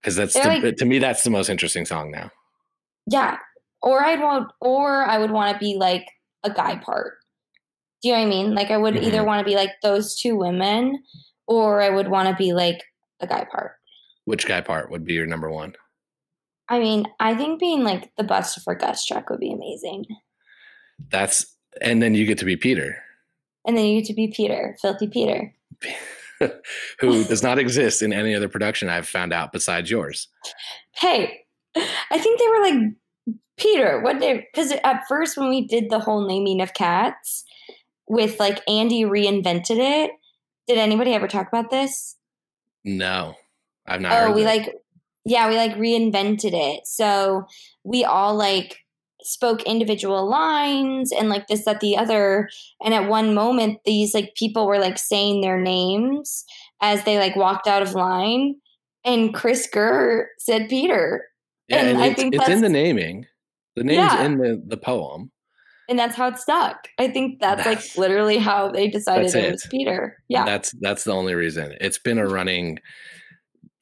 Because 0.01 0.15
that's 0.15 0.33
the, 0.33 0.39
like- 0.47 0.75
to 0.77 0.85
me 0.85 0.99
that's 0.99 1.23
the 1.23 1.29
most 1.29 1.49
interesting 1.49 1.85
song 1.85 2.11
now. 2.11 2.31
Yeah. 3.05 3.37
Or 3.81 4.03
I'd 4.03 4.21
want, 4.21 4.51
or 4.61 5.03
I 5.05 5.17
would 5.17 5.31
want 5.31 5.53
to 5.53 5.59
be 5.59 5.75
like 5.77 6.05
a 6.43 6.49
guy 6.49 6.75
part. 6.77 7.15
Do 8.01 8.09
you 8.09 8.15
know 8.15 8.19
what 8.21 8.25
I 8.27 8.29
mean? 8.29 8.55
Like 8.55 8.71
I 8.71 8.77
would 8.77 8.97
either 8.97 9.19
Mhm. 9.21 9.25
want 9.25 9.39
to 9.39 9.45
be 9.49 9.55
like 9.55 9.71
those 9.81 10.19
two 10.19 10.35
women, 10.35 11.03
or 11.47 11.81
I 11.81 11.89
would 11.89 12.07
want 12.09 12.27
to 12.29 12.35
be 12.35 12.51
like 12.53 12.81
a 13.21 13.27
guy 13.27 13.45
part. 13.49 13.73
Which 14.25 14.47
guy 14.47 14.62
part 14.62 14.89
would 14.89 15.05
be 15.05 15.13
your 15.13 15.25
number 15.25 15.49
one? 15.49 15.73
I 16.69 16.79
mean, 16.79 17.05
I 17.19 17.36
think 17.36 17.59
being 17.59 17.83
like 17.83 18.12
the 18.15 18.23
Bustopher 18.23 18.79
Gus 18.79 19.05
truck 19.05 19.29
would 19.29 19.39
be 19.39 19.51
amazing. 19.51 20.05
That's 21.09 21.45
And 21.81 22.01
then 22.01 22.15
you 22.15 22.25
get 22.25 22.38
to 22.39 22.45
be 22.45 22.55
Peter, 22.55 22.97
And 23.65 23.77
then 23.77 23.86
you 23.86 23.99
get 23.99 24.07
to 24.07 24.13
be 24.13 24.27
Peter, 24.27 24.77
filthy 24.81 25.07
Peter. 25.07 25.53
who 26.99 27.23
does 27.25 27.43
not 27.43 27.59
exist 27.59 28.01
in 28.01 28.13
any 28.13 28.36
other 28.36 28.49
production 28.49 28.89
I've 28.89 29.07
found 29.07 29.33
out 29.33 29.51
besides 29.51 29.89
yours. 29.89 30.27
Hey, 30.93 31.45
I 31.75 32.17
think 32.17 32.39
they 32.39 32.47
were 32.47 32.62
like 32.62 33.36
Peter. 33.57 34.01
What 34.01 34.19
they 34.19 34.47
because 34.53 34.71
at 34.71 35.03
first 35.07 35.38
when 35.38 35.49
we 35.49 35.67
did 35.67 35.89
the 35.89 35.99
whole 35.99 36.27
naming 36.27 36.62
of 36.62 36.73
cats 36.73 37.43
with 38.07 38.39
like 38.39 38.62
Andy 38.67 39.03
reinvented 39.03 39.77
it. 39.77 40.12
Did 40.67 40.77
anybody 40.77 41.13
ever 41.13 41.27
talk 41.27 41.47
about 41.47 41.69
this? 41.69 42.15
No, 42.86 43.36
I've 43.87 44.01
not. 44.01 44.11
oh, 44.11 44.27
heard 44.27 44.35
we 44.35 44.43
that. 44.43 44.57
like 44.57 44.75
yeah, 45.25 45.47
we 45.49 45.55
like 45.55 45.75
reinvented 45.75 46.53
it. 46.53 46.85
So 46.85 47.45
we 47.83 48.03
all 48.03 48.35
like 48.35 48.79
spoke 49.21 49.63
individual 49.63 50.29
lines 50.29 51.11
and 51.11 51.29
like 51.29 51.47
this, 51.47 51.65
that, 51.65 51.79
the 51.79 51.97
other. 51.97 52.49
And 52.83 52.93
at 52.93 53.07
one 53.07 53.33
moment, 53.33 53.79
these 53.85 54.13
like 54.13 54.35
people 54.35 54.67
were 54.67 54.79
like 54.79 54.97
saying 54.97 55.41
their 55.41 55.59
names 55.59 56.43
as 56.81 57.03
they 57.03 57.17
like 57.17 57.35
walked 57.35 57.67
out 57.67 57.81
of 57.81 57.93
line. 57.93 58.55
And 59.05 59.33
Chris 59.33 59.67
Gurr 59.71 60.29
said 60.39 60.69
Peter. 60.69 61.25
Yeah, 61.67 61.77
and 61.77 61.89
and 61.89 62.01
I 62.01 62.13
think 62.13 62.35
it's 62.35 62.49
in 62.49 62.61
the 62.61 62.69
naming. 62.69 63.25
The 63.75 63.83
name's 63.83 64.13
Yeah. 64.13 64.25
in 64.25 64.37
the, 64.37 64.61
the 64.65 64.77
poem. 64.77 65.31
And 65.89 65.99
that's 65.99 66.15
how 66.15 66.27
it 66.27 66.37
stuck. 66.37 66.87
I 66.97 67.09
think 67.09 67.39
that's 67.39 67.65
like 67.65 67.97
literally 67.97 68.37
how 68.37 68.71
they 68.71 68.87
decided 68.87 69.27
it, 69.27 69.35
it. 69.35 69.51
was 69.51 69.67
Peter. 69.69 70.17
Yeah. 70.29 70.45
That's 70.45 70.73
that's 70.79 71.03
the 71.03 71.11
only 71.11 71.35
reason. 71.35 71.75
It's 71.81 71.99
been 71.99 72.17
a 72.17 72.27
running 72.27 72.79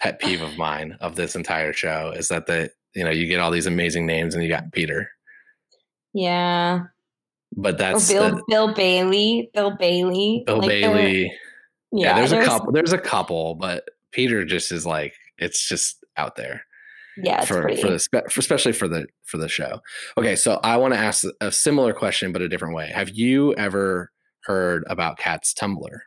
pet 0.02 0.20
peeve 0.20 0.42
of 0.42 0.58
mine 0.58 0.98
of 1.00 1.16
this 1.16 1.36
entire 1.36 1.72
show 1.74 2.12
is 2.16 2.28
that 2.30 2.46
the 2.48 2.70
you 2.96 3.04
know 3.04 3.12
you 3.12 3.28
get 3.28 3.40
all 3.40 3.52
these 3.52 3.68
amazing 3.68 4.06
names 4.06 4.34
and 4.36 4.44
you 4.44 4.50
got 4.50 4.72
Peter, 4.74 5.10
yeah. 6.14 6.82
but 7.56 7.76
Or 7.76 7.78
that's 7.78 8.12
Bill 8.12 8.36
the- 8.36 8.44
Bill 8.50 8.74
Bailey. 8.74 9.50
Bill 9.54 9.72
Bailey. 9.78 10.44
Bill 10.46 10.58
Like, 10.58 10.64
were- 10.66 10.70
Bailey. 10.70 11.34
yeah, 11.92 12.16
there's 12.16 12.32
a 12.34 12.44
couple. 12.44 12.72
There's 12.74 12.94
a 12.94 12.98
couple, 12.98 13.56
but 13.56 13.86
Peter 14.12 14.44
just 14.46 14.72
is 14.72 14.86
like 14.86 15.14
it's 15.38 15.68
just 15.70 16.04
out 16.18 16.36
there. 16.36 16.66
Yeah, 17.18 17.44
for 17.46 17.62
pretty. 17.64 17.82
for 17.82 17.90
the 17.90 18.00
for 18.30 18.40
especially 18.40 18.72
for 18.74 18.88
the 18.88 19.06
for 19.24 19.38
the 19.38 19.48
show. 19.50 19.82
Okay, 20.18 20.36
so 20.36 20.60
I 20.64 20.78
want 20.78 20.94
to 20.94 21.00
ask 21.00 21.24
a 21.42 21.52
similar 21.52 21.94
question 21.94 22.32
but 22.32 22.42
a 22.42 22.48
different 22.50 22.74
way. 22.76 22.90
Have 22.94 23.10
you 23.10 23.54
ever 23.56 24.12
heard 24.46 24.84
about 24.88 25.18
Cat's 25.18 25.54
Tumblr? 25.54 26.00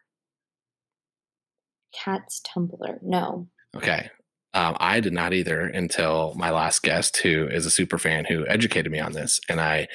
Cat's 1.94 2.40
Tumblr. 2.42 2.98
No. 3.02 3.48
Okay. 3.76 4.10
Um, 4.52 4.76
I 4.78 5.00
did 5.00 5.12
not 5.12 5.32
either 5.32 5.62
until 5.62 6.34
my 6.36 6.50
last 6.50 6.82
guest, 6.82 7.16
who 7.16 7.48
is 7.48 7.66
a 7.66 7.70
super 7.70 7.98
fan, 7.98 8.24
who 8.24 8.46
educated 8.46 8.92
me 8.92 9.00
on 9.00 9.12
this. 9.12 9.40
And 9.48 9.60
I, 9.60 9.88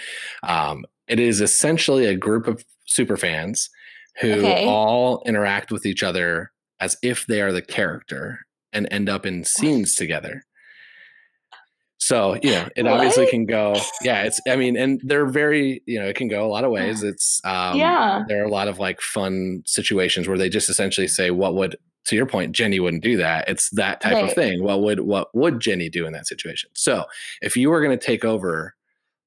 um, 0.43 0.85
it 1.07 1.19
is 1.19 1.39
essentially 1.39 2.05
a 2.05 2.15
group 2.15 2.45
of 2.45 2.63
super 2.85 3.15
fans 3.15 3.69
who 4.19 4.41
Okay. 4.41 4.65
all 4.67 5.23
interact 5.25 5.71
with 5.71 5.85
each 5.85 6.03
other 6.03 6.51
as 6.81 6.97
if 7.01 7.25
they 7.27 7.41
are 7.41 7.53
the 7.53 7.61
character 7.61 8.39
and 8.73 8.87
end 8.91 9.07
up 9.07 9.25
in 9.25 9.45
scenes 9.45 9.95
together. 9.95 10.43
So, 12.01 12.35
you 12.41 12.51
know, 12.51 12.67
it 12.75 12.87
obviously 12.87 13.25
can 13.27 13.45
go, 13.45 13.91
yeah, 14.03 14.23
it's, 14.23 14.39
I 14.47 14.55
mean, 14.55 14.77
and 14.77 15.01
they're 15.03 15.25
very, 15.25 15.83
you 15.85 15.99
know, 15.99 16.07
it 16.07 16.15
can 16.15 16.27
go 16.29 16.45
a 16.45 16.47
lot 16.47 16.63
of 16.63 16.71
ways. 16.71 17.03
It's, 17.03 17.41
um, 17.45 17.77
Yeah. 17.77 18.23
there 18.27 18.41
are 18.41 18.45
a 18.45 18.49
lot 18.49 18.67
of 18.69 18.79
like 18.79 19.01
fun 19.01 19.63
situations 19.65 20.27
where 20.27 20.37
they 20.37 20.49
just 20.49 20.69
essentially 20.69 21.07
say, 21.07 21.29
what 21.31 21.55
would, 21.55 21.75
to 22.05 22.15
your 22.15 22.25
point, 22.25 22.53
Jenny 22.53 22.79
wouldn't 22.79 23.03
do 23.03 23.17
that. 23.17 23.47
It's 23.47 23.69
that 23.71 24.01
type 24.01 24.23
of 24.23 24.33
thing. 24.33 24.63
What 24.63 24.81
would, 24.81 25.01
what 25.01 25.33
would 25.35 25.59
Jenny 25.59 25.89
do 25.89 26.05
in 26.05 26.13
that 26.13 26.27
situation? 26.27 26.69
So 26.73 27.05
if 27.41 27.55
you 27.55 27.69
were 27.69 27.83
going 27.83 27.97
to 27.97 28.05
take 28.05 28.25
over 28.25 28.73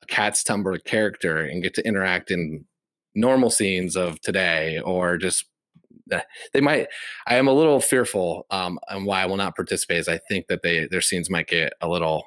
a 0.03 0.07
Cat's 0.07 0.43
Tumblr 0.43 0.85
character 0.85 1.39
and 1.39 1.63
get 1.63 1.75
to 1.75 1.87
interact 1.87 2.31
in 2.31 2.65
normal 3.15 3.51
scenes 3.51 3.97
of 3.97 4.21
today 4.21 4.79
or 4.81 5.17
just 5.19 5.45
eh, 6.11 6.21
they 6.53 6.61
might 6.61 6.89
i 7.27 7.35
am 7.37 7.49
a 7.49 7.53
little 7.53 7.81
fearful 7.81 8.47
um 8.51 8.79
and 8.89 9.05
why 9.05 9.23
i 9.23 9.27
will 9.27 9.37
not 9.37 9.55
participate 9.55 9.99
is 9.99 10.09
i 10.09 10.19
think 10.29 10.47
that 10.47 10.63
they 10.63 10.87
their 10.87 11.01
scenes 11.01 11.31
might 11.31 11.47
get 11.47 11.73
a 11.81 11.89
little 11.89 12.25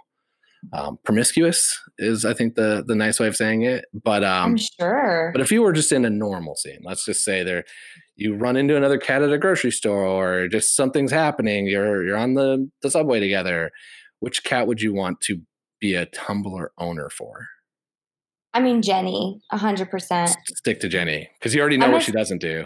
um, 0.74 0.98
promiscuous 1.04 1.80
is 2.00 2.26
i 2.26 2.34
think 2.34 2.56
the 2.56 2.84
the 2.88 2.96
nice 2.96 3.20
way 3.20 3.28
of 3.28 3.36
saying 3.36 3.64
it 3.64 3.86
but 3.94 4.24
um 4.24 4.52
I'm 4.52 4.58
sure. 4.58 5.32
but 5.32 5.42
if 5.42 5.52
you 5.52 5.62
were 5.62 5.74
just 5.74 5.92
in 5.92 6.06
a 6.06 6.10
normal 6.10 6.56
scene 6.56 6.82
let's 6.84 7.06
just 7.06 7.24
say 7.24 7.44
there 7.44 7.66
you 8.16 8.36
run 8.36 8.56
into 8.56 8.76
another 8.78 8.98
cat 8.98 9.22
at 9.22 9.32
a 9.32 9.38
grocery 9.38 9.72
store 9.72 10.06
or 10.06 10.48
just 10.48 10.76
something's 10.76 11.12
happening 11.12 11.68
you're 11.68 12.04
you're 12.06 12.18
on 12.18 12.34
the 12.34 12.70
the 12.82 12.90
subway 12.92 13.20
together 13.20 13.72
which 14.20 14.44
cat 14.44 14.68
would 14.68 14.82
you 14.82 14.94
want 14.94 15.20
to 15.22 15.42
be 15.80 15.94
a 15.96 16.06
tumblr 16.08 16.68
owner 16.78 17.10
for 17.10 17.48
I 18.54 18.62
mean, 18.62 18.82
Jenny, 18.82 19.42
100%. 19.52 20.34
stick 20.56 20.80
to 20.80 20.88
jenny 20.88 21.30
because 21.40 21.54
you 21.54 21.60
already 21.62 21.78
know 21.78 21.88
I'm 21.88 21.92
what 21.92 22.02
a- 22.02 22.06
she 22.06 22.12
doesn't 22.12 22.40
do 22.42 22.66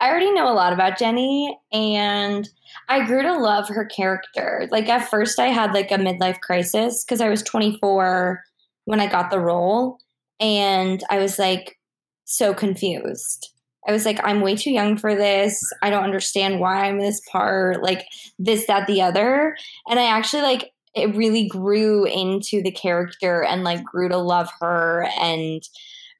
I 0.00 0.10
already 0.10 0.32
know 0.32 0.48
a 0.50 0.54
lot 0.54 0.72
about 0.72 0.96
Jenny, 0.96 1.58
and 1.72 2.48
I 2.88 3.04
grew 3.04 3.20
to 3.22 3.36
love 3.36 3.68
her 3.68 3.84
character. 3.84 4.68
Like, 4.70 4.88
at 4.88 5.08
first, 5.10 5.40
I 5.40 5.48
had 5.48 5.74
like 5.74 5.90
a 5.90 5.96
midlife 5.96 6.38
crisis 6.40 7.04
because 7.04 7.20
I 7.20 7.28
was 7.28 7.42
24 7.42 8.40
when 8.84 9.00
I 9.00 9.08
got 9.08 9.30
the 9.30 9.40
role, 9.40 9.98
and 10.38 11.02
I 11.10 11.18
was 11.18 11.36
like 11.36 11.78
so 12.24 12.54
confused. 12.54 13.48
I 13.86 13.92
was 13.92 14.04
like, 14.04 14.20
I'm 14.22 14.40
way 14.40 14.56
too 14.56 14.70
young 14.70 14.96
for 14.96 15.14
this. 15.14 15.62
I 15.82 15.90
don't 15.90 16.04
understand 16.04 16.60
why 16.60 16.86
I'm 16.86 16.98
this 16.98 17.20
part, 17.30 17.82
like 17.82 18.06
this, 18.38 18.66
that, 18.66 18.86
the 18.86 19.00
other. 19.00 19.56
And 19.88 19.98
I 19.98 20.04
actually 20.04 20.42
like 20.42 20.72
it 20.94 21.14
really 21.14 21.46
grew 21.46 22.04
into 22.06 22.62
the 22.62 22.70
character 22.70 23.44
and 23.44 23.64
like 23.64 23.84
grew 23.84 24.08
to 24.08 24.18
love 24.18 24.50
her 24.60 25.08
and 25.20 25.62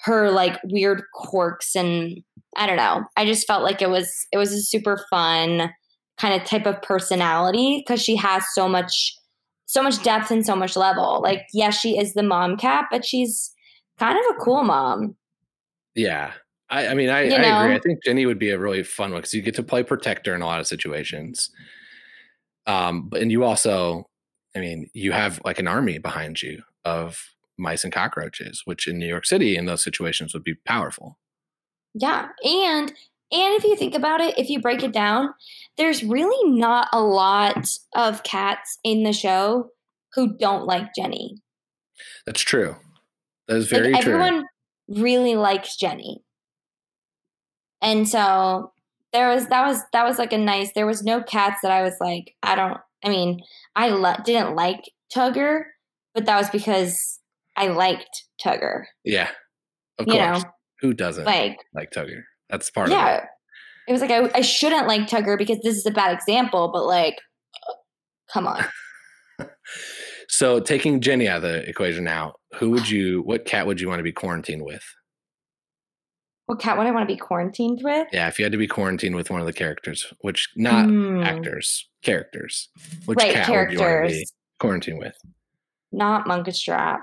her 0.02 0.30
like 0.30 0.60
weird 0.64 1.02
quirks 1.14 1.74
and 1.74 2.22
I 2.56 2.66
don't 2.66 2.76
know. 2.76 3.04
I 3.16 3.24
just 3.24 3.46
felt 3.46 3.62
like 3.62 3.82
it 3.82 3.90
was 3.90 4.26
it 4.32 4.38
was 4.38 4.52
a 4.52 4.62
super 4.62 5.04
fun 5.10 5.70
kind 6.18 6.40
of 6.40 6.46
type 6.46 6.66
of 6.66 6.80
personality 6.82 7.82
because 7.84 8.02
she 8.02 8.16
has 8.16 8.44
so 8.54 8.68
much 8.68 9.14
so 9.66 9.82
much 9.82 10.02
depth 10.02 10.30
and 10.30 10.46
so 10.46 10.56
much 10.56 10.76
level. 10.76 11.20
Like, 11.22 11.46
yes, 11.52 11.78
she 11.78 11.98
is 11.98 12.14
the 12.14 12.22
mom 12.22 12.56
cat, 12.56 12.86
but 12.90 13.04
she's 13.04 13.52
kind 13.98 14.18
of 14.18 14.36
a 14.36 14.38
cool 14.40 14.64
mom. 14.64 15.14
Yeah. 15.94 16.32
I, 16.70 16.88
I 16.88 16.94
mean, 16.94 17.08
I, 17.08 17.22
You 17.22 17.34
I 17.34 17.62
agree. 17.62 17.76
I 17.76 17.80
think 17.80 18.04
Jenny 18.04 18.26
would 18.26 18.38
be 18.38 18.50
a 18.50 18.58
really 18.58 18.82
fun 18.82 19.12
one 19.12 19.20
because 19.20 19.34
you 19.34 19.42
get 19.42 19.54
to 19.54 19.62
play 19.62 19.82
protector 19.82 20.34
in 20.34 20.42
a 20.42 20.46
lot 20.46 20.60
of 20.60 20.66
situations. 20.66 21.50
Um, 22.66 23.08
but 23.08 23.22
and 23.22 23.32
you 23.32 23.44
also, 23.44 24.04
I 24.54 24.60
mean, 24.60 24.90
you 24.92 25.12
have 25.12 25.40
like 25.44 25.58
an 25.58 25.66
army 25.66 25.98
behind 25.98 26.42
you 26.42 26.62
of 26.84 27.18
mice 27.56 27.84
and 27.84 27.92
cockroaches, 27.92 28.62
which 28.64 28.86
in 28.86 28.98
New 28.98 29.06
York 29.06 29.26
City 29.26 29.56
in 29.56 29.66
those 29.66 29.82
situations 29.82 30.34
would 30.34 30.44
be 30.44 30.54
powerful. 30.66 31.18
Yeah. 31.94 32.28
And 32.44 32.92
and 33.30 33.54
if 33.54 33.64
you 33.64 33.76
think 33.76 33.94
about 33.94 34.20
it, 34.20 34.38
if 34.38 34.48
you 34.48 34.60
break 34.60 34.82
it 34.82 34.92
down, 34.92 35.34
there's 35.76 36.02
really 36.02 36.50
not 36.50 36.88
a 36.92 37.02
lot 37.02 37.68
of 37.94 38.22
cats 38.22 38.78
in 38.84 39.02
the 39.02 39.12
show 39.12 39.70
who 40.14 40.36
don't 40.38 40.64
like 40.64 40.94
Jenny. 40.94 41.36
That's 42.24 42.40
true. 42.40 42.76
That 43.46 43.56
is 43.56 43.68
very 43.68 43.92
like 43.92 44.02
true. 44.02 44.14
everyone 44.14 44.44
really 44.88 45.36
likes 45.36 45.76
Jenny. 45.76 46.22
And 47.82 48.08
so 48.08 48.72
there 49.12 49.28
was 49.28 49.46
that 49.48 49.66
was 49.66 49.80
that 49.92 50.04
was 50.04 50.18
like 50.18 50.32
a 50.32 50.38
nice 50.38 50.70
there 50.74 50.86
was 50.86 51.02
no 51.02 51.22
cats 51.22 51.60
that 51.62 51.70
I 51.72 51.82
was 51.82 51.94
like 52.00 52.34
I 52.42 52.54
don't 52.54 52.78
I 53.04 53.08
mean 53.08 53.40
I 53.76 53.88
lo- 53.90 54.16
didn't 54.24 54.54
like 54.56 54.80
Tugger, 55.14 55.62
but 56.14 56.26
that 56.26 56.36
was 56.36 56.50
because 56.50 57.18
I 57.56 57.68
liked 57.68 58.24
Tugger. 58.44 58.84
yeah. 59.04 59.30
Of 59.98 60.06
You 60.06 60.12
course. 60.14 60.42
know, 60.44 60.50
Who 60.80 60.92
doesn't 60.94 61.24
like- 61.24 61.58
like 61.74 61.90
Tugger? 61.90 62.22
That's 62.50 62.70
part 62.70 62.88
of 62.88 62.92
yeah. 62.92 63.16
it. 63.16 63.24
It 63.88 63.92
was 63.92 64.00
like 64.00 64.10
I, 64.10 64.30
I 64.34 64.40
shouldn't 64.42 64.86
like 64.86 65.08
Tugger 65.08 65.36
because 65.38 65.58
this 65.62 65.76
is 65.76 65.86
a 65.86 65.90
bad 65.90 66.12
example, 66.14 66.70
but 66.72 66.84
like 66.86 67.16
uh, 67.68 67.72
come 68.32 68.46
on. 68.46 68.64
So 70.30 70.60
taking 70.60 71.00
Jenny 71.00 71.26
out 71.26 71.38
of 71.38 71.42
the 71.42 71.68
equation 71.68 72.04
now, 72.04 72.34
who 72.58 72.70
would 72.70 72.88
you 72.88 73.22
what 73.22 73.44
cat 73.46 73.66
would 73.66 73.80
you 73.80 73.88
want 73.88 73.98
to 73.98 74.02
be 74.04 74.12
quarantined 74.12 74.62
with? 74.62 74.82
What 76.48 76.60
cat 76.60 76.78
would 76.78 76.86
I 76.86 76.90
want 76.92 77.06
to 77.06 77.14
be 77.14 77.18
quarantined 77.18 77.80
with? 77.84 78.08
Yeah, 78.10 78.26
if 78.26 78.38
you 78.38 78.44
had 78.46 78.52
to 78.52 78.58
be 78.58 78.66
quarantined 78.66 79.14
with 79.14 79.28
one 79.30 79.40
of 79.40 79.46
the 79.46 79.52
characters, 79.52 80.06
which 80.22 80.48
not 80.56 80.88
Hmm. 80.88 81.22
actors, 81.22 81.86
characters, 82.02 82.70
which 83.04 83.18
Right, 83.18 83.34
cat 83.34 83.50
would 83.50 83.54
you 83.54 83.58
want 83.58 83.68
to 83.68 83.74
be 83.74 83.76
characters. 83.78 84.32
quarantined 84.58 84.98
with? 84.98 85.14
Not 85.92 86.24
Munkustrap. 86.26 87.00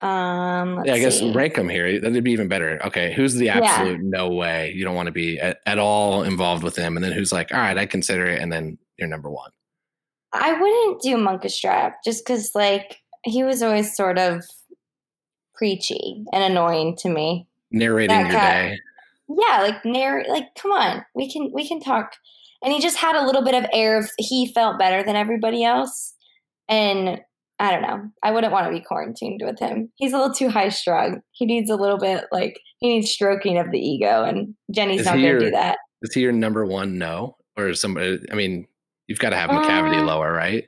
Um 0.00 0.82
yeah, 0.86 0.94
I 0.94 0.98
guess 0.98 1.18
see. 1.18 1.30
rank 1.30 1.56
them 1.56 1.68
here. 1.68 2.00
That'd 2.00 2.24
be 2.24 2.32
even 2.32 2.48
better. 2.48 2.80
Okay, 2.86 3.12
who's 3.12 3.34
the 3.34 3.46
Yeah. 3.46 3.58
absolute 3.58 4.00
no 4.02 4.30
way 4.30 4.72
you 4.74 4.82
don't 4.82 4.94
want 4.94 5.08
to 5.08 5.12
be 5.12 5.38
at, 5.38 5.60
at 5.66 5.78
all 5.78 6.22
involved 6.22 6.62
with 6.64 6.74
them, 6.74 6.96
and 6.96 7.04
then 7.04 7.12
who's 7.12 7.32
like, 7.32 7.52
all 7.52 7.60
right, 7.60 7.76
I 7.76 7.84
consider 7.84 8.24
it, 8.24 8.40
and 8.40 8.50
then 8.50 8.78
you're 8.96 9.08
number 9.08 9.28
one. 9.30 9.50
I 10.32 10.54
wouldn't 10.58 11.02
do 11.02 11.16
Munkustrap 11.18 11.96
just 12.02 12.24
because, 12.24 12.54
like, 12.54 12.96
he 13.24 13.44
was 13.44 13.62
always 13.62 13.94
sort 13.94 14.16
of 14.18 14.42
preachy 15.54 16.24
and 16.32 16.42
annoying 16.44 16.96
to 17.00 17.10
me. 17.10 17.46
Narrating 17.70 18.20
your 18.20 18.30
day. 18.30 18.78
Yeah, 19.28 19.60
like 19.60 19.84
narrate. 19.84 20.28
Like, 20.28 20.54
come 20.56 20.72
on, 20.72 21.04
we 21.14 21.30
can 21.30 21.50
we 21.54 21.66
can 21.66 21.80
talk. 21.80 22.12
And 22.62 22.72
he 22.72 22.80
just 22.80 22.98
had 22.98 23.16
a 23.16 23.24
little 23.24 23.42
bit 23.42 23.54
of 23.54 23.64
air 23.72 23.98
of 23.98 24.10
he 24.18 24.52
felt 24.52 24.78
better 24.78 25.02
than 25.02 25.16
everybody 25.16 25.64
else, 25.64 26.14
and 26.68 27.20
I 27.58 27.70
don't 27.70 27.82
know. 27.82 28.10
I 28.22 28.32
wouldn't 28.32 28.52
want 28.52 28.66
to 28.66 28.72
be 28.72 28.84
quarantined 28.84 29.42
with 29.44 29.58
him. 29.58 29.92
He's 29.96 30.12
a 30.12 30.18
little 30.18 30.34
too 30.34 30.48
high 30.48 30.70
strung. 30.70 31.20
He 31.30 31.46
needs 31.46 31.70
a 31.70 31.76
little 31.76 31.98
bit 31.98 32.24
like 32.32 32.60
he 32.78 32.88
needs 32.88 33.10
stroking 33.10 33.58
of 33.58 33.70
the 33.70 33.78
ego, 33.78 34.24
and 34.24 34.54
Jenny's 34.70 35.00
Is 35.00 35.06
not 35.06 35.16
going 35.16 35.38
to 35.38 35.38
do 35.38 35.50
that. 35.52 35.78
Is 36.02 36.12
he 36.12 36.22
your 36.22 36.32
number 36.32 36.66
one 36.66 36.98
no? 36.98 37.36
Or 37.56 37.68
is 37.68 37.80
somebody 37.80 38.18
I 38.32 38.34
mean, 38.34 38.66
you've 39.06 39.18
got 39.20 39.30
to 39.30 39.36
have 39.36 39.50
Macavity 39.50 40.00
Uh, 40.00 40.04
lower, 40.04 40.32
right? 40.32 40.64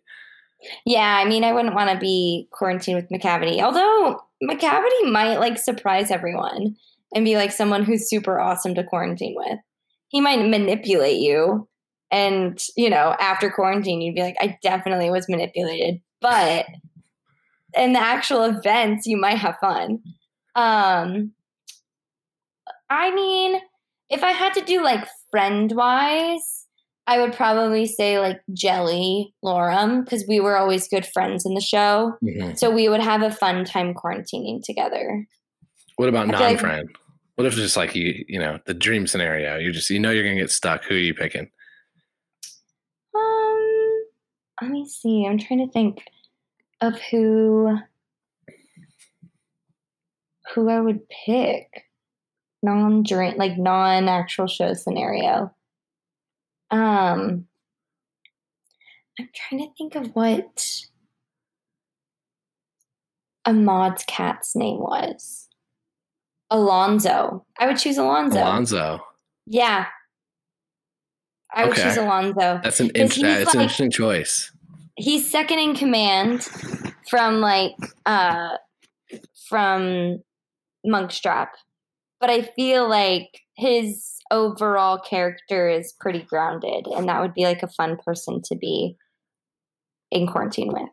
Yeah, 0.87 1.17
I 1.17 1.25
mean, 1.25 1.43
I 1.43 1.53
wouldn't 1.53 1.75
want 1.75 1.91
to 1.91 1.99
be 1.99 2.49
quarantined 2.53 2.97
with 2.97 3.09
Macavity. 3.11 3.61
Although 3.61 4.21
Macavity 4.43 5.11
might 5.11 5.39
like 5.39 5.59
surprise 5.59 6.11
everyone 6.11 6.77
and 7.15 7.25
be 7.25 7.37
like 7.37 7.53
someone 7.53 7.85
who's 7.85 8.09
super 8.09 8.41
awesome 8.41 8.75
to 8.75 8.85
quarantine 8.85 9.35
with. 9.37 9.59
He 10.09 10.21
might 10.21 10.47
manipulate 10.49 11.19
you, 11.21 11.69
and 12.11 12.59
you 12.77 12.91
know, 12.91 13.15
after 13.19 13.51
quarantine, 13.51 14.01
you'd 14.01 14.15
be 14.15 14.23
like, 14.23 14.37
I 14.41 14.59
definitely 14.63 15.11
was 15.11 15.29
manipulated. 15.29 16.01
But 16.21 16.67
in 17.77 17.95
the 17.95 18.01
actual 18.01 18.45
events, 18.45 19.07
you 19.07 19.17
might 19.17 19.39
have 19.39 19.57
fun. 19.61 20.01
Um, 20.55 21.33
I 22.91 23.15
mean, 23.15 23.59
if 24.11 24.23
I 24.23 24.33
had 24.33 24.53
to 24.55 24.61
do 24.61 24.83
like 24.83 25.07
friend 25.31 25.73
wise, 25.73 26.67
I 27.07 27.19
would 27.21 27.33
probably 27.33 27.87
say 27.87 28.21
like 28.21 28.41
Jelly 28.53 29.35
Lorem 29.45 30.05
because 30.05 30.25
we 30.29 30.39
were 30.41 30.57
always 30.57 30.87
good 30.89 31.07
friends 31.07 31.45
in 31.47 31.55
the 31.55 31.61
show. 31.61 32.15
Mhm. 32.23 32.59
So 32.59 32.71
we 32.71 32.89
would 32.89 33.01
have 33.01 33.23
a 33.23 33.31
fun 33.31 33.65
time 33.65 33.95
quarantining 33.95 34.63
together. 34.63 35.27
What 35.97 36.09
about 36.11 36.29
I 36.29 36.31
feel 36.31 36.41
like- 36.41 36.63
non-friend? 36.63 36.89
What 37.37 37.47
if 37.47 37.55
it's 37.55 37.63
just 37.63 37.77
like 37.77 37.95
you, 37.95 38.25
you 38.29 38.39
know, 38.39 38.59
the 38.67 38.75
dream 38.75 39.07
scenario? 39.07 39.57
You 39.59 39.73
just 39.73 39.91
you 39.91 39.99
know 39.99 40.11
you're 40.11 40.25
gonna 40.25 40.37
get 40.37 40.51
stuck. 40.51 40.85
Who 40.85 40.95
are 40.95 40.99
you 40.99 41.15
picking? 41.15 41.51
Um, 43.15 44.05
let 44.61 44.71
me 44.71 44.87
see. 44.89 45.27
I'm 45.27 45.39
trying 45.39 45.67
to 45.67 45.73
think 45.73 46.03
of 46.81 47.01
who 47.11 47.79
who 50.55 50.69
I 50.69 50.81
would 50.81 51.09
pick. 51.09 51.85
Non 52.63 53.03
dream 53.03 53.35
like 53.39 53.59
non 53.59 54.09
actual 54.09 54.47
show 54.47 54.75
scenario. 54.75 55.53
Um 56.71 57.47
I'm 59.19 59.29
trying 59.35 59.61
to 59.61 59.75
think 59.77 59.95
of 59.95 60.15
what 60.15 60.83
Ahmad's 63.45 64.05
cat's 64.07 64.55
name 64.55 64.79
was. 64.79 65.49
Alonzo. 66.53 67.45
I 67.59 67.67
would 67.67 67.79
choose 67.79 67.97
Alonzo. 67.99 68.39
Alonzo. 68.39 69.01
Yeah. 69.47 69.87
I 71.55 71.65
would 71.65 71.73
Okay. 71.73 71.83
choose 71.83 71.97
Alonzo. 71.97 72.61
That's 72.63 72.79
an 72.81 72.91
he's 72.95 73.23
uh, 73.23 73.27
it's 73.41 73.55
an 73.55 73.61
interesting 73.61 73.91
choice. 73.91 74.53
he's 74.97 75.29
second 75.31 75.59
in 75.59 75.75
command 75.75 76.43
from 77.09 77.41
like 77.41 77.73
uh 78.07 78.57
from 79.49 80.23
Munkustrap. 80.87 81.49
But 82.21 82.31
I 82.31 82.43
feel 82.43 82.89
like 82.89 83.29
his 83.57 84.15
overall 84.31 84.99
character 84.99 85.69
is 85.69 85.93
pretty 86.01 86.23
grounded 86.23 86.87
and 86.87 87.09
that 87.09 87.21
would 87.21 87.35
be 87.35 87.45
like 87.45 87.63
a 87.63 87.69
fun 87.69 87.97
person 88.05 88.41
to 88.45 88.57
be 88.57 88.97
in 90.11 90.27
quarantine 90.27 90.69
with. 90.73 90.89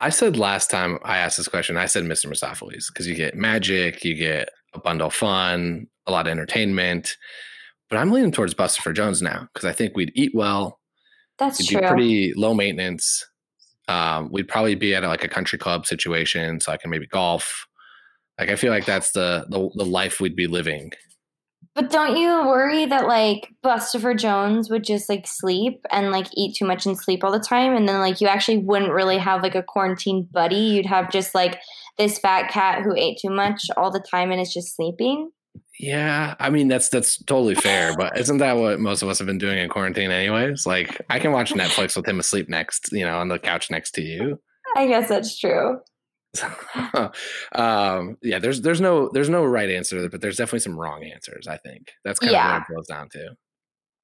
I 0.00 0.08
said 0.10 0.36
last 0.38 0.70
time 0.70 0.98
I 1.04 1.18
asked 1.18 1.36
this 1.36 1.48
question, 1.48 1.76
I 1.76 1.86
said 1.86 2.04
Mr. 2.04 2.26
Mistoffelees 2.26 2.86
because 2.88 3.06
you 3.06 3.14
get 3.14 3.34
magic, 3.34 4.02
you 4.04 4.14
get 4.14 4.48
a 4.72 4.80
bundle 4.80 5.08
of 5.08 5.14
fun, 5.14 5.86
a 6.06 6.12
lot 6.12 6.26
of 6.26 6.30
entertainment. 6.30 7.16
But 7.88 7.98
I'm 7.98 8.12
leaning 8.12 8.32
towards 8.32 8.54
Bustopher 8.54 8.94
Jones 8.94 9.20
now 9.20 9.48
because 9.52 9.68
I 9.68 9.72
think 9.72 9.96
we'd 9.96 10.12
eat 10.14 10.32
well. 10.34 10.78
That's 11.38 11.58
We'd 11.58 11.68
true. 11.70 11.80
be 11.80 11.86
pretty 11.86 12.34
low 12.34 12.54
maintenance. 12.54 13.26
Um, 13.88 14.30
we'd 14.30 14.46
probably 14.46 14.74
be 14.76 14.94
at 14.94 15.02
like 15.02 15.24
a 15.24 15.28
country 15.28 15.58
club 15.58 15.86
situation, 15.86 16.60
so 16.60 16.70
I 16.70 16.76
can 16.76 16.90
maybe 16.90 17.06
golf. 17.06 17.66
Like 18.38 18.48
I 18.50 18.56
feel 18.56 18.70
like 18.70 18.84
that's 18.84 19.12
the 19.12 19.46
the, 19.48 19.70
the 19.74 19.84
life 19.84 20.20
we'd 20.20 20.36
be 20.36 20.46
living. 20.46 20.92
But 21.74 21.90
don't 21.90 22.16
you 22.16 22.28
worry 22.46 22.86
that 22.86 23.06
like 23.06 23.48
Bustopher 23.64 24.18
Jones 24.18 24.68
would 24.70 24.82
just 24.82 25.08
like 25.08 25.26
sleep 25.26 25.86
and 25.90 26.10
like 26.10 26.26
eat 26.34 26.56
too 26.56 26.64
much 26.64 26.84
and 26.84 26.98
sleep 26.98 27.22
all 27.22 27.30
the 27.30 27.38
time, 27.38 27.74
and 27.74 27.88
then 27.88 28.00
like 28.00 28.20
you 28.20 28.26
actually 28.26 28.58
wouldn't 28.58 28.92
really 28.92 29.18
have 29.18 29.42
like 29.42 29.54
a 29.54 29.62
quarantine 29.62 30.28
buddy. 30.32 30.56
You'd 30.56 30.86
have 30.86 31.10
just 31.10 31.34
like 31.34 31.60
this 31.96 32.18
fat 32.18 32.50
cat 32.50 32.82
who 32.82 32.94
ate 32.96 33.18
too 33.20 33.30
much 33.30 33.62
all 33.76 33.90
the 33.90 34.00
time 34.00 34.32
and 34.32 34.40
is 34.40 34.52
just 34.52 34.74
sleeping. 34.74 35.30
Yeah, 35.78 36.34
I 36.38 36.50
mean 36.50 36.68
that's 36.68 36.88
that's 36.88 37.22
totally 37.24 37.54
fair, 37.54 37.96
but 37.96 38.18
isn't 38.18 38.38
that 38.38 38.56
what 38.56 38.80
most 38.80 39.02
of 39.02 39.08
us 39.08 39.18
have 39.18 39.26
been 39.26 39.38
doing 39.38 39.58
in 39.58 39.68
quarantine 39.68 40.10
anyways? 40.10 40.66
Like 40.66 41.00
I 41.08 41.18
can 41.18 41.32
watch 41.32 41.52
Netflix 41.52 41.96
with 41.96 42.06
him 42.06 42.20
asleep 42.20 42.48
next, 42.48 42.92
you 42.92 43.04
know, 43.04 43.18
on 43.18 43.28
the 43.28 43.38
couch 43.38 43.70
next 43.70 43.92
to 43.92 44.02
you. 44.02 44.40
I 44.76 44.86
guess 44.86 45.08
that's 45.08 45.38
true. 45.38 45.78
um 47.54 48.16
yeah, 48.22 48.38
there's 48.38 48.60
there's 48.62 48.80
no 48.80 49.10
there's 49.12 49.28
no 49.28 49.44
right 49.44 49.68
answer, 49.68 50.08
but 50.08 50.20
there's 50.20 50.36
definitely 50.36 50.60
some 50.60 50.78
wrong 50.78 51.04
answers, 51.04 51.46
I 51.48 51.56
think. 51.58 51.92
That's 52.04 52.18
kind 52.18 52.34
of 52.34 52.52
what 52.52 52.62
it 52.62 52.74
boils 52.74 52.86
down 52.86 53.08
to. 53.10 53.34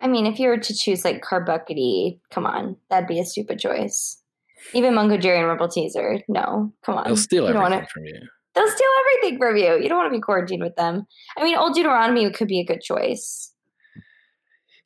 I 0.00 0.08
mean, 0.08 0.26
if 0.26 0.38
you 0.38 0.48
were 0.48 0.58
to 0.58 0.74
choose 0.74 1.04
like 1.04 1.22
Carbucketty, 1.22 2.18
come 2.30 2.44
on, 2.46 2.76
that'd 2.90 3.08
be 3.08 3.18
a 3.20 3.24
stupid 3.24 3.58
choice. 3.58 4.20
Even 4.74 4.94
Mungojerrie 4.94 5.38
and 5.38 5.58
Rumpleteazer, 5.60 6.22
no, 6.28 6.72
come 6.84 6.96
on. 6.96 7.04
They'll 7.06 7.16
steal 7.16 7.44
You 7.44 7.50
everything 7.50 7.62
wanna- 7.72 7.86
from 7.92 8.04
you. 8.04 8.20
They'll 8.54 8.68
steal 8.68 8.88
everything 9.00 9.38
from 9.38 9.56
you. 9.58 9.82
You 9.82 9.88
don't 9.90 9.98
want 9.98 10.10
to 10.10 10.16
be 10.16 10.22
quarantined 10.22 10.62
with 10.62 10.76
them. 10.76 11.06
I 11.36 11.44
mean, 11.44 11.58
Old 11.58 11.74
Deuteronomy 11.74 12.30
could 12.30 12.48
be 12.48 12.58
a 12.58 12.64
good 12.64 12.80
choice. 12.80 13.52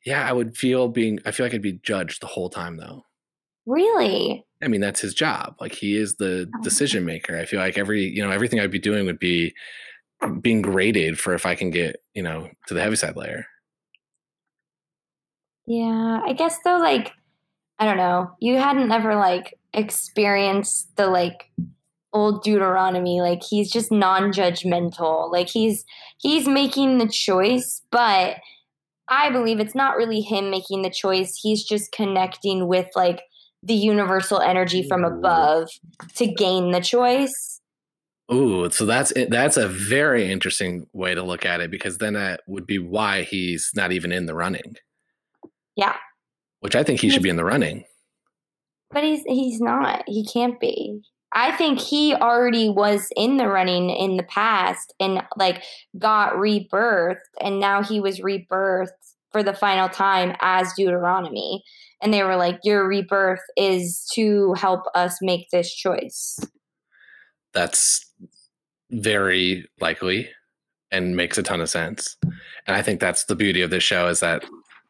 Yeah, 0.05 0.27
I 0.27 0.33
would 0.33 0.57
feel 0.57 0.89
being 0.89 1.19
I 1.25 1.31
feel 1.31 1.45
like 1.45 1.53
I'd 1.53 1.61
be 1.61 1.79
judged 1.81 2.21
the 2.21 2.27
whole 2.27 2.49
time 2.49 2.75
though. 2.75 3.05
Really? 3.65 4.45
I 4.63 4.67
mean, 4.67 4.81
that's 4.81 5.01
his 5.01 5.13
job. 5.13 5.55
Like 5.59 5.73
he 5.73 5.95
is 5.97 6.15
the 6.15 6.49
Oh. 6.55 6.61
decision 6.63 7.05
maker. 7.05 7.37
I 7.37 7.45
feel 7.45 7.59
like 7.59 7.77
every, 7.77 8.03
you 8.03 8.23
know, 8.23 8.31
everything 8.31 8.59
I'd 8.59 8.71
be 8.71 8.79
doing 8.79 9.05
would 9.05 9.19
be 9.19 9.53
being 10.41 10.61
graded 10.61 11.19
for 11.19 11.33
if 11.33 11.45
I 11.45 11.55
can 11.55 11.71
get, 11.71 11.97
you 12.13 12.21
know, 12.23 12.49
to 12.67 12.73
the 12.73 12.81
heaviside 12.81 13.15
layer. 13.15 13.45
Yeah, 15.65 16.21
I 16.25 16.33
guess 16.33 16.57
though, 16.63 16.77
like, 16.77 17.11
I 17.79 17.85
don't 17.85 17.97
know. 17.97 18.31
You 18.39 18.57
hadn't 18.57 18.91
ever 18.91 19.15
like 19.15 19.57
experienced 19.73 20.95
the 20.97 21.07
like 21.07 21.49
old 22.13 22.43
Deuteronomy. 22.43 23.21
Like 23.21 23.41
he's 23.43 23.71
just 23.71 23.91
non-judgmental. 23.91 25.31
Like 25.31 25.47
he's 25.49 25.85
he's 26.19 26.47
making 26.47 26.97
the 26.97 27.07
choice, 27.07 27.81
but 27.91 28.37
I 29.07 29.29
believe 29.31 29.59
it's 29.59 29.75
not 29.75 29.97
really 29.97 30.21
him 30.21 30.51
making 30.51 30.83
the 30.83 30.89
choice. 30.89 31.39
He's 31.41 31.63
just 31.63 31.91
connecting 31.91 32.67
with 32.67 32.87
like 32.95 33.21
the 33.63 33.73
universal 33.73 34.39
energy 34.39 34.85
from 34.87 35.03
above 35.03 35.69
to 36.15 36.27
gain 36.27 36.71
the 36.71 36.81
choice. 36.81 37.61
Ooh, 38.33 38.69
so 38.69 38.85
that's 38.85 39.11
that's 39.29 39.57
a 39.57 39.67
very 39.67 40.31
interesting 40.31 40.87
way 40.93 41.13
to 41.13 41.21
look 41.21 41.45
at 41.45 41.59
it 41.59 41.69
because 41.69 41.97
then 41.97 42.13
that 42.13 42.41
would 42.47 42.65
be 42.65 42.79
why 42.79 43.23
he's 43.23 43.69
not 43.75 43.91
even 43.91 44.11
in 44.11 44.25
the 44.25 44.33
running, 44.33 44.77
Yeah. 45.75 45.97
which 46.61 46.75
I 46.75 46.83
think 46.83 47.01
he 47.01 47.09
should 47.09 47.23
be 47.23 47.29
in 47.29 47.35
the 47.35 47.43
running. 47.43 47.83
But 48.89 49.03
he's 49.03 49.23
he's 49.25 49.59
not. 49.59 50.03
He 50.07 50.25
can't 50.25 50.59
be. 50.59 51.01
I 51.33 51.51
think 51.53 51.79
he 51.79 52.13
already 52.13 52.69
was 52.69 53.07
in 53.15 53.37
the 53.37 53.47
running 53.47 53.89
in 53.89 54.17
the 54.17 54.23
past 54.23 54.93
and 54.99 55.23
like 55.37 55.63
got 55.97 56.33
rebirthed 56.33 57.15
and 57.39 57.59
now 57.59 57.83
he 57.83 58.01
was 58.01 58.19
rebirthed 58.19 58.89
for 59.31 59.43
the 59.43 59.53
final 59.53 59.89
time 59.89 60.35
as 60.41 60.73
Deuteronomy. 60.73 61.63
And 62.01 62.13
they 62.13 62.23
were 62.23 62.35
like, 62.35 62.59
Your 62.63 62.87
rebirth 62.87 63.41
is 63.55 64.09
to 64.13 64.53
help 64.53 64.81
us 64.95 65.17
make 65.21 65.49
this 65.51 65.73
choice. 65.73 66.39
That's 67.53 68.05
very 68.91 69.67
likely 69.79 70.29
and 70.91 71.15
makes 71.15 71.37
a 71.37 71.43
ton 71.43 71.61
of 71.61 71.69
sense. 71.69 72.17
And 72.67 72.75
I 72.75 72.81
think 72.81 72.99
that's 72.99 73.25
the 73.25 73.35
beauty 73.35 73.61
of 73.61 73.69
this 73.69 73.83
show 73.83 74.07
is 74.07 74.19
that 74.19 74.43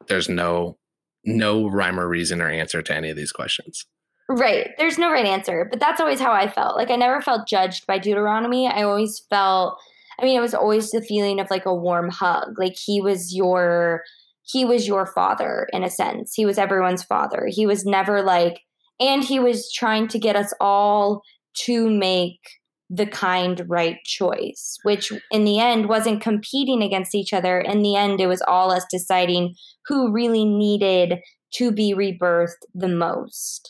there's 0.07 0.29
no 0.29 0.77
no 1.23 1.67
rhyme 1.69 1.99
or 1.99 2.07
reason 2.07 2.41
or 2.41 2.49
answer 2.49 2.81
to 2.81 2.95
any 2.95 3.11
of 3.11 3.15
these 3.15 3.31
questions. 3.31 3.85
Right. 4.27 4.71
There's 4.79 4.97
no 4.97 5.11
right 5.11 5.25
answer, 5.25 5.67
but 5.69 5.79
that's 5.79 6.01
always 6.01 6.19
how 6.19 6.31
I 6.31 6.47
felt. 6.47 6.77
Like 6.77 6.89
I 6.89 6.95
never 6.95 7.21
felt 7.21 7.47
judged 7.47 7.85
by 7.85 7.99
Deuteronomy. 7.99 8.67
I 8.67 8.83
always 8.83 9.19
felt 9.29 9.77
I 10.19 10.25
mean, 10.25 10.37
it 10.37 10.41
was 10.41 10.53
always 10.53 10.91
the 10.91 11.01
feeling 11.01 11.39
of 11.39 11.49
like 11.49 11.65
a 11.65 11.73
warm 11.73 12.09
hug. 12.09 12.57
Like 12.57 12.75
he 12.77 13.01
was 13.01 13.35
your 13.35 14.03
he 14.43 14.65
was 14.65 14.87
your 14.87 15.05
father 15.05 15.67
in 15.73 15.83
a 15.83 15.89
sense. 15.89 16.33
He 16.35 16.45
was 16.45 16.57
everyone's 16.57 17.03
father. 17.03 17.47
He 17.47 17.65
was 17.65 17.85
never 17.85 18.21
like 18.21 18.59
and 18.99 19.23
he 19.23 19.39
was 19.39 19.71
trying 19.71 20.07
to 20.09 20.19
get 20.19 20.35
us 20.35 20.53
all 20.61 21.21
to 21.65 21.89
make 21.89 22.39
the 22.89 23.07
kind 23.07 23.63
right 23.67 23.97
choice, 24.05 24.77
which 24.83 25.11
in 25.31 25.43
the 25.45 25.59
end 25.59 25.87
wasn't 25.87 26.21
competing 26.21 26.83
against 26.83 27.15
each 27.15 27.33
other. 27.33 27.59
In 27.59 27.81
the 27.81 27.95
end, 27.95 28.19
it 28.19 28.27
was 28.27 28.41
all 28.43 28.71
us 28.71 28.85
deciding 28.91 29.55
who 29.87 30.11
really 30.11 30.45
needed 30.45 31.19
to 31.55 31.71
be 31.71 31.93
rebirthed 31.93 32.61
the 32.75 32.87
most. 32.89 33.69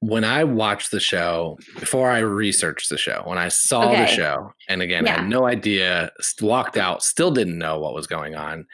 when 0.00 0.22
I 0.22 0.44
watched 0.44 0.92
the 0.92 1.00
show, 1.00 1.58
before 1.80 2.08
I 2.08 2.18
researched 2.20 2.88
the 2.88 2.96
show, 2.96 3.22
when 3.24 3.36
I 3.36 3.48
saw 3.48 3.90
the 3.90 4.06
show, 4.06 4.52
and 4.68 4.80
again, 4.80 5.04
Yeah. 5.04 5.16
had 5.22 5.28
no 5.28 5.44
idea, 5.46 6.12
walked 6.40 6.76
out, 6.76 7.02
still 7.02 7.32
didn't 7.32 7.58
know 7.58 7.80
what 7.80 7.94
was 7.94 8.06
going 8.06 8.36
on. 8.36 8.64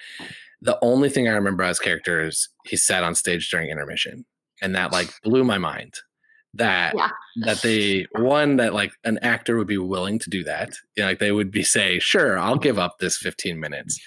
The 0.65 0.79
only 0.83 1.09
thing 1.11 1.29
I 1.29 1.33
remember 1.33 1.63
as 1.63 1.79
character 1.79 2.25
is 2.25 2.49
he 2.65 2.77
sat 2.77 3.05
on 3.05 3.15
stage 3.15 3.51
during 3.51 3.71
intermission, 3.71 4.25
and 4.61 4.75
that 4.75 4.93
like 4.93 5.11
blew 5.23 5.45
my 5.45 5.59
mind. 5.59 5.95
that 6.55 6.95
Yeah. 6.97 7.11
that 7.45 7.63
they 7.63 8.07
one 8.13 8.57
that 8.57 8.75
like 8.75 8.93
an 9.05 9.19
actor 9.23 9.57
would 9.59 9.67
be 9.67 9.79
willing 9.79 10.19
to 10.21 10.31
do 10.31 10.43
that. 10.45 10.71
You 10.97 11.03
know, 11.03 11.09
like 11.11 11.19
they 11.19 11.33
would 11.33 11.51
be 11.51 11.63
say, 11.65 11.99
sure, 11.99 12.39
I'll 12.39 12.57
give 12.59 12.79
up 12.79 12.99
this 12.99 13.17
15 13.19 13.59
minutes. 13.61 14.01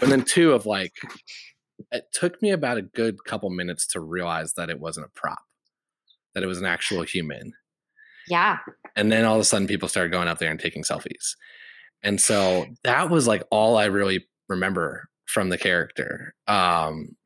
But 0.00 0.08
then 0.08 0.22
two 0.22 0.52
of 0.52 0.66
like 0.66 0.92
it 1.90 2.04
took 2.12 2.40
me 2.42 2.50
about 2.50 2.78
a 2.78 2.82
good 2.82 3.16
couple 3.24 3.50
minutes 3.50 3.86
to 3.88 4.00
realize 4.00 4.52
that 4.54 4.70
it 4.70 4.78
wasn't 4.80 5.06
a 5.06 5.10
prop, 5.20 5.38
that 6.34 6.42
it 6.42 6.46
was 6.46 6.58
an 6.60 6.66
actual 6.66 7.02
human. 7.02 7.52
Yeah. 8.28 8.58
And 8.96 9.10
then 9.10 9.24
all 9.24 9.34
of 9.34 9.40
a 9.40 9.44
sudden 9.44 9.66
people 9.66 9.88
started 9.88 10.12
going 10.12 10.28
up 10.28 10.38
there 10.38 10.50
and 10.50 10.60
taking 10.60 10.82
selfies. 10.84 11.34
And 12.02 12.20
so 12.20 12.66
that 12.84 13.10
was 13.10 13.26
like 13.26 13.42
all 13.50 13.76
I 13.76 13.86
really 13.86 14.26
remember 14.48 15.08
from 15.26 15.48
the 15.48 15.58
character. 15.58 16.34
Um 16.46 17.16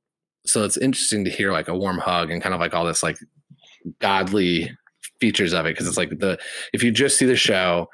so 0.47 0.65
it's 0.65 0.77
interesting 0.79 1.25
to 1.25 1.31
hear 1.31 1.53
like 1.53 1.69
a 1.69 1.77
warm 1.77 1.99
hug 1.99 2.31
and 2.31 2.41
kind 2.43 2.55
of 2.55 2.61
like 2.61 2.73
all 2.75 2.87
this 2.87 3.03
like 3.03 3.19
godly 4.01 4.71
features 5.21 5.53
of 5.53 5.67
it 5.67 5.71
because 5.71 5.87
it's 5.89 5.97
like 5.97 6.11
the 6.19 6.39
if 6.73 6.83
you 6.83 6.91
just 6.91 7.19
see 7.19 7.27
the 7.27 7.37
show 7.37 7.89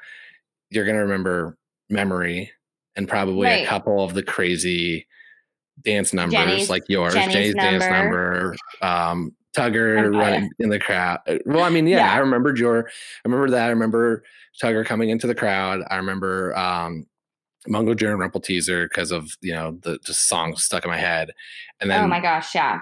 you're 0.69 0.85
going 0.85 0.95
to 0.97 1.01
remember 1.03 1.57
memory 1.89 2.51
and 2.95 3.07
probably 3.07 3.47
Right. 3.47 3.63
a 3.65 3.67
couple 3.67 4.03
of 4.03 4.13
the 4.13 4.23
crazy 4.23 5.07
dance 5.83 6.13
numbers 6.13 6.33
Jenny's- 6.39 6.69
like 6.69 6.83
yours 6.87 7.13
Jenny's 7.13 7.33
Jenny's 7.33 7.55
dance 7.55 7.83
number. 7.85 8.33
number 8.33 8.55
um 8.81 9.35
Tugger 9.55 9.99
Okay. 10.07 10.17
running 10.17 10.49
in 10.59 10.67
the 10.69 10.79
crowd. 10.79 11.19
Uh, 11.27 11.37
Well, 11.45 11.63
I 11.63 11.69
mean, 11.69 11.87
yeah, 11.87 11.99
Yeah. 11.99 12.13
I 12.13 12.17
remembered 12.17 12.59
your, 12.59 12.87
I 12.89 12.91
remember 13.23 13.49
that. 13.51 13.67
I 13.67 13.69
remember 13.69 14.21
Tugger 14.61 14.85
coming 14.85 15.07
into 15.11 15.27
the 15.27 15.35
crowd. 15.35 15.81
I 15.89 15.95
remember 15.95 16.53
um, 16.57 17.05
Mungojerrie 17.67 18.13
and 18.13 18.33
Rumpleteazer 18.33 18.85
because 18.85 19.11
of 19.11 19.37
you 19.41 19.53
know 19.53 19.77
the 19.81 19.99
just 20.05 20.27
song 20.27 20.55
stuck 20.55 20.83
in 20.85 20.91
my 20.91 20.97
head, 20.97 21.31
and 21.79 21.89
then 21.89 22.03
oh 22.03 22.07
my 22.07 22.19
gosh, 22.19 22.53
yeah. 22.55 22.79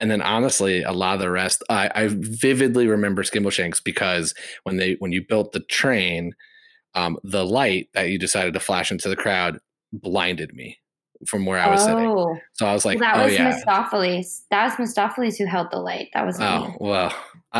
and 0.00 0.10
then 0.10 0.22
honestly, 0.22 0.82
a 0.82 0.92
lot 0.92 1.14
of 1.14 1.20
the 1.20 1.30
rest, 1.30 1.62
I, 1.68 1.90
I 1.94 2.08
vividly 2.10 2.86
remember 2.86 3.22
Skimbleshanks 3.22 3.82
because 3.82 4.34
when 4.64 4.76
they 4.76 4.96
when 4.98 5.12
you 5.12 5.24
built 5.26 5.52
the 5.52 5.60
train, 5.60 6.34
um, 6.94 7.18
the 7.22 7.44
light 7.44 7.88
that 7.94 8.08
you 8.10 8.18
decided 8.18 8.54
to 8.54 8.60
flash 8.60 8.90
into 8.90 9.08
the 9.08 9.16
crowd 9.16 9.58
blinded 9.92 10.54
me 10.54 10.78
from 11.26 11.46
where 11.46 11.58
I 11.58 11.70
was 11.70 11.82
sitting. 11.82 12.06
oh, 12.06 12.36
So 12.54 12.66
I 12.66 12.74
was 12.74 12.84
like, 12.84 12.98
that 12.98 13.16
oh 13.16 13.24
was 13.24 13.34
yeah. 13.34 13.58
Mistoffelees. 13.58 14.42
That 14.50 14.78
was 14.78 14.90
Mistoffelees 14.94 15.38
who 15.38 15.46
held 15.46 15.68
the 15.70 15.78
light. 15.78 16.08
That 16.12 16.26
was 16.26 16.38
Oh 16.40 16.68
me. 16.68 16.76
well, 16.80 17.14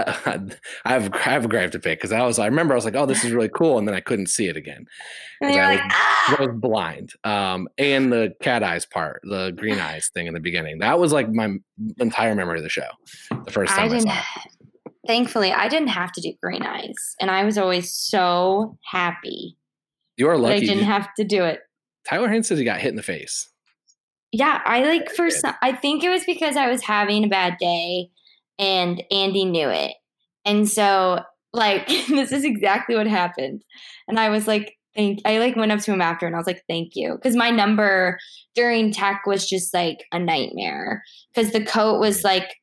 I, 0.04 0.48
I 0.84 0.92
have 0.92 1.10
I 1.24 1.30
have 1.30 1.44
a 1.44 1.48
grave 1.48 1.70
to 1.72 1.78
pick 1.78 1.98
because 1.98 2.12
I 2.12 2.22
was 2.22 2.38
I 2.38 2.46
remember 2.46 2.74
I 2.74 2.76
was 2.76 2.84
like, 2.84 2.96
oh, 2.96 3.06
this 3.06 3.24
is 3.24 3.32
really 3.32 3.48
cool, 3.48 3.78
and 3.78 3.86
then 3.86 3.94
I 3.94 4.00
couldn't 4.00 4.26
see 4.26 4.46
it 4.48 4.56
again. 4.56 4.86
And 5.40 5.54
you're 5.54 5.62
I 5.64 5.74
like, 5.76 5.84
was, 5.84 5.92
ah! 5.94 6.36
I 6.38 6.40
was 6.46 6.54
blind. 6.56 7.12
Um, 7.24 7.68
and 7.78 8.12
the 8.12 8.34
cat 8.42 8.62
eyes 8.62 8.86
part, 8.86 9.20
the 9.24 9.52
green 9.56 9.78
eyes 9.78 10.10
thing 10.12 10.26
in 10.26 10.34
the 10.34 10.40
beginning, 10.40 10.78
that 10.78 10.98
was 10.98 11.12
like 11.12 11.28
my 11.30 11.56
entire 11.98 12.34
memory 12.34 12.58
of 12.58 12.62
the 12.64 12.70
show. 12.70 12.88
The 13.44 13.50
first 13.50 13.72
time 13.74 13.84
I, 13.84 13.88
didn't. 13.88 14.08
saw 14.08 14.18
it. 14.18 14.52
Thankfully, 15.06 15.52
I 15.52 15.68
didn't 15.68 15.88
have 15.88 16.10
to 16.12 16.20
do 16.20 16.32
green 16.42 16.62
eyes, 16.62 16.94
and 17.20 17.30
I 17.30 17.44
was 17.44 17.58
always 17.58 17.92
so 17.92 18.76
happy 18.90 19.56
You 20.16 20.28
are 20.28 20.38
that 20.40 20.52
I 20.52 20.58
didn't 20.60 20.78
You- 20.78 20.84
have 20.84 21.12
to 21.14 21.24
do 21.24 21.44
it. 21.44 21.60
Tyler 22.08 22.28
Hanes 22.28 22.48
says 22.48 22.58
he 22.58 22.64
got 22.64 22.80
hit 22.80 22.90
in 22.90 22.96
the 22.96 23.02
face. 23.02 23.48
Yeah, 24.32 24.60
I 24.64 24.82
like 24.84 25.10
for 25.10 25.30
some. 25.30 25.54
I 25.62 25.72
think 25.72 26.02
it 26.04 26.08
was 26.08 26.24
because 26.24 26.56
I 26.56 26.68
was 26.68 26.82
having 26.82 27.24
a 27.24 27.28
bad 27.28 27.56
day, 27.58 28.10
and 28.58 29.02
Andy 29.10 29.44
knew 29.44 29.68
it, 29.68 29.92
and 30.44 30.68
so 30.68 31.20
like 31.52 31.86
this 32.08 32.32
is 32.32 32.44
exactly 32.44 32.94
what 32.94 33.06
happened. 33.06 33.62
And 34.08 34.18
I 34.20 34.28
was 34.28 34.46
like, 34.46 34.74
thank. 34.94 35.20
I 35.24 35.38
like 35.38 35.56
went 35.56 35.72
up 35.72 35.80
to 35.80 35.92
him 35.92 36.02
after, 36.02 36.26
and 36.26 36.34
I 36.34 36.38
was 36.38 36.46
like, 36.46 36.62
thank 36.68 36.92
you, 36.94 37.14
because 37.14 37.36
my 37.36 37.50
number 37.50 38.18
during 38.54 38.92
tech 38.92 39.22
was 39.26 39.48
just 39.48 39.74
like 39.74 39.98
a 40.12 40.18
nightmare 40.18 41.02
because 41.34 41.52
the 41.52 41.64
coat 41.64 41.98
was 42.00 42.20
mm. 42.20 42.24
like. 42.24 42.54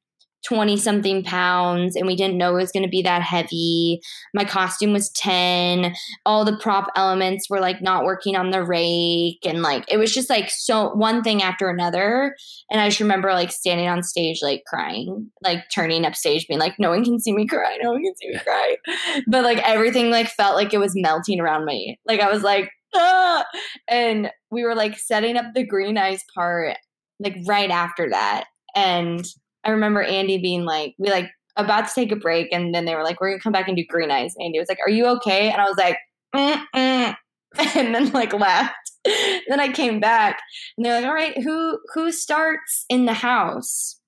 20 0.43 0.77
something 0.77 1.23
pounds 1.23 1.95
and 1.95 2.05
we 2.05 2.15
didn't 2.15 2.37
know 2.37 2.51
it 2.51 2.61
was 2.61 2.71
going 2.71 2.83
to 2.83 2.89
be 2.89 3.01
that 3.01 3.21
heavy. 3.21 4.01
My 4.33 4.43
costume 4.43 4.93
was 4.93 5.09
10. 5.11 5.93
All 6.25 6.43
the 6.45 6.57
prop 6.57 6.91
elements 6.95 7.49
were 7.49 7.59
like 7.59 7.81
not 7.81 8.03
working 8.03 8.35
on 8.35 8.51
the 8.51 8.63
rake 8.63 9.45
and 9.45 9.61
like 9.61 9.85
it 9.87 9.97
was 9.97 10.13
just 10.13 10.29
like 10.29 10.49
so 10.49 10.93
one 10.93 11.23
thing 11.23 11.41
after 11.41 11.69
another 11.69 12.35
and 12.69 12.81
I 12.81 12.89
just 12.89 12.99
remember 12.99 13.33
like 13.33 13.51
standing 13.51 13.87
on 13.87 14.03
stage 14.03 14.39
like 14.41 14.63
crying, 14.67 15.31
like 15.41 15.63
turning 15.73 16.05
up 16.05 16.15
stage 16.15 16.47
being 16.47 16.59
like 16.59 16.77
no 16.77 16.89
one 16.89 17.03
can 17.03 17.19
see 17.19 17.33
me 17.33 17.47
cry, 17.47 17.77
no 17.81 17.91
one 17.91 18.03
can 18.03 18.15
see 18.15 18.29
me 18.29 18.39
cry. 18.39 18.77
But 19.27 19.43
like 19.43 19.59
everything 19.59 20.09
like 20.09 20.27
felt 20.27 20.55
like 20.55 20.73
it 20.73 20.79
was 20.79 20.93
melting 20.95 21.39
around 21.39 21.65
me. 21.65 21.99
Like 22.05 22.19
I 22.19 22.31
was 22.31 22.43
like 22.43 22.69
ah! 22.95 23.45
and 23.87 24.29
we 24.51 24.63
were 24.63 24.75
like 24.75 24.97
setting 24.97 25.37
up 25.37 25.45
the 25.53 25.65
green 25.65 25.97
eyes 25.97 26.23
part 26.35 26.77
like 27.19 27.37
right 27.47 27.71
after 27.71 28.09
that 28.09 28.45
and 28.75 29.25
I 29.63 29.69
remember 29.71 30.01
Andy 30.01 30.37
being 30.37 30.65
like, 30.65 30.95
we 30.97 31.09
like 31.09 31.29
about 31.55 31.87
to 31.87 31.93
take 31.93 32.11
a 32.11 32.15
break, 32.15 32.51
and 32.51 32.73
then 32.73 32.85
they 32.85 32.95
were 32.95 33.03
like, 33.03 33.21
we're 33.21 33.29
gonna 33.29 33.41
come 33.41 33.53
back 33.53 33.67
and 33.67 33.77
do 33.77 33.85
green 33.87 34.11
eyes. 34.11 34.33
Andy 34.39 34.59
was 34.59 34.69
like, 34.69 34.79
are 34.85 34.89
you 34.89 35.05
okay? 35.07 35.51
And 35.51 35.61
I 35.61 35.65
was 35.65 35.77
like, 35.77 35.97
Mm-mm. 36.35 37.15
and 37.75 37.95
then 37.95 38.11
like 38.11 38.33
left. 38.33 38.73
then 39.05 39.59
I 39.59 39.71
came 39.71 39.99
back, 39.99 40.39
and 40.77 40.85
they're 40.85 40.95
like, 41.01 41.05
all 41.07 41.13
right, 41.13 41.41
who 41.41 41.77
who 41.93 42.11
starts 42.11 42.85
in 42.89 43.05
the 43.05 43.13
house 43.13 43.99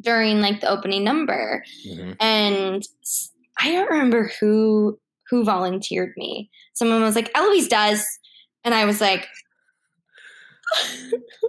during 0.00 0.40
like 0.40 0.60
the 0.60 0.68
opening 0.68 1.04
number? 1.04 1.64
Mhm. 1.88 2.16
And 2.20 2.82
I 3.60 3.72
don't 3.72 3.90
remember 3.90 4.30
who 4.40 4.98
who 5.28 5.44
volunteered 5.44 6.12
me. 6.16 6.50
Someone 6.74 7.02
was 7.02 7.14
like, 7.16 7.30
Eloise 7.34 7.68
does, 7.68 8.06
and 8.64 8.74
I 8.74 8.84
was 8.84 9.00
like. 9.00 9.26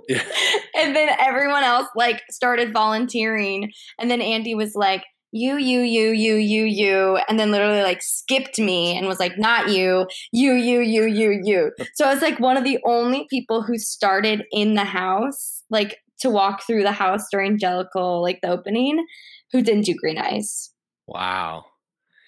Yeah. 0.08 0.24
and 0.76 0.96
then 0.96 1.10
everyone 1.20 1.64
else 1.64 1.88
like 1.96 2.22
started 2.32 2.74
volunteering 2.74 3.72
and 4.00 4.10
then 4.10 4.22
andy 4.22 4.56
was 4.56 4.74
like 4.76 5.04
you 5.32 5.58
you 5.58 5.80
you 5.82 6.10
you 6.12 6.36
you 6.36 6.64
you 6.66 7.18
and 7.30 7.40
then 7.40 7.52
literally 7.52 7.82
like 7.84 8.02
skipped 8.02 8.60
me 8.60 8.98
and 8.98 9.08
was 9.08 9.20
like 9.20 9.38
not 9.38 9.70
you 9.70 10.08
you 10.32 10.54
you 10.54 10.80
you 10.82 11.06
you 11.06 11.40
you 11.44 11.72
so 11.94 12.06
i 12.06 12.14
was 12.14 12.22
like 12.22 12.40
one 12.40 12.58
of 12.58 12.64
the 12.64 12.80
only 12.86 13.28
people 13.30 13.62
who 13.62 13.78
started 13.78 14.44
in 14.52 14.74
the 14.74 14.84
house 14.84 15.64
like 15.70 15.98
to 16.20 16.30
walk 16.30 16.64
through 16.66 16.84
the 16.84 16.92
house 16.92 17.26
during 17.32 17.58
jellicle 17.60 18.22
like 18.22 18.40
the 18.42 18.50
opening 18.50 19.06
who 19.52 19.62
didn't 19.62 19.86
do 19.86 19.96
green 19.96 20.18
eyes 20.18 20.72
Wow. 21.08 21.66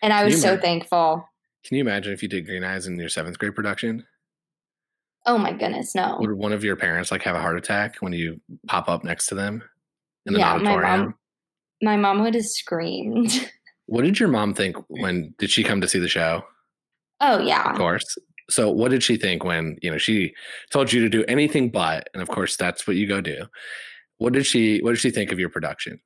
and 0.02 0.14
i 0.14 0.24
was 0.24 0.42
so 0.42 0.58
thankful 0.58 1.26
Can 1.66 1.78
you 1.78 1.82
imagine 1.82 2.14
if 2.14 2.22
you 2.22 2.30
did 2.30 2.46
Green 2.46 2.64
Eyes 2.64 2.86
in 2.88 2.98
your 3.00 3.08
seventh 3.10 3.40
grade 3.40 3.56
production? 3.56 4.06
Oh 5.26 5.38
my 5.38 5.52
goodness 5.52 5.96
no 5.96 6.18
Would 6.20 6.34
one 6.34 6.54
of 6.54 6.64
your 6.64 6.76
parents 6.76 7.12
like 7.12 7.24
have 7.24 7.36
a 7.36 7.42
heart 7.42 7.58
attack 7.58 7.98
when 8.00 8.14
you 8.14 8.40
pop 8.68 8.90
up 8.90 9.04
next 9.04 9.28
to 9.28 9.36
them 9.36 9.64
in 10.26 10.34
the 10.34 10.40
yeah 10.40 10.58
my 10.58 10.76
mom 10.76 11.16
my 11.82 11.98
mom 11.98 12.22
would 12.22 12.36
have 12.36 12.46
screamed 12.46 13.50
What 13.88 14.04
did 14.04 14.20
your 14.20 14.30
mom 14.30 14.54
think 14.54 14.78
when 14.88 15.34
did 15.38 15.50
she 15.50 15.64
come 15.64 15.82
to 15.82 15.88
see 15.88 16.00
the 16.00 16.08
show? 16.08 16.44
oh 17.22 17.40
yeah 17.40 17.72
Of 17.72 17.78
course. 17.78 18.18
So 18.50 18.70
what 18.70 18.92
did 18.92 19.04
she 19.04 19.16
think 19.16 19.44
when, 19.44 19.78
you 19.82 19.90
know, 19.90 19.98
she 19.98 20.34
told 20.72 20.92
you 20.92 21.02
to 21.02 21.10
do 21.10 21.24
anything 21.26 21.70
but, 21.70 22.10
and 22.14 22.22
of 22.22 22.28
course 22.28 22.58
that's 22.58 22.86
what 22.86 22.98
you 22.98 23.08
go 23.08 23.22
do. 23.22 23.46
What 24.18 24.34
did 24.34 24.46
she 24.46 24.80
what 24.80 24.92
did 24.92 25.00
she 25.00 25.12
think 25.12 25.32
of 25.32 25.40
your 25.40 25.50
production? 25.50 26.00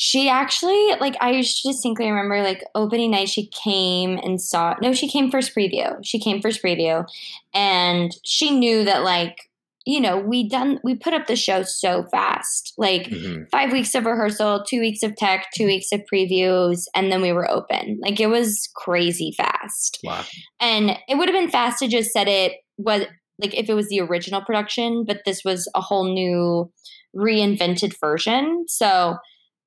She 0.00 0.28
actually, 0.28 0.94
like, 1.00 1.16
I 1.20 1.40
just 1.40 1.64
distinctly 1.64 2.08
remember, 2.08 2.40
like, 2.40 2.62
opening 2.76 3.10
night, 3.10 3.28
she 3.28 3.46
came 3.48 4.16
and 4.18 4.40
saw. 4.40 4.74
No, 4.80 4.92
she 4.92 5.08
came 5.08 5.28
first 5.28 5.52
preview. 5.52 5.98
She 6.04 6.20
came 6.20 6.40
first 6.40 6.62
preview, 6.62 7.04
and 7.52 8.16
she 8.22 8.52
knew 8.52 8.84
that, 8.84 9.02
like, 9.02 9.50
you 9.84 10.00
know, 10.00 10.16
we 10.18 10.48
done 10.48 10.78
we 10.84 10.94
put 10.94 11.14
up 11.14 11.26
the 11.26 11.34
show 11.34 11.62
so 11.64 12.04
fast, 12.12 12.74
like 12.78 13.06
Mhm. 13.08 13.50
five 13.50 13.72
weeks 13.72 13.92
of 13.96 14.04
rehearsal, 14.04 14.62
two 14.62 14.78
weeks 14.80 15.02
of 15.02 15.16
tech, 15.16 15.46
two 15.56 15.66
weeks 15.66 15.90
of 15.90 16.02
previews, 16.12 16.84
and 16.94 17.10
then 17.10 17.20
we 17.20 17.32
were 17.32 17.50
open. 17.50 17.98
Like, 18.00 18.20
it 18.20 18.26
was 18.28 18.68
crazy 18.76 19.32
fast. 19.36 19.98
Wow. 20.04 20.24
And 20.60 20.96
it 21.08 21.16
would 21.16 21.28
have 21.28 21.36
been 21.36 21.50
fast 21.50 21.80
to 21.80 21.88
just 21.88 22.12
set 22.12 22.28
it 22.28 22.52
was 22.76 23.02
like 23.40 23.54
if 23.56 23.68
it 23.68 23.74
was 23.74 23.88
the 23.88 24.00
original 24.00 24.42
production, 24.42 25.04
but 25.04 25.22
this 25.24 25.42
was 25.44 25.66
a 25.74 25.80
whole 25.80 26.04
new 26.12 26.70
reinvented 27.16 27.98
version. 27.98 28.64
So 28.68 29.16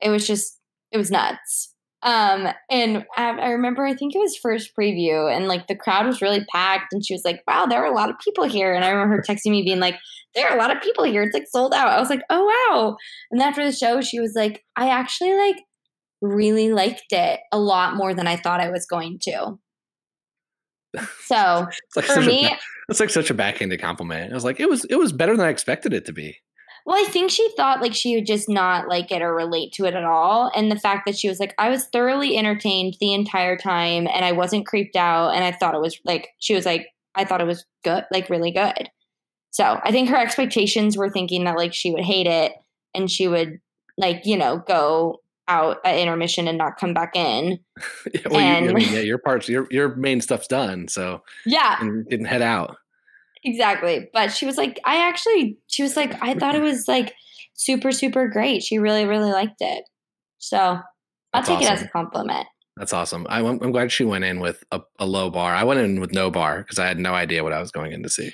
it 0.02 0.10
was 0.10 0.28
just 0.28 0.60
it 0.92 0.98
was 0.98 1.12
nuts. 1.12 1.74
Um, 2.04 2.48
and 2.72 3.06
I, 3.16 3.30
I 3.30 3.50
remember 3.50 3.86
I 3.86 3.94
think 3.94 4.16
it 4.16 4.20
was 4.20 4.36
first 4.36 4.72
preview, 4.78 5.34
and 5.34 5.48
like 5.48 5.68
the 5.68 5.76
crowd 5.76 6.08
was 6.08 6.22
really 6.22 6.44
packed, 6.52 6.94
and 6.94 7.06
she 7.06 7.14
was 7.14 7.24
like, 7.24 7.42
"Wow, 7.48 7.68
there 7.68 7.84
are 7.84 7.92
a 7.92 7.96
lot 7.96 8.10
of 8.10 8.18
people 8.20 8.44
here." 8.46 8.74
And 8.74 8.84
I 8.84 8.90
remember 8.90 9.18
her 9.18 9.22
texting 9.22 9.52
me 9.52 9.64
being 9.64 9.80
like, 9.80 9.96
"There 10.34 10.50
are 10.50 10.56
a 10.56 10.60
lot 10.60 10.76
of 10.76 10.82
people 10.82 11.04
here. 11.04 11.22
It's 11.22 11.34
like 11.34 11.48
sold 11.48 11.74
out." 11.74 11.90
I 11.90 12.00
was 12.00 12.10
like, 12.10 12.24
"Oh 12.30 12.46
wow!" 12.72 12.98
And 13.30 13.40
then 13.40 13.48
after 13.48 13.64
the 13.64 13.72
show, 13.72 14.02
she 14.02 14.20
was 14.20 14.34
like, 14.36 14.64
"I 14.76 14.90
actually 14.90 15.34
like 15.34 15.58
really 16.22 16.72
liked 16.72 17.12
it 17.12 17.40
a 17.52 17.60
lot 17.60 17.96
more 17.96 18.14
than 18.16 18.28
I 18.28 18.36
thought 18.36 18.62
I 18.62 18.72
was 18.72 18.88
going 18.88 19.20
to." 19.24 19.60
So 21.26 21.68
It's 21.88 21.96
like 21.96 22.06
for 22.06 22.14
such 22.14 22.26
me, 22.26 22.48
a, 22.48 22.58
it's 22.90 23.00
like 23.00 23.12
such 23.12 23.30
a 23.30 23.36
backhanded 23.36 23.80
compliment. 23.80 24.32
I 24.32 24.36
was 24.36 24.44
like, 24.44 24.60
it 24.60 24.70
was 24.70 24.86
it 24.86 24.96
was 24.96 25.14
better 25.14 25.38
than 25.38 25.46
I 25.46 25.50
expected 25.50 25.94
it 25.94 26.06
to 26.06 26.14
be. 26.14 26.38
Well, 26.86 26.98
I 26.98 27.08
think 27.10 27.32
she 27.32 27.48
thought 27.56 27.82
like 27.82 27.94
she 27.94 28.16
would 28.16 28.26
just 28.26 28.50
not 28.50 28.88
like 28.88 29.12
it 29.12 29.22
or 29.22 29.34
relate 29.34 29.72
to 29.74 29.86
it 29.86 29.94
at 29.94 30.04
all. 30.04 30.52
And 30.56 30.72
the 30.72 30.80
fact 30.80 31.06
that 31.06 31.18
she 31.18 31.30
was 31.30 31.40
like, 31.40 31.54
I 31.58 31.70
was 31.70 31.86
thoroughly 31.86 32.38
entertained 32.38 32.98
the 33.00 33.14
entire 33.14 33.58
time 33.58 34.08
and 34.08 34.26
I 34.26 34.32
wasn't 34.32 34.66
creeped 34.66 34.96
out. 34.96 35.36
And 35.36 35.44
I 35.44 35.52
thought 35.52 35.76
it 35.76 35.82
was 35.82 36.00
like, 36.06 36.30
she 36.40 36.56
was 36.56 36.66
like, 36.66 36.88
I 37.16 37.26
thought 37.26 37.42
it 37.42 37.48
was 37.48 37.66
good, 37.84 38.06
like 38.12 38.30
really 38.30 38.52
good. 38.52 38.90
So 39.52 39.80
I 39.84 39.92
think 39.92 40.10
her 40.10 40.18
expectations 40.18 40.98
were 40.98 41.10
thinking 41.10 41.44
that 41.44 41.58
like 41.58 41.74
she 41.74 41.92
would 41.92 42.04
hate 42.04 42.28
it 42.28 42.54
and 42.96 43.12
she 43.12 43.28
would 43.28 43.60
like, 43.98 44.26
you 44.26 44.38
know, 44.38 44.64
go 44.68 45.22
out 45.48 45.78
at 45.84 45.98
intermission 45.98 46.48
and 46.48 46.58
not 46.58 46.78
come 46.78 46.94
back 46.94 47.16
in. 47.16 47.60
Yeah, 48.14 48.22
well, 48.30 48.64
you, 48.64 48.70
I 48.70 48.74
mean, 48.74 48.94
yeah, 48.94 49.00
your 49.00 49.18
parts, 49.18 49.48
your 49.48 49.68
your 49.72 49.96
main 49.96 50.22
stuff's 50.22 50.48
done, 50.48 50.88
so 50.88 51.22
Yeah, 51.46 51.78
and 51.80 52.08
didn't 52.08 52.26
head 52.26 52.42
out. 52.42 52.78
Exactly. 53.44 54.10
But 54.14 54.32
she 54.32 54.46
was 54.46 54.58
like, 54.58 54.80
I 54.86 55.08
actually, 55.08 55.58
she 55.68 55.84
was 55.84 55.96
like, 55.96 56.22
I 56.22 56.34
thought 56.34 56.56
it 56.56 56.62
was 56.62 56.88
like 56.88 57.14
super, 57.54 57.92
super 57.92 58.28
great. 58.28 58.64
She 58.64 58.78
really, 58.78 59.06
really 59.06 59.32
liked 59.32 59.62
it. 59.62 59.84
So 60.40 60.58
I'll 60.58 60.84
That's 61.34 61.48
take 61.48 61.62
it 61.62 61.72
as 61.72 61.82
a 61.82 61.88
compliment. 61.88 62.48
That's 62.78 62.94
awesome. 62.94 63.28
I, 63.30 63.40
am 63.40 63.60
I'm 63.62 63.72
glad 63.72 63.92
she 63.92 64.06
went 64.06 64.24
in 64.24 64.40
with 64.40 64.64
a, 64.72 64.82
a 64.98 65.06
low 65.06 65.30
bar. 65.30 65.54
I 65.54 65.64
went 65.64 65.80
in 65.82 66.00
with 66.00 66.14
no 66.14 66.32
bar 66.32 66.60
because 66.60 66.80
I 66.80 66.88
had 66.88 66.98
no 66.98 67.14
idea 67.14 67.44
what 67.44 67.54
I 67.54 67.60
was 67.60 67.72
going 67.72 67.92
in 67.92 68.02
to 68.04 68.10
see. 68.10 68.34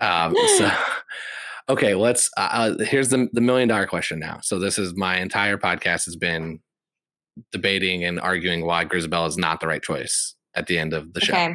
Um, 0.00 0.34
so, 0.58 0.70
okay, 1.68 1.94
let's. 1.94 2.30
Uh, 2.36 2.48
uh, 2.78 2.84
here's 2.84 3.08
the 3.08 3.28
the 3.32 3.40
million 3.40 3.68
dollar 3.68 3.86
question 3.86 4.18
now. 4.18 4.40
So 4.42 4.58
this 4.58 4.78
is 4.78 4.94
my 4.96 5.18
entire 5.18 5.56
podcast 5.56 6.04
has 6.06 6.16
been 6.16 6.60
debating 7.52 8.04
and 8.04 8.18
arguing 8.20 8.64
why 8.64 8.84
Grisabella 8.84 9.28
is 9.28 9.38
not 9.38 9.60
the 9.60 9.66
right 9.66 9.82
choice 9.82 10.34
at 10.54 10.66
the 10.66 10.78
end 10.78 10.92
of 10.92 11.12
the 11.12 11.20
show. 11.20 11.34
Okay. 11.34 11.54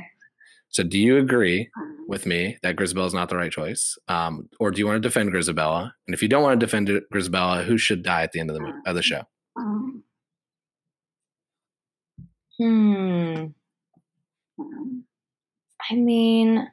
So 0.71 0.83
do 0.83 0.97
you 0.97 1.17
agree 1.17 1.69
hmm. 1.75 2.03
with 2.07 2.25
me 2.25 2.57
that 2.63 2.77
Grisabella 2.77 3.07
is 3.07 3.13
not 3.13 3.29
the 3.29 3.35
right 3.35 3.51
choice, 3.51 3.97
um, 4.07 4.49
or 4.59 4.71
do 4.71 4.79
you 4.79 4.87
want 4.87 5.01
to 5.01 5.07
defend 5.07 5.31
Grisabella? 5.31 5.91
And 6.07 6.13
if 6.13 6.23
you 6.23 6.29
don't 6.29 6.43
want 6.43 6.59
to 6.59 6.65
defend 6.65 6.89
Grisabella, 7.13 7.63
who 7.63 7.77
should 7.77 8.03
die 8.03 8.23
at 8.23 8.31
the 8.31 8.39
end 8.39 8.49
of 8.49 8.55
the 8.55 8.61
mo- 8.61 8.81
of 8.85 8.95
the 8.95 9.03
show? 9.03 9.23
Hmm. 9.57 9.89
Hmm. 12.57 13.45
hmm. 14.57 14.99
I 15.89 15.95
mean, 15.95 16.67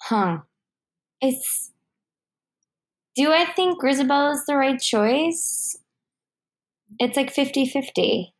huh. 0.00 0.38
It's. 1.20 1.70
Do 3.14 3.30
I 3.30 3.44
think 3.44 3.80
Grisabella 3.80 4.32
is 4.32 4.44
the 4.46 4.56
right 4.56 4.80
choice? 4.80 5.76
It's 6.98 7.16
like 7.16 7.30
50 7.30 7.66
50. 7.66 8.34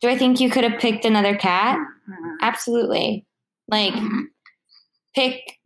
Do 0.00 0.08
I 0.08 0.16
think 0.16 0.40
you 0.40 0.50
could 0.50 0.64
have 0.64 0.80
picked 0.80 1.04
another 1.04 1.36
cat? 1.36 1.78
Mm-hmm. 1.78 2.34
Absolutely. 2.42 3.26
Like, 3.66 3.94
mm-hmm. 3.94 4.20
pick. 5.14 5.58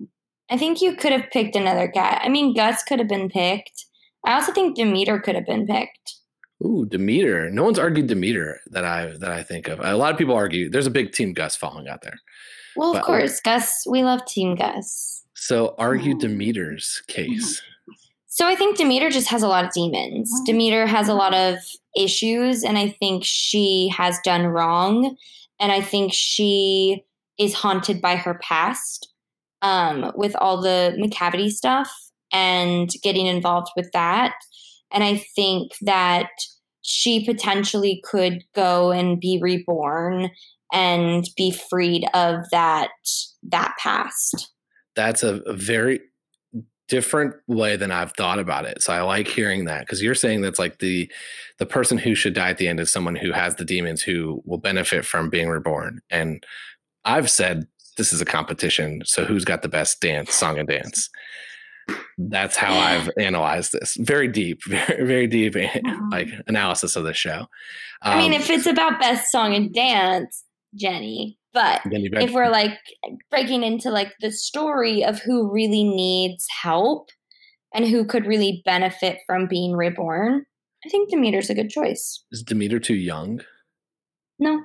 I 0.50 0.56
think 0.56 0.80
you 0.80 0.96
could 0.96 1.12
have 1.12 1.30
picked 1.30 1.56
another 1.56 1.88
cat. 1.88 2.20
I 2.24 2.28
mean, 2.28 2.54
Gus 2.54 2.82
could 2.82 2.98
have 2.98 3.08
been 3.08 3.28
picked. 3.28 3.86
I 4.24 4.34
also 4.34 4.52
think 4.52 4.76
Demeter 4.76 5.18
could 5.18 5.34
have 5.34 5.46
been 5.46 5.66
picked. 5.66 6.16
Ooh, 6.64 6.86
Demeter. 6.86 7.50
No 7.50 7.64
one's 7.64 7.78
argued 7.78 8.06
Demeter 8.06 8.60
that 8.66 8.84
I 8.84 9.06
that 9.18 9.32
I 9.32 9.42
think 9.42 9.68
of. 9.68 9.80
A 9.80 9.96
lot 9.96 10.12
of 10.12 10.18
people 10.18 10.34
argue. 10.34 10.70
There's 10.70 10.86
a 10.86 10.90
big 10.90 11.12
Team 11.12 11.32
Gus 11.32 11.56
following 11.56 11.88
out 11.88 12.02
there. 12.02 12.18
Well, 12.76 12.90
of 12.90 12.96
But- 12.96 13.04
course, 13.04 13.40
Gus. 13.40 13.84
We 13.88 14.04
love 14.04 14.24
Team 14.26 14.54
Gus. 14.54 15.24
So 15.34 15.74
argue 15.76 16.12
mm-hmm. 16.12 16.20
Demeter's 16.20 17.02
case. 17.08 17.60
So 18.34 18.48
I 18.48 18.56
think 18.56 18.78
Demeter 18.78 19.10
just 19.10 19.28
has 19.28 19.42
a 19.42 19.46
lot 19.46 19.66
of 19.66 19.72
demons. 19.72 20.32
Demeter 20.46 20.86
has 20.86 21.06
a 21.06 21.14
lot 21.14 21.34
of 21.34 21.58
issues, 21.94 22.64
and 22.64 22.78
I 22.78 22.88
think 22.88 23.24
she 23.26 23.92
has 23.94 24.18
done 24.24 24.46
wrong. 24.46 25.18
And 25.60 25.70
I 25.70 25.82
think 25.82 26.14
she 26.14 27.04
is 27.38 27.52
haunted 27.52 28.00
by 28.00 28.16
her 28.16 28.40
past 28.42 29.12
um, 29.60 30.12
with 30.14 30.34
all 30.36 30.62
the 30.62 30.96
Macavity 30.98 31.50
stuff 31.50 31.92
and 32.32 32.88
getting 33.02 33.26
involved 33.26 33.70
with 33.76 33.92
that. 33.92 34.32
And 34.90 35.04
I 35.04 35.22
think 35.36 35.72
that 35.82 36.30
she 36.80 37.26
potentially 37.26 38.02
could 38.02 38.44
go 38.54 38.92
and 38.92 39.20
be 39.20 39.40
reborn 39.42 40.30
and 40.72 41.28
be 41.36 41.50
freed 41.50 42.06
of 42.14 42.36
that 42.50 42.92
that 43.42 43.74
past. 43.78 44.50
That's 44.96 45.22
a, 45.22 45.42
a 45.42 45.52
very 45.52 46.00
different 46.92 47.34
way 47.46 47.74
than 47.74 47.90
I've 47.90 48.12
thought 48.12 48.38
about 48.38 48.66
it. 48.66 48.82
So 48.82 48.92
I 48.92 49.00
like 49.00 49.26
hearing 49.26 49.64
that 49.64 49.80
because 49.80 50.02
you're 50.02 50.14
saying 50.14 50.42
that's 50.42 50.58
like 50.58 50.78
the 50.78 51.10
the 51.58 51.64
person 51.64 51.96
who 51.96 52.14
should 52.14 52.34
die 52.34 52.50
at 52.50 52.58
the 52.58 52.68
end 52.68 52.80
is 52.80 52.92
someone 52.92 53.16
who 53.16 53.32
has 53.32 53.56
the 53.56 53.64
demons 53.64 54.02
who 54.02 54.42
will 54.44 54.58
benefit 54.58 55.06
from 55.06 55.30
being 55.30 55.48
reborn. 55.48 56.02
And 56.10 56.44
I've 57.06 57.30
said 57.30 57.66
this 57.96 58.12
is 58.12 58.20
a 58.20 58.26
competition, 58.26 59.00
so 59.06 59.24
who's 59.24 59.46
got 59.46 59.62
the 59.62 59.70
best 59.70 60.02
dance, 60.02 60.34
song 60.34 60.58
and 60.58 60.68
dance? 60.68 61.08
That's 62.18 62.56
how 62.56 62.74
I've 62.74 63.08
analyzed 63.18 63.72
this. 63.72 63.96
Very 63.98 64.28
deep, 64.28 64.62
very 64.66 65.06
very 65.06 65.26
deep 65.26 65.56
like 66.10 66.28
analysis 66.46 66.94
of 66.94 67.04
the 67.04 67.14
show. 67.14 67.46
I 68.02 68.18
mean, 68.18 68.34
Um, 68.34 68.40
if 68.40 68.50
it's 68.50 68.66
about 68.66 69.00
best 69.00 69.32
song 69.32 69.54
and 69.54 69.72
dance, 69.72 70.44
Jenny. 70.74 71.38
But 71.54 71.82
Then 71.84 72.00
you 72.00 72.10
bet- 72.10 72.22
if 72.22 72.32
we're 72.32 72.48
like 72.50 72.78
breaking 73.30 73.62
into 73.62 73.90
like 73.90 74.12
the 74.20 74.30
story 74.30 75.04
of 75.04 75.20
who 75.20 75.52
really 75.52 75.84
needs 75.84 76.46
help 76.62 77.10
and 77.74 77.86
who 77.86 78.04
could 78.06 78.26
really 78.26 78.62
benefit 78.64 79.18
from 79.26 79.46
being 79.48 79.74
reborn, 79.76 80.44
I 80.84 80.88
think 80.88 81.10
Demeter's 81.10 81.50
a 81.50 81.54
good 81.54 81.70
choice. 81.70 82.24
is 82.32 82.42
Demeter 82.42 82.78
too 82.80 82.94
young? 82.94 83.40
No. 84.38 84.60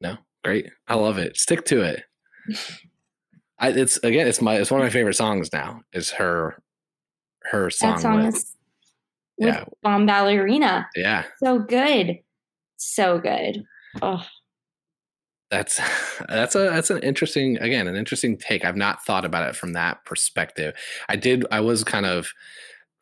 No, 0.00 0.16
great. 0.42 0.70
I 0.88 0.94
love 0.94 1.18
it. 1.18 1.36
Stick 1.36 1.64
to 1.66 1.82
it. 1.82 2.04
I, 3.58 3.70
it's 3.70 3.96
again, 3.98 4.26
it's 4.26 4.42
my 4.42 4.56
it's 4.56 4.70
one 4.70 4.80
of 4.80 4.84
my 4.84 4.90
favorite 4.90 5.14
songs 5.16 5.50
now. 5.52 5.80
Is 5.92 6.10
her 6.12 6.62
her 7.44 7.70
song? 7.70 7.92
that 7.92 8.00
song 8.00 8.24
with, 8.26 8.34
is 8.34 8.54
with 9.38 9.54
yeah, 9.54 9.64
Bombalurina. 9.84 10.86
yeah. 10.94 11.24
So 11.42 11.58
good. 11.60 12.18
So 12.76 13.18
good. 13.18 13.64
Oh, 14.02 14.22
That's 15.50 15.80
that's 16.28 16.54
a 16.54 16.58
that's 16.58 16.90
an 16.90 17.02
interesting 17.02 17.56
again 17.58 17.88
an 17.88 17.96
interesting 17.96 18.36
take. 18.36 18.64
I've 18.64 18.76
not 18.76 19.04
thought 19.04 19.24
about 19.24 19.48
it 19.48 19.56
from 19.56 19.72
that 19.72 20.04
perspective. 20.04 20.74
I 21.08 21.16
did. 21.16 21.44
I 21.50 21.60
was 21.60 21.84
kind 21.84 22.06
of. 22.06 22.28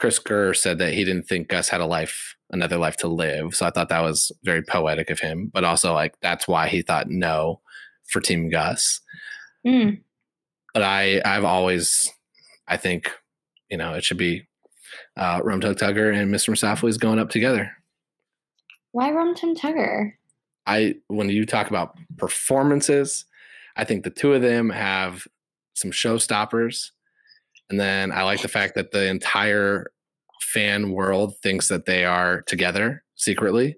Chris 0.00 0.18
Gurr 0.18 0.54
said 0.54 0.78
that 0.78 0.92
he 0.92 1.04
didn't 1.04 1.28
think 1.28 1.48
Gus 1.48 1.68
had 1.68 1.80
a 1.80 1.86
life, 1.86 2.34
another 2.50 2.78
life 2.78 2.96
to 2.96 3.08
live. 3.08 3.54
So 3.54 3.64
I 3.64 3.70
thought 3.70 3.88
that 3.90 4.02
was 4.02 4.32
very 4.42 4.60
poetic 4.60 5.08
of 5.08 5.20
him. 5.20 5.52
But 5.54 5.62
also, 5.62 5.94
like 5.94 6.14
that's 6.20 6.48
why 6.48 6.66
he 6.66 6.82
thought 6.82 7.08
no 7.08 7.60
for 8.08 8.20
Team 8.20 8.50
Gus. 8.50 9.00
Mm. 9.66 10.00
but 10.74 10.82
I 10.82 11.22
I've 11.24 11.44
always 11.44 12.12
I 12.68 12.76
think 12.76 13.10
you 13.70 13.78
know 13.78 13.94
it 13.94 14.04
should 14.04 14.18
be 14.18 14.46
uh, 15.16 15.40
Rum 15.42 15.60
Tum 15.60 15.74
Tugger 15.74 16.14
and 16.14 16.32
Mr. 16.32 16.50
Mistoffelees 16.50 16.98
going 16.98 17.18
up 17.18 17.30
together. 17.30 17.70
Why 18.92 19.10
Rum 19.10 19.34
Tum 19.34 19.54
Tugger? 19.54 20.12
I 20.66 20.94
when 21.08 21.28
you 21.28 21.44
talk 21.46 21.68
about 21.68 21.96
performances, 22.16 23.24
I 23.76 23.84
think 23.84 24.04
the 24.04 24.10
two 24.10 24.32
of 24.32 24.42
them 24.42 24.70
have 24.70 25.26
some 25.74 25.90
showstoppers, 25.90 26.90
and 27.70 27.78
then 27.78 28.12
I 28.12 28.22
like 28.22 28.42
the 28.42 28.48
fact 28.48 28.74
that 28.76 28.92
the 28.92 29.06
entire 29.08 29.90
fan 30.40 30.90
world 30.92 31.34
thinks 31.42 31.68
that 31.68 31.86
they 31.86 32.04
are 32.04 32.42
together 32.42 33.02
secretly. 33.16 33.76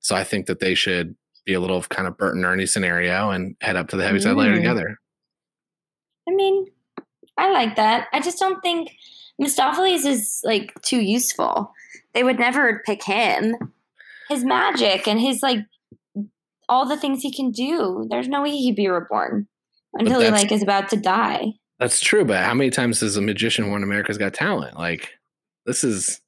So 0.00 0.14
I 0.14 0.24
think 0.24 0.46
that 0.46 0.60
they 0.60 0.74
should 0.74 1.16
be 1.44 1.54
a 1.54 1.60
little 1.60 1.82
kind 1.82 2.06
of 2.06 2.16
Bert 2.16 2.34
and 2.34 2.44
Ernie 2.44 2.66
scenario 2.66 3.30
and 3.30 3.56
head 3.60 3.76
up 3.76 3.88
to 3.88 3.96
the 3.96 4.04
Heaviside 4.04 4.36
Mm. 4.36 4.54
together. 4.54 4.98
I 6.28 6.32
mean, 6.34 6.66
I 7.38 7.50
like 7.50 7.76
that. 7.76 8.08
I 8.12 8.20
just 8.20 8.38
don't 8.38 8.60
think 8.60 8.94
Mistoffelees 9.40 10.04
is 10.04 10.40
like 10.44 10.74
too 10.82 11.00
useful. 11.00 11.72
They 12.12 12.22
would 12.22 12.38
never 12.38 12.82
pick 12.84 13.02
him. 13.02 13.54
His 14.28 14.44
magic 14.44 15.08
and 15.08 15.18
his 15.18 15.42
like 15.42 15.60
all 16.68 16.86
the 16.86 16.96
things 16.96 17.22
he 17.22 17.32
can 17.32 17.50
do. 17.50 18.06
There's 18.10 18.28
no 18.28 18.42
way 18.42 18.50
he'd 18.50 18.76
be 18.76 18.88
reborn 18.88 19.48
until 19.94 20.20
he 20.20 20.30
like 20.30 20.52
is 20.52 20.62
about 20.62 20.88
to 20.90 20.96
die. 20.96 21.52
That's 21.78 22.00
true, 22.00 22.24
but 22.24 22.44
how 22.44 22.54
many 22.54 22.70
times 22.70 23.00
has 23.00 23.16
a 23.16 23.22
magician 23.22 23.70
won 23.70 23.82
America's 23.82 24.18
Got 24.18 24.34
Talent? 24.34 24.76
Like 24.76 25.10
this 25.64 25.84
is 25.84 26.20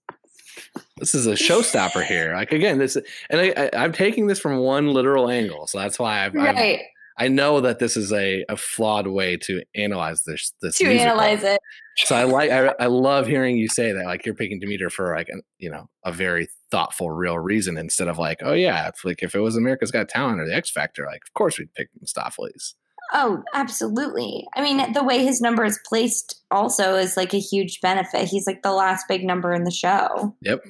this 0.98 1.14
is 1.14 1.26
a 1.26 1.32
showstopper 1.32 2.04
here. 2.04 2.34
Like 2.34 2.52
again, 2.52 2.78
this 2.78 2.96
and 3.28 3.40
I, 3.40 3.52
I, 3.56 3.70
I'm 3.84 3.92
taking 3.92 4.26
this 4.26 4.38
from 4.38 4.58
one 4.58 4.92
literal 4.92 5.28
angle, 5.28 5.66
so 5.66 5.78
that's 5.78 5.98
why 5.98 6.24
I've, 6.24 6.36
I've 6.36 6.54
Right. 6.54 6.80
I 7.20 7.28
know 7.28 7.60
that 7.60 7.78
this 7.78 7.98
is 7.98 8.14
a, 8.14 8.46
a 8.48 8.56
flawed 8.56 9.06
way 9.06 9.36
to 9.42 9.62
analyze 9.74 10.22
this 10.24 10.54
this 10.62 10.78
To 10.78 10.86
analyze 10.86 11.44
it. 11.44 11.60
So 11.96 12.16
I 12.16 12.24
like 12.24 12.50
I, 12.50 12.74
I 12.80 12.86
love 12.86 13.26
hearing 13.26 13.58
you 13.58 13.68
say 13.68 13.92
that 13.92 14.06
like 14.06 14.24
you're 14.24 14.34
picking 14.34 14.58
Demeter 14.58 14.88
for 14.88 15.14
like 15.14 15.28
an, 15.28 15.42
you 15.58 15.70
know 15.70 15.90
a 16.02 16.12
very 16.12 16.48
thoughtful 16.70 17.10
real 17.10 17.38
reason 17.38 17.76
instead 17.76 18.08
of 18.08 18.16
like 18.16 18.38
oh 18.42 18.54
yeah 18.54 18.88
it's 18.88 19.04
like 19.04 19.22
if 19.22 19.34
it 19.34 19.40
was 19.40 19.54
America's 19.54 19.90
Got 19.90 20.08
Talent 20.08 20.40
or 20.40 20.46
the 20.46 20.54
X 20.54 20.70
Factor 20.70 21.04
like 21.04 21.22
of 21.22 21.34
course 21.34 21.58
we'd 21.58 21.74
pick 21.74 21.88
Mistoffelees. 22.02 22.74
Oh, 23.12 23.42
absolutely. 23.54 24.46
I 24.54 24.62
mean, 24.62 24.92
the 24.92 25.02
way 25.02 25.24
his 25.24 25.40
number 25.40 25.64
is 25.64 25.80
placed 25.84 26.40
also 26.52 26.94
is 26.94 27.16
like 27.16 27.34
a 27.34 27.40
huge 27.40 27.80
benefit. 27.80 28.28
He's 28.28 28.46
like 28.46 28.62
the 28.62 28.72
last 28.72 29.06
big 29.08 29.24
number 29.24 29.52
in 29.52 29.64
the 29.64 29.72
show. 29.72 30.36
Yep. 30.42 30.62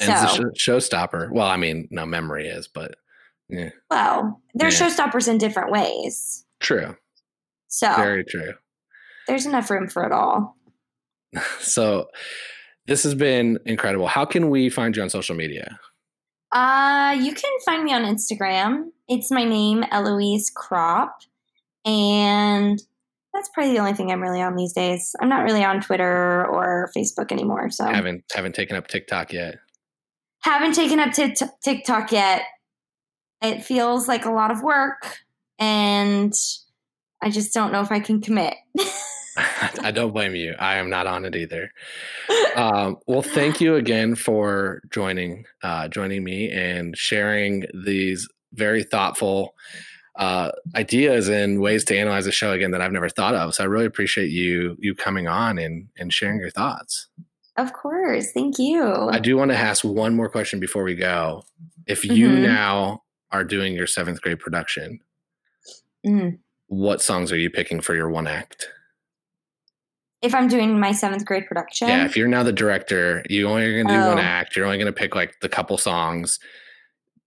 And 0.00 0.10
it's 0.10 0.22
a 0.22 0.28
show, 0.28 0.78
showstopper. 0.78 1.30
Well, 1.32 1.48
I 1.48 1.56
mean, 1.56 1.88
no 1.90 2.06
memory 2.06 2.46
is, 2.46 2.68
but 2.68 2.94
yeah, 3.50 3.70
Well, 3.90 4.40
they're 4.54 4.70
Yeah. 4.70 4.78
showstoppers 4.88 5.28
in 5.28 5.38
different 5.38 5.70
ways. 5.70 6.44
true. 6.60 6.96
So 7.68 7.94
Very 7.96 8.24
true. 8.24 8.54
there's 9.28 9.46
enough 9.46 9.70
room 9.70 9.88
for 9.88 10.04
it 10.04 10.12
all. 10.12 10.56
So 11.60 12.08
this 12.86 13.04
has 13.04 13.14
been 13.14 13.58
incredible. 13.64 14.08
How 14.08 14.24
can 14.24 14.50
we 14.50 14.68
find 14.68 14.96
you 14.96 15.02
on 15.02 15.10
social 15.10 15.36
media? 15.36 15.78
Uh, 16.52 17.16
you 17.20 17.32
can 17.32 17.52
find 17.64 17.84
me 17.84 17.92
on 17.92 18.02
Instagram. 18.02 18.86
It's 19.08 19.30
my 19.30 19.44
name, 19.44 19.84
Eloise 19.92 20.50
Kropp. 20.50 21.10
And 21.84 22.82
that's 23.32 23.48
probably 23.54 23.72
the 23.74 23.78
only 23.78 23.92
thing 23.92 24.10
I'm 24.10 24.20
really 24.20 24.42
on 24.42 24.56
these 24.56 24.72
days. 24.72 25.14
I'm 25.20 25.28
not 25.28 25.44
really 25.44 25.62
on 25.62 25.80
Twitter 25.80 26.44
or 26.46 26.90
Facebook 26.96 27.30
anymore. 27.30 27.70
So 27.70 27.84
Haven't 27.86 28.24
haven't 28.34 28.56
taken 28.56 28.74
up 28.76 28.88
TikTok 28.88 29.32
yet. 29.32 29.60
Haven't 30.42 30.72
taken 30.74 30.98
up 30.98 31.12
Tik 31.12 31.36
TikTok 31.62 32.10
yet. 32.10 32.42
It 33.42 33.64
feels 33.64 34.06
like 34.08 34.24
a 34.24 34.30
lot 34.32 34.50
of 34.50 34.62
work, 34.62 35.18
and 35.58 36.32
I 37.22 37.30
just 37.30 37.54
don't 37.54 37.72
know 37.72 37.80
if 37.80 37.92
I 37.92 38.00
can 38.00 38.20
commit. 38.20 38.54
I 39.82 39.90
don't 39.90 40.12
blame 40.12 40.34
you. 40.34 40.54
I 40.58 40.76
am 40.76 40.90
not 40.90 41.06
on 41.06 41.24
it 41.24 41.36
either. 41.36 41.72
Um, 42.56 42.96
well, 43.06 43.22
thank 43.22 43.60
you 43.60 43.76
again 43.76 44.16
for 44.16 44.82
joining 44.90 45.46
uh, 45.62 45.86
joining 45.86 46.24
me 46.24 46.50
and 46.50 46.98
sharing 46.98 47.64
these 47.84 48.28
very 48.52 48.82
thoughtful 48.82 49.54
uh, 50.16 50.50
ideas 50.74 51.28
and 51.28 51.60
ways 51.60 51.84
to 51.84 51.96
analyze 51.96 52.24
the 52.24 52.32
show 52.32 52.50
again 52.50 52.72
that 52.72 52.80
I've 52.80 52.90
never 52.90 53.08
thought 53.08 53.36
of. 53.36 53.54
So 53.54 53.62
I 53.62 53.68
really 53.68 53.86
appreciate 53.86 54.30
you 54.30 54.76
you 54.80 54.96
coming 54.96 55.28
on 55.28 55.58
and 55.58 55.88
and 55.96 56.12
sharing 56.12 56.40
your 56.40 56.50
thoughts. 56.50 57.06
Of 57.56 57.72
course, 57.72 58.32
thank 58.32 58.58
you. 58.58 58.92
I 59.10 59.20
do 59.20 59.36
want 59.36 59.52
to 59.52 59.56
ask 59.56 59.84
one 59.84 60.16
more 60.16 60.28
question 60.28 60.58
before 60.58 60.82
we 60.82 60.96
go. 60.96 61.44
If 61.86 62.04
you 62.04 62.30
Mhm. 62.30 62.42
now 62.42 63.02
are 63.32 63.44
doing 63.44 63.74
your 63.74 63.86
seventh 63.86 64.20
grade 64.22 64.38
production, 64.40 65.00
Mm. 66.06 66.38
what 66.66 67.02
songs 67.02 67.30
are 67.32 67.36
you 67.38 67.50
picking 67.50 67.80
for 67.80 67.94
your 67.94 68.08
one 68.10 68.26
act? 68.26 68.68
If 70.22 70.34
I'm 70.34 70.48
doing 70.48 70.78
my 70.78 70.92
seventh 70.92 71.24
grade 71.24 71.46
production, 71.46 71.88
Yeah, 71.88 72.04
if 72.04 72.16
you're 72.16 72.28
now 72.28 72.42
the 72.42 72.52
director, 72.52 73.22
you 73.28 73.46
only 73.48 73.64
are 73.64 73.72
going 73.82 73.86
to 73.88 73.94
do 73.94 74.06
one 74.08 74.18
Oh. 74.18 74.22
act. 74.22 74.54
You're 74.56 74.66
only 74.66 74.78
going 74.78 74.92
to 74.92 74.98
pick 74.98 75.14
like 75.14 75.40
the 75.40 75.48
couple 75.48 75.76
songs. 75.78 76.38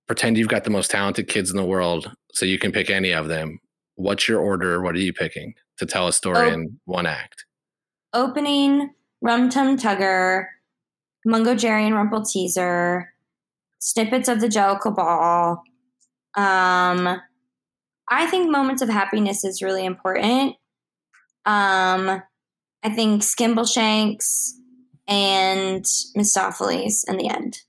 Pretend 0.07 0.37
you've 0.37 0.47
got 0.47 0.63
the 0.63 0.69
most 0.69 0.91
talented 0.91 1.27
kids 1.27 1.49
in 1.49 1.57
the 1.57 1.65
world, 1.65 2.11
so 2.33 2.45
you 2.45 2.59
can 2.59 2.71
pick 2.71 2.89
any 2.89 3.11
of 3.11 3.27
them. 3.29 3.59
What's 3.95 4.27
your 4.27 4.39
order? 4.41 4.81
What 4.81 4.95
are 4.95 4.99
you 4.99 5.13
picking 5.13 5.53
to 5.77 5.85
tell 5.85 6.07
a 6.07 6.13
story 6.13 6.49
Oh. 6.49 6.53
in 6.53 6.79
one 6.85 7.05
act? 7.05 7.45
opening 8.15 8.93
Rum 9.21 9.49
Tum 9.49 9.75
Tugger, 9.75 10.45
Mungojerrie 11.27 11.87
and 11.87 11.95
Rumpleteazer, 11.95 13.05
snippets 13.79 14.27
of 14.29 14.39
the 14.39 14.47
Jellicle 14.47 14.95
Ball. 14.95 15.63
Um, 16.35 17.21
I 18.09 18.25
think 18.27 18.49
moments 18.49 18.81
of 18.81 18.89
happiness 18.89 19.43
is 19.43 19.61
really 19.61 19.85
important. 19.85 20.55
Um, 21.45 22.21
I 22.83 22.89
think 22.93 23.21
Skimbleshanks 23.21 24.51
and 25.07 25.83
Mistoffelees 26.17 27.07
in 27.07 27.17
the 27.17 27.29
end, 27.29 27.59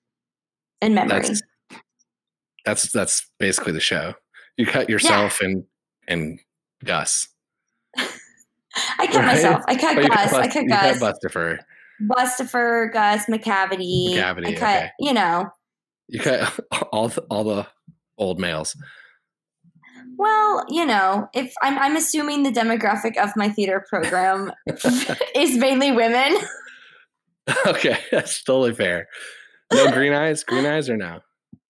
in 0.81 0.95
memory. 0.95 1.21
That's 1.21 1.43
that's 2.65 2.93
that's 2.93 3.31
basically 3.39 3.73
the 3.73 3.81
show. 3.81 4.15
You 4.57 4.67
cut 4.67 4.89
yourself 4.89 5.41
and 5.41 5.65
and 6.09 6.41
Gus. 6.85 7.29
I 7.97 9.07
cut 9.07 9.17
right? 9.17 9.27
myself. 9.27 9.63
I 9.69 9.77
cut 9.77 9.97
Gus. 9.97 10.33
I 10.33 10.41
Bust- 10.41 10.53
cut 10.53 10.63
you 10.63 10.69
Gus. 10.69 10.99
cut 10.99 11.15
Bustopher. 11.15 11.59
Bustopher, 12.03 12.93
Gus, 12.93 13.27
Macavity. 13.27 14.15
Macavity, 14.15 14.49
I 14.49 14.53
cut, 14.55 14.77
okay. 14.77 14.91
you 14.99 15.13
know. 15.13 15.49
You 16.09 16.21
cut 16.21 16.59
all 16.93 17.09
the, 17.09 17.23
all 17.31 17.45
the 17.45 17.67
old 18.19 18.39
males. 18.39 18.77
Well, 20.17 20.65
you 20.69 20.87
know, 20.87 21.29
if 21.35 21.53
I'm, 21.63 21.79
I'm 21.79 21.97
assuming 21.97 22.43
the 22.43 22.53
demographic 22.53 23.17
of 23.17 23.31
my 23.37 23.49
theater 23.49 23.85
program 23.89 24.53
is 25.35 25.57
mainly 25.57 25.93
women. 25.93 26.37
okay, 27.67 27.99
that's 28.11 28.43
totally 28.43 28.75
fair. 28.75 29.09
No 29.73 29.91
green 29.93 30.13
eyes, 30.13 30.45
green 30.45 30.67
eyes 30.67 30.89
or 30.89 30.97
no? 30.97 31.21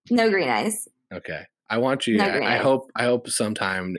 No 0.10 0.30
green 0.30 0.50
eyes. 0.50 0.88
Okay. 1.14 1.44
I 1.70 1.78
want 1.78 2.06
you. 2.06 2.18
No 2.18 2.26
I, 2.26 2.56
I 2.56 2.58
hope. 2.58 2.92
I 2.96 3.06
hope 3.06 3.30
sometime 3.30 3.96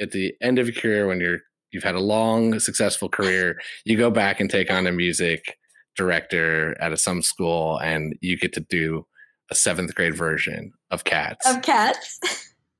at 0.00 0.10
the 0.10 0.34
end 0.42 0.58
of 0.58 0.66
your 0.66 0.74
career, 0.74 1.06
when 1.06 1.20
you're 1.20 1.38
you've 1.70 1.84
had 1.84 1.94
a 1.94 2.00
long, 2.00 2.58
successful 2.58 3.08
career, 3.08 3.58
you 3.84 3.96
go 3.96 4.10
back 4.10 4.40
and 4.40 4.50
take 4.50 4.70
on 4.70 4.86
a 4.86 4.92
music 4.92 5.58
director 5.96 6.76
at 6.80 6.92
a, 6.92 6.96
some 6.96 7.22
school, 7.22 7.78
and 7.78 8.14
you 8.20 8.36
get 8.36 8.52
to 8.54 8.60
do 8.60 9.06
a 9.50 9.54
seventh 9.54 9.94
grade 9.94 10.16
version 10.16 10.72
of 10.90 11.04
Cats. 11.04 11.46
Of 11.48 11.62
cats. 11.62 12.18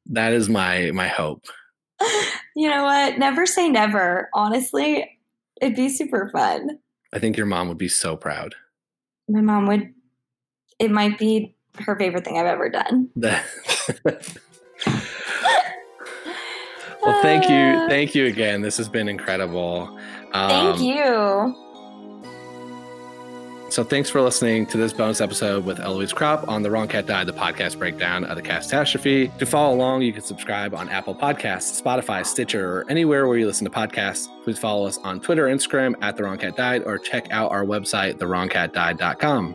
that 0.07 0.33
is 0.33 0.49
my 0.49 0.91
my 0.93 1.09
hope. 1.09 1.47
You 2.55 2.69
know 2.69 2.85
what? 2.85 3.19
Never 3.19 3.47
say 3.47 3.69
never. 3.69 4.29
Honestly, 4.35 5.19
it'd 5.61 5.77
be 5.77 5.89
super 5.89 6.31
fun. 6.33 6.79
I 7.13 7.19
think 7.19 7.37
your 7.37 7.47
mom 7.47 7.69
would 7.69 7.79
be 7.79 7.89
so 7.89 8.17
proud. 8.17 8.55
My 9.29 9.41
mom 9.41 9.67
would, 9.67 9.93
it 10.79 10.91
might 10.91 11.19
be 11.19 11.55
her 11.81 11.97
favorite 11.97 12.25
thing 12.25 12.39
I've 12.39 12.47
ever 12.47 12.69
done. 12.69 13.09
Well, 17.01 17.23
thank 17.23 17.49
you, 17.49 17.89
thank 17.89 18.15
you 18.15 18.27
again. 18.27 18.61
This 18.61 18.77
has 18.77 18.89
been 18.89 19.09
incredible. 19.09 19.87
Thank 20.33 20.77
Um, 20.77 20.83
you. 20.83 21.68
So 23.71 23.85
thanks 23.85 24.09
for 24.09 24.23
listening 24.23 24.65
to 24.67 24.79
this 24.79 24.95
bonus 24.95 25.21
episode 25.21 25.65
with 25.65 25.79
Eloise 25.79 26.13
Kropp 26.13 26.49
on 26.49 26.63
The 26.63 26.71
Wrong 26.71 26.89
Cat 26.89 27.07
Died, 27.07 27.27
the 27.27 27.35
podcast 27.35 27.79
breakdown 27.79 28.25
of 28.25 28.37
the 28.37 28.43
catastrophe. 28.43 29.31
To 29.39 29.47
follow 29.47 29.75
along, 29.75 30.03
you 30.03 30.13
can 30.13 30.23
subscribe 30.23 30.75
on 30.75 30.89
Apple 30.89 31.15
Podcasts, 31.15 31.81
Spotify, 31.81 32.25
Stitcher, 32.25 32.79
or 32.79 32.87
anywhere 32.89 33.29
where 33.29 33.37
you 33.37 33.47
listen 33.47 33.67
to 33.67 33.71
podcasts. 33.71 34.29
Please 34.43 34.59
follow 34.59 34.87
us 34.87 34.99
on 34.99 35.21
Twitter, 35.21 35.47
Instagram 35.47 35.95
at 36.01 36.17
The 36.17 36.25
Wrong 36.25 36.39
Cat 36.39 36.57
Died, 36.57 36.85
or 36.87 36.99
check 36.99 37.31
out 37.31 37.53
our 37.53 37.65
website, 37.65 38.15
TheWrongCatDied.com. 38.15 39.55